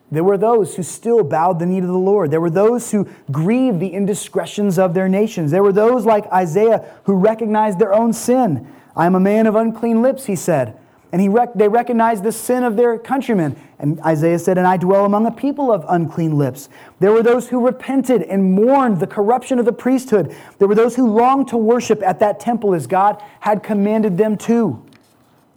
there 0.09 0.23
were 0.23 0.35
those 0.35 0.75
who 0.75 0.81
still 0.81 1.23
bowed 1.23 1.59
the 1.59 1.67
knee 1.67 1.79
to 1.79 1.85
the 1.85 1.93
Lord. 1.93 2.31
There 2.31 2.41
were 2.41 2.49
those 2.49 2.89
who 2.89 3.07
grieved 3.31 3.79
the 3.79 3.93
indiscretions 3.93 4.79
of 4.79 4.95
their 4.95 5.07
nations. 5.07 5.51
There 5.51 5.61
were 5.61 5.71
those 5.71 6.07
like 6.07 6.25
Isaiah 6.33 6.91
who 7.03 7.17
recognized 7.17 7.77
their 7.77 7.93
own 7.93 8.11
sin. 8.11 8.67
I 8.95 9.05
am 9.05 9.13
a 9.13 9.19
man 9.19 9.45
of 9.45 9.55
unclean 9.55 10.01
lips, 10.01 10.25
he 10.25 10.35
said. 10.35 10.75
And 11.11 11.21
he 11.21 11.27
rec- 11.27 11.55
they 11.55 11.67
recognized 11.67 12.23
the 12.23 12.31
sin 12.31 12.63
of 12.63 12.75
their 12.75 12.97
countrymen. 12.99 13.55
And 13.79 13.99
Isaiah 14.01 14.37
said, 14.37 14.57
And 14.57 14.67
I 14.67 14.77
dwell 14.77 15.05
among 15.05 15.25
a 15.25 15.31
people 15.31 15.71
of 15.71 15.83
unclean 15.89 16.37
lips. 16.37 16.69
There 16.99 17.11
were 17.11 17.23
those 17.23 17.49
who 17.49 17.65
repented 17.65 18.21
and 18.23 18.53
mourned 18.53 18.99
the 18.99 19.07
corruption 19.07 19.57
of 19.57 19.65
the 19.65 19.73
priesthood. 19.73 20.35
There 20.59 20.67
were 20.67 20.75
those 20.75 20.95
who 20.95 21.09
longed 21.09 21.47
to 21.47 21.57
worship 21.57 22.03
at 22.03 22.19
that 22.19 22.39
temple 22.39 22.75
as 22.75 22.85
God 22.85 23.23
had 23.39 23.63
commanded 23.63 24.17
them 24.17 24.37
to. 24.37 24.85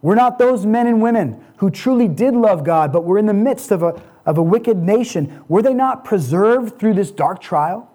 We're 0.00 0.14
not 0.14 0.38
those 0.38 0.64
men 0.64 0.86
and 0.86 1.02
women 1.02 1.44
who 1.56 1.70
truly 1.70 2.08
did 2.08 2.34
love 2.34 2.64
God, 2.64 2.92
but 2.92 3.04
were 3.04 3.18
in 3.18 3.26
the 3.26 3.34
midst 3.34 3.70
of 3.70 3.82
a, 3.82 4.02
of 4.26 4.38
a 4.38 4.42
wicked 4.42 4.76
nation, 4.78 5.44
were 5.48 5.62
they 5.62 5.74
not 5.74 6.04
preserved 6.04 6.78
through 6.78 6.94
this 6.94 7.10
dark 7.10 7.40
trial? 7.40 7.88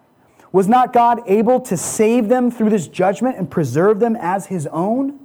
Was 0.51 0.67
not 0.67 0.93
God 0.93 1.21
able 1.27 1.59
to 1.61 1.75
save 1.75 2.29
them 2.29 2.49
through 2.49 2.69
this 2.69 2.87
judgment 2.87 3.37
and 3.37 3.51
preserve 3.51 3.99
them 3.99 4.15
as 4.15 4.45
his 4.45 4.67
own? 4.67 5.19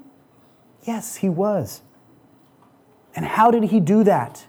Yes, 0.82 1.16
he 1.16 1.28
was. 1.28 1.82
And 3.14 3.24
how 3.24 3.50
did 3.50 3.64
he 3.64 3.80
do 3.80 4.04
that? 4.04 4.46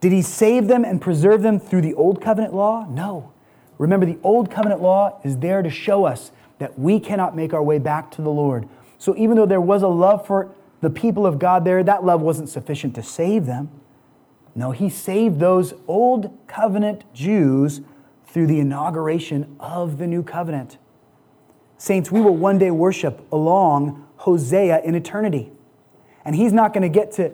Did 0.00 0.12
he 0.12 0.22
save 0.22 0.66
them 0.66 0.84
and 0.84 1.00
preserve 1.00 1.42
them 1.42 1.60
through 1.60 1.82
the 1.82 1.94
old 1.94 2.22
covenant 2.22 2.54
law? 2.54 2.86
No. 2.88 3.32
Remember, 3.78 4.06
the 4.06 4.18
old 4.22 4.50
covenant 4.50 4.80
law 4.80 5.20
is 5.24 5.38
there 5.38 5.62
to 5.62 5.70
show 5.70 6.04
us 6.04 6.32
that 6.58 6.78
we 6.78 7.00
cannot 7.00 7.36
make 7.36 7.52
our 7.52 7.62
way 7.62 7.78
back 7.78 8.10
to 8.12 8.22
the 8.22 8.30
Lord. 8.30 8.68
So 8.98 9.16
even 9.16 9.36
though 9.36 9.46
there 9.46 9.60
was 9.60 9.82
a 9.82 9.88
love 9.88 10.26
for 10.26 10.54
the 10.80 10.90
people 10.90 11.26
of 11.26 11.38
God 11.38 11.64
there, 11.64 11.82
that 11.82 12.04
love 12.04 12.20
wasn't 12.20 12.48
sufficient 12.48 12.94
to 12.94 13.02
save 13.02 13.46
them. 13.46 13.70
No, 14.54 14.72
he 14.72 14.88
saved 14.88 15.38
those 15.38 15.74
old 15.86 16.36
covenant 16.46 17.04
Jews 17.14 17.80
through 18.26 18.46
the 18.46 18.60
inauguration 18.60 19.56
of 19.58 19.98
the 19.98 20.06
new 20.06 20.22
covenant. 20.22 20.78
Saints, 21.78 22.10
we 22.10 22.20
will 22.20 22.36
one 22.36 22.58
day 22.58 22.70
worship 22.70 23.26
along 23.32 24.06
Hosea 24.16 24.82
in 24.82 24.94
eternity. 24.94 25.50
And 26.24 26.36
he's 26.36 26.52
not 26.52 26.74
going 26.74 26.82
to 26.82 26.88
get 26.90 27.12
to 27.12 27.32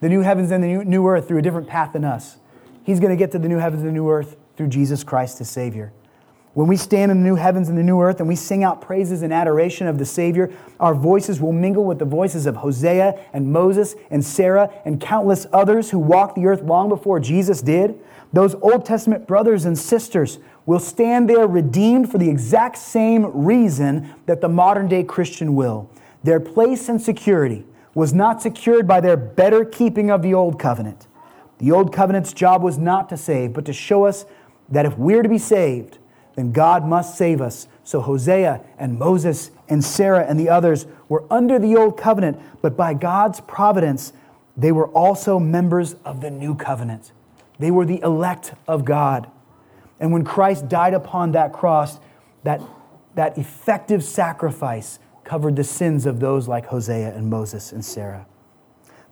the 0.00 0.08
new 0.08 0.20
heavens 0.20 0.50
and 0.50 0.62
the 0.62 0.84
new 0.84 1.06
earth 1.06 1.28
through 1.28 1.38
a 1.38 1.42
different 1.42 1.66
path 1.66 1.92
than 1.92 2.04
us. 2.04 2.36
He's 2.84 3.00
going 3.00 3.10
to 3.10 3.16
get 3.16 3.32
to 3.32 3.38
the 3.38 3.48
new 3.48 3.58
heavens 3.58 3.82
and 3.82 3.90
the 3.90 3.94
new 3.94 4.08
earth 4.08 4.36
through 4.56 4.68
Jesus 4.68 5.04
Christ, 5.04 5.38
his 5.38 5.50
Savior. 5.50 5.92
When 6.54 6.66
we 6.66 6.76
stand 6.76 7.12
in 7.12 7.22
the 7.22 7.24
new 7.24 7.36
heavens 7.36 7.68
and 7.68 7.78
the 7.78 7.84
new 7.84 8.00
earth 8.00 8.18
and 8.18 8.28
we 8.28 8.34
sing 8.34 8.64
out 8.64 8.80
praises 8.80 9.22
and 9.22 9.32
adoration 9.32 9.86
of 9.86 9.98
the 9.98 10.04
Savior, 10.04 10.50
our 10.80 10.94
voices 10.94 11.40
will 11.40 11.52
mingle 11.52 11.84
with 11.84 12.00
the 12.00 12.04
voices 12.04 12.46
of 12.46 12.56
Hosea 12.56 13.16
and 13.32 13.52
Moses 13.52 13.94
and 14.10 14.24
Sarah 14.24 14.68
and 14.84 15.00
countless 15.00 15.46
others 15.52 15.90
who 15.90 16.00
walked 16.00 16.34
the 16.34 16.46
earth 16.46 16.62
long 16.62 16.88
before 16.88 17.20
Jesus 17.20 17.62
did. 17.62 18.00
Those 18.32 18.56
Old 18.56 18.84
Testament 18.84 19.28
brothers 19.28 19.66
and 19.66 19.78
sisters 19.78 20.38
will 20.66 20.80
stand 20.80 21.30
there 21.30 21.46
redeemed 21.46 22.10
for 22.10 22.18
the 22.18 22.28
exact 22.28 22.78
same 22.78 23.26
reason 23.46 24.12
that 24.26 24.40
the 24.40 24.48
modern 24.48 24.88
day 24.88 25.04
Christian 25.04 25.54
will. 25.54 25.88
Their 26.24 26.40
place 26.40 26.88
and 26.88 27.00
security 27.00 27.64
was 27.98 28.14
not 28.14 28.40
secured 28.40 28.86
by 28.86 29.00
their 29.00 29.16
better 29.16 29.64
keeping 29.64 30.08
of 30.08 30.22
the 30.22 30.32
Old 30.32 30.56
Covenant. 30.56 31.08
The 31.58 31.72
Old 31.72 31.92
Covenant's 31.92 32.32
job 32.32 32.62
was 32.62 32.78
not 32.78 33.08
to 33.08 33.16
save, 33.16 33.52
but 33.52 33.64
to 33.64 33.72
show 33.72 34.04
us 34.04 34.24
that 34.68 34.86
if 34.86 34.96
we're 34.96 35.24
to 35.24 35.28
be 35.28 35.36
saved, 35.36 35.98
then 36.36 36.52
God 36.52 36.86
must 36.86 37.18
save 37.18 37.40
us. 37.40 37.66
So 37.82 38.00
Hosea 38.00 38.60
and 38.78 39.00
Moses 39.00 39.50
and 39.68 39.82
Sarah 39.82 40.24
and 40.24 40.38
the 40.38 40.48
others 40.48 40.86
were 41.08 41.24
under 41.28 41.58
the 41.58 41.74
old 41.74 41.98
covenant, 41.98 42.40
but 42.62 42.76
by 42.76 42.94
God's 42.94 43.40
providence, 43.40 44.12
they 44.56 44.70
were 44.70 44.86
also 44.90 45.40
members 45.40 45.96
of 46.04 46.20
the 46.20 46.30
new 46.30 46.54
covenant. 46.54 47.10
They 47.58 47.72
were 47.72 47.84
the 47.84 48.00
elect 48.02 48.54
of 48.68 48.84
God. 48.84 49.28
And 49.98 50.12
when 50.12 50.22
Christ 50.22 50.68
died 50.68 50.94
upon 50.94 51.32
that 51.32 51.52
cross, 51.52 51.98
that, 52.44 52.62
that 53.16 53.36
effective 53.36 54.04
sacrifice 54.04 55.00
covered 55.28 55.56
the 55.56 55.64
sins 55.64 56.06
of 56.06 56.20
those 56.20 56.48
like 56.48 56.64
Hosea 56.66 57.14
and 57.14 57.28
Moses 57.28 57.72
and 57.72 57.84
Sarah. 57.84 58.26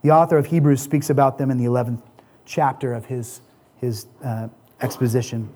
The 0.01 0.09
author 0.09 0.37
of 0.37 0.47
Hebrews 0.47 0.81
speaks 0.81 1.11
about 1.11 1.37
them 1.37 1.51
in 1.51 1.59
the 1.59 1.65
11th 1.65 2.01
chapter 2.43 2.93
of 2.93 3.05
his, 3.05 3.41
his 3.79 4.07
uh, 4.23 4.47
exposition. 4.81 5.47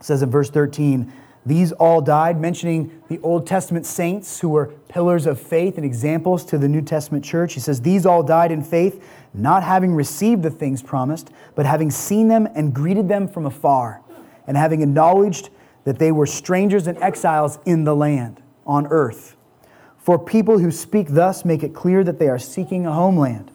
It 0.00 0.04
says 0.04 0.22
in 0.22 0.30
verse 0.30 0.50
13, 0.50 1.12
these 1.46 1.70
all 1.72 2.00
died, 2.00 2.40
mentioning 2.40 3.02
the 3.08 3.20
Old 3.20 3.46
Testament 3.46 3.86
saints 3.86 4.40
who 4.40 4.48
were 4.48 4.66
pillars 4.88 5.26
of 5.26 5.38
faith 5.38 5.76
and 5.76 5.84
examples 5.84 6.44
to 6.46 6.58
the 6.58 6.68
New 6.68 6.82
Testament 6.82 7.24
church. 7.24 7.52
He 7.52 7.60
says, 7.60 7.82
These 7.82 8.04
all 8.04 8.22
died 8.22 8.50
in 8.50 8.64
faith, 8.64 9.06
not 9.32 9.62
having 9.62 9.94
received 9.94 10.42
the 10.42 10.50
things 10.50 10.82
promised, 10.82 11.30
but 11.54 11.66
having 11.66 11.90
seen 11.90 12.28
them 12.28 12.48
and 12.54 12.74
greeted 12.74 13.08
them 13.08 13.28
from 13.28 13.46
afar, 13.46 14.00
and 14.46 14.56
having 14.56 14.80
acknowledged 14.80 15.50
that 15.84 15.98
they 15.98 16.10
were 16.10 16.26
strangers 16.26 16.86
and 16.86 16.96
exiles 16.98 17.58
in 17.66 17.84
the 17.84 17.94
land, 17.94 18.42
on 18.66 18.86
earth. 18.86 19.36
For 20.04 20.18
people 20.18 20.58
who 20.58 20.70
speak 20.70 21.08
thus 21.08 21.46
make 21.46 21.62
it 21.62 21.72
clear 21.72 22.04
that 22.04 22.18
they 22.18 22.28
are 22.28 22.38
seeking 22.38 22.84
a 22.84 22.92
homeland. 22.92 23.50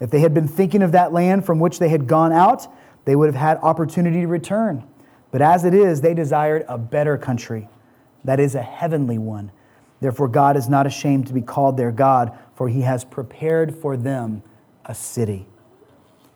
If 0.00 0.10
they 0.10 0.18
had 0.18 0.34
been 0.34 0.48
thinking 0.48 0.82
of 0.82 0.90
that 0.90 1.12
land 1.12 1.46
from 1.46 1.60
which 1.60 1.78
they 1.78 1.88
had 1.88 2.08
gone 2.08 2.32
out, 2.32 2.66
they 3.04 3.14
would 3.14 3.26
have 3.26 3.40
had 3.40 3.58
opportunity 3.58 4.22
to 4.22 4.26
return. 4.26 4.82
But 5.30 5.40
as 5.40 5.64
it 5.64 5.72
is, 5.72 6.00
they 6.00 6.12
desired 6.12 6.64
a 6.66 6.78
better 6.78 7.16
country, 7.16 7.68
that 8.24 8.40
is, 8.40 8.56
a 8.56 8.62
heavenly 8.62 9.18
one. 9.18 9.52
Therefore, 10.00 10.26
God 10.26 10.56
is 10.56 10.68
not 10.68 10.84
ashamed 10.84 11.28
to 11.28 11.32
be 11.32 11.42
called 11.42 11.76
their 11.76 11.92
God, 11.92 12.36
for 12.56 12.68
he 12.68 12.80
has 12.80 13.04
prepared 13.04 13.72
for 13.76 13.96
them 13.96 14.42
a 14.84 14.96
city. 14.96 15.46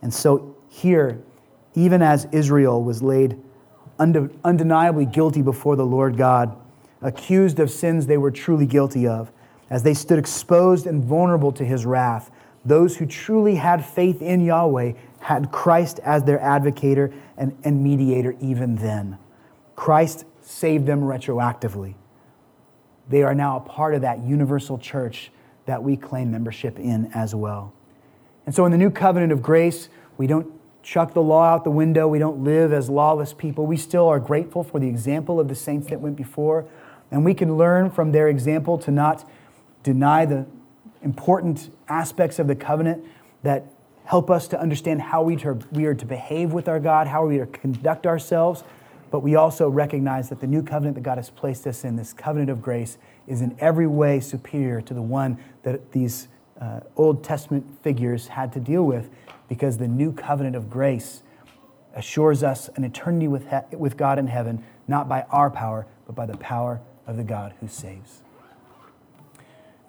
And 0.03 0.15
so, 0.15 0.55
here, 0.69 1.21
even 1.75 2.01
as 2.01 2.29
Israel 2.31 2.85
was 2.85 3.03
laid 3.03 3.37
undeniably 3.99 5.05
guilty 5.05 5.43
before 5.43 5.75
the 5.75 5.85
Lord 5.85 6.17
God, 6.17 6.57
accused 7.03 7.59
of 7.59 7.73
sins 7.73 8.07
they 8.07 8.19
were 8.19 8.31
truly 8.31 8.65
guilty 8.65 9.09
of, 9.09 9.33
as 9.71 9.83
they 9.83 9.95
stood 9.95 10.19
exposed 10.19 10.87
and 10.87 11.05
vulnerable 11.05 11.53
to 11.53 11.65
his 11.65 11.85
wrath, 11.85 12.31
those 12.65 12.97
who 12.97 13.07
truly 13.07 13.57
had 13.57 13.85
faith 13.85 14.21
in 14.23 14.45
Yahweh 14.45 14.93
had 15.21 15.51
Christ 15.51 16.01
as 16.01 16.25
their 16.25 16.39
advocator 16.39 17.13
and, 17.37 17.57
and 17.65 17.83
mediator 17.83 18.37
even 18.41 18.77
then. 18.77 19.19
Christ 19.77 20.25
saved 20.41 20.87
them 20.87 21.01
retroactively. 21.01 21.95
They 23.09 23.23
are 23.23 23.35
now 23.35 23.57
a 23.57 23.61
part 23.61 23.95
of 23.95 24.03
that 24.03 24.23
universal 24.23 24.79
church 24.79 25.31
that 25.67 25.83
we 25.83 25.97
claim 25.97 26.31
membership 26.31 26.79
in 26.79 27.11
as 27.15 27.35
well. 27.35 27.73
And 28.47 28.55
so, 28.55 28.65
in 28.65 28.73
the 28.73 28.79
new 28.79 28.91
covenant 28.91 29.33
of 29.33 29.43
grace, 29.43 29.89
we 30.17 30.27
don't 30.27 30.51
chuck 30.83 31.13
the 31.13 31.23
law 31.23 31.45
out 31.45 31.65
the 31.65 31.71
window. 31.71 32.09
We 32.09 32.19
don't 32.19 32.45
live 32.45 32.73
as 32.73 32.89
lawless 32.89 33.35
people. 33.35 33.67
We 33.67 33.77
still 33.77 34.09
are 34.09 34.19
grateful 34.19 34.65
for 34.65 34.81
the 34.81 34.89
example 34.89 35.39
of 35.39 35.49
the 35.49 35.55
saints 35.55 35.89
that 35.89 36.01
went 36.01 36.17
before. 36.17 36.67
And 37.11 37.25
we 37.25 37.35
can 37.35 37.57
learn 37.57 37.91
from 37.91 38.13
their 38.13 38.29
example 38.29 38.79
to 38.79 38.91
not 38.91 39.29
deny 39.89 40.27
the 40.27 40.45
important 41.03 41.71
aspects 41.89 42.39
of 42.39 42.47
the 42.47 42.55
covenant 42.55 43.03
that 43.43 43.65
help 44.05 44.31
us 44.31 44.47
to 44.49 44.61
understand 44.61 45.01
how 45.01 45.23
we, 45.23 45.35
we 45.73 45.87
are 45.87 45.95
to 45.95 46.05
behave 46.05 46.53
with 46.53 46.69
our 46.69 46.79
God, 46.79 47.07
how 47.07 47.25
we 47.25 47.39
are 47.39 47.47
to 47.47 47.59
conduct 47.59 48.07
ourselves. 48.07 48.65
But 49.11 49.21
we 49.21 49.35
also 49.35 49.71
recognize 49.71 50.29
that 50.29 50.41
the 50.41 50.47
new 50.47 50.63
covenant 50.63 50.97
that 50.97 51.01
God 51.05 51.17
has 51.17 51.31
placed 51.31 51.67
us 51.67 51.85
in, 51.85 51.97
this 51.97 52.13
covenant 52.13 52.51
of 52.51 52.61
grace, 52.61 52.99
is 53.27 53.41
in 53.41 53.57
every 53.61 53.87
way 53.87 54.21
superior 54.21 54.83
to 54.83 54.93
the 54.93 55.01
one 55.01 55.39
that 55.63 55.93
these 55.93 56.29
uh, 56.61 56.81
Old 56.95 57.25
Testament 57.25 57.65
figures 57.83 58.29
had 58.29 58.53
to 58.53 58.61
deal 58.61 58.85
with 58.85 59.09
because 59.49 59.79
the 59.79 59.89
new 59.89 60.13
covenant 60.13 60.55
of 60.55 60.69
grace 60.69 61.23
assures 61.95 62.43
us 62.43 62.69
an 62.77 62.85
eternity 62.85 63.27
with, 63.27 63.49
he- 63.49 63.77
with 63.77 63.97
God 63.97 64.19
in 64.19 64.27
heaven, 64.27 64.63
not 64.87 65.09
by 65.09 65.23
our 65.31 65.49
power, 65.49 65.87
but 66.05 66.15
by 66.15 66.27
the 66.27 66.37
power 66.37 66.83
of 67.07 67.17
the 67.17 67.25
God 67.25 67.55
who 67.61 67.69
saves. 67.69 68.21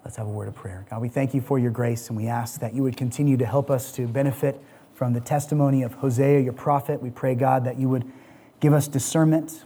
Let's 0.04 0.16
have 0.16 0.26
a 0.26 0.30
word 0.30 0.48
of 0.48 0.54
prayer. 0.54 0.86
God, 0.90 1.00
we 1.00 1.08
thank 1.08 1.34
you 1.34 1.40
for 1.40 1.58
your 1.58 1.70
grace, 1.70 2.08
and 2.08 2.16
we 2.16 2.26
ask 2.26 2.60
that 2.60 2.74
you 2.74 2.82
would 2.82 2.96
continue 2.96 3.36
to 3.36 3.46
help 3.46 3.70
us 3.70 3.92
to 3.92 4.06
benefit 4.06 4.60
from 4.94 5.12
the 5.12 5.20
testimony 5.20 5.82
of 5.82 5.94
Hosea, 5.94 6.40
your 6.40 6.52
prophet. 6.52 7.02
We 7.02 7.10
pray, 7.10 7.34
God, 7.34 7.64
that 7.64 7.78
you 7.78 7.88
would 7.88 8.10
give 8.60 8.72
us 8.72 8.88
discernment, 8.88 9.64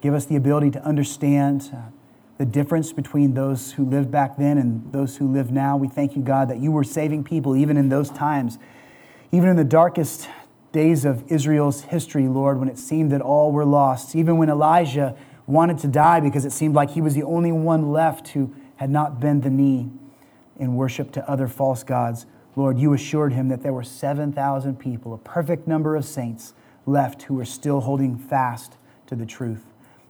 give 0.00 0.14
us 0.14 0.26
the 0.26 0.36
ability 0.36 0.70
to 0.72 0.84
understand 0.84 1.70
uh, 1.74 1.90
the 2.38 2.44
difference 2.44 2.92
between 2.92 3.34
those 3.34 3.72
who 3.72 3.84
lived 3.84 4.10
back 4.10 4.36
then 4.36 4.58
and 4.58 4.92
those 4.92 5.16
who 5.16 5.32
live 5.32 5.50
now. 5.50 5.76
We 5.76 5.88
thank 5.88 6.16
you, 6.16 6.22
God, 6.22 6.48
that 6.50 6.58
you 6.58 6.70
were 6.72 6.84
saving 6.84 7.24
people 7.24 7.56
even 7.56 7.76
in 7.76 7.88
those 7.88 8.10
times 8.10 8.58
even 9.34 9.48
in 9.48 9.56
the 9.56 9.64
darkest 9.64 10.28
days 10.70 11.04
of 11.04 11.24
Israel's 11.30 11.82
history, 11.82 12.28
Lord, 12.28 12.60
when 12.60 12.68
it 12.68 12.78
seemed 12.78 13.10
that 13.10 13.20
all 13.20 13.50
were 13.50 13.64
lost, 13.64 14.14
even 14.14 14.38
when 14.38 14.48
Elijah 14.48 15.16
wanted 15.48 15.78
to 15.78 15.88
die 15.88 16.20
because 16.20 16.44
it 16.44 16.52
seemed 16.52 16.76
like 16.76 16.90
he 16.90 17.00
was 17.00 17.16
the 17.16 17.24
only 17.24 17.50
one 17.50 17.90
left 17.90 18.28
who 18.28 18.54
had 18.76 18.90
not 18.90 19.20
bent 19.20 19.42
the 19.42 19.50
knee 19.50 19.90
in 20.58 20.76
worship 20.76 21.12
to 21.12 21.30
other 21.30 21.48
false 21.48 21.82
gods, 21.82 22.26
Lord, 22.56 22.78
you 22.78 22.92
assured 22.92 23.32
him 23.32 23.48
that 23.48 23.62
there 23.62 23.72
were 23.72 23.82
7,000 23.82 24.78
people, 24.78 25.12
a 25.12 25.18
perfect 25.18 25.66
number 25.66 25.96
of 25.96 26.04
saints 26.04 26.54
left 26.86 27.22
who 27.22 27.34
were 27.34 27.44
still 27.44 27.80
holding 27.80 28.16
fast 28.16 28.76
to 29.06 29.16
the 29.16 29.26
truth. 29.26 29.64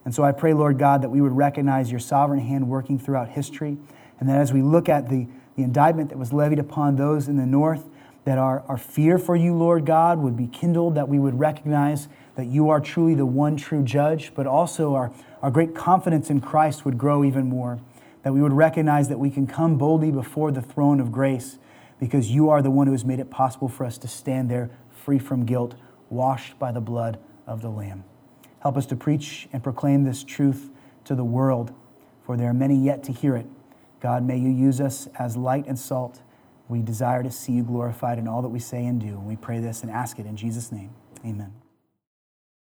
And 0.05 0.15
so 0.15 0.23
I 0.23 0.33
pray, 0.33 0.53
Lord 0.53 0.79
God, 0.79 1.03
that 1.03 1.09
we 1.09 1.21
would 1.21 1.33
recognize 1.33 1.91
your 1.91 2.01
sovereign 2.01 2.41
hand 2.41 2.69
working 2.69 2.99
throughout 2.99 3.31
history, 3.31 3.79
and 4.21 4.29
that 4.29 4.37
as 4.37 4.53
we 4.53 4.61
look 4.61 4.89
at 4.89 5.09
the, 5.09 5.27
the 5.57 5.63
indictment 5.63 6.11
that 6.11 6.19
was 6.19 6.33
levied 6.33 6.59
upon 6.59 6.97
those 6.97 7.29
in 7.29 7.37
the 7.37 7.47
north, 7.47 7.89
that 8.25 8.39
our, 8.39 8.63
our 8.69 8.77
fear 8.77 9.19
for 9.19 9.37
you, 9.37 9.55
Lord 9.55 9.87
God, 9.87 10.19
would 10.19 10.37
be 10.37 10.47
kindled, 10.47 10.95
that 10.95 11.09
we 11.09 11.19
would 11.19 11.39
recognize 11.39 12.09
that 12.37 12.47
you 12.47 12.69
are 12.69 12.81
truly 12.81 13.15
the 13.15 13.27
one 13.27 13.57
true 13.57 13.83
judge, 13.83 14.33
but 14.35 14.47
also 14.47 14.95
our, 14.95 15.13
our 15.43 15.51
great 15.51 15.75
confidence 15.75 16.31
in 16.31 16.41
Christ 16.41 16.85
would 16.85 16.99
grow 16.99 17.25
even 17.25 17.47
more, 17.47 17.79
that 18.25 18.33
we 18.33 18.43
would 18.43 18.53
recognize 18.53 19.09
that 19.09 19.19
we 19.19 19.31
can 19.31 19.47
come 19.47 19.79
boldly 19.79 20.11
before 20.11 20.51
the 20.51 20.63
throne 20.63 20.99
of 20.99 21.13
grace 21.13 21.59
because 22.01 22.31
you 22.31 22.51
are 22.51 22.61
the 22.61 22.71
one 22.71 22.87
who 22.87 22.93
has 22.93 23.05
made 23.05 23.21
it 23.21 23.31
possible 23.31 23.69
for 23.69 23.85
us 23.85 23.97
to 23.99 24.09
stand 24.09 24.51
there 24.51 24.71
free 24.91 25.19
from 25.19 25.47
guilt, 25.47 25.77
washed 26.11 26.59
by 26.59 26.73
the 26.73 26.81
blood 26.81 27.19
of 27.47 27.63
the 27.63 27.69
Lamb. 27.69 28.03
Help 28.61 28.77
us 28.77 28.87
to 28.87 28.97
preach 28.97 29.49
and 29.53 29.63
proclaim 29.63 30.03
this 30.03 30.25
truth 30.25 30.71
to 31.05 31.15
the 31.15 31.25
world, 31.25 31.73
for 32.25 32.37
there 32.37 32.51
are 32.51 32.55
many 32.55 32.75
yet 32.75 33.05
to 33.05 33.13
hear 33.13 33.37
it. 33.37 33.47
God, 34.01 34.25
may 34.25 34.39
you 34.39 34.49
use 34.49 34.81
us 34.81 35.07
as 35.19 35.37
light 35.37 35.67
and 35.67 35.79
salt 35.79 36.21
we 36.69 36.81
desire 36.81 37.23
to 37.23 37.31
see 37.31 37.53
you 37.53 37.63
glorified 37.63 38.19
in 38.19 38.27
all 38.27 38.43
that 38.43 38.49
we 38.49 38.59
say 38.59 38.85
and 38.87 39.01
do. 39.01 39.19
We 39.19 39.37
pray 39.37 39.61
this 39.61 39.83
and 39.83 39.91
ask 39.91 40.19
it 40.19 40.27
in 40.27 40.37
Jesus' 40.37 40.73
name. 40.73 40.91
Amen. 41.25 41.64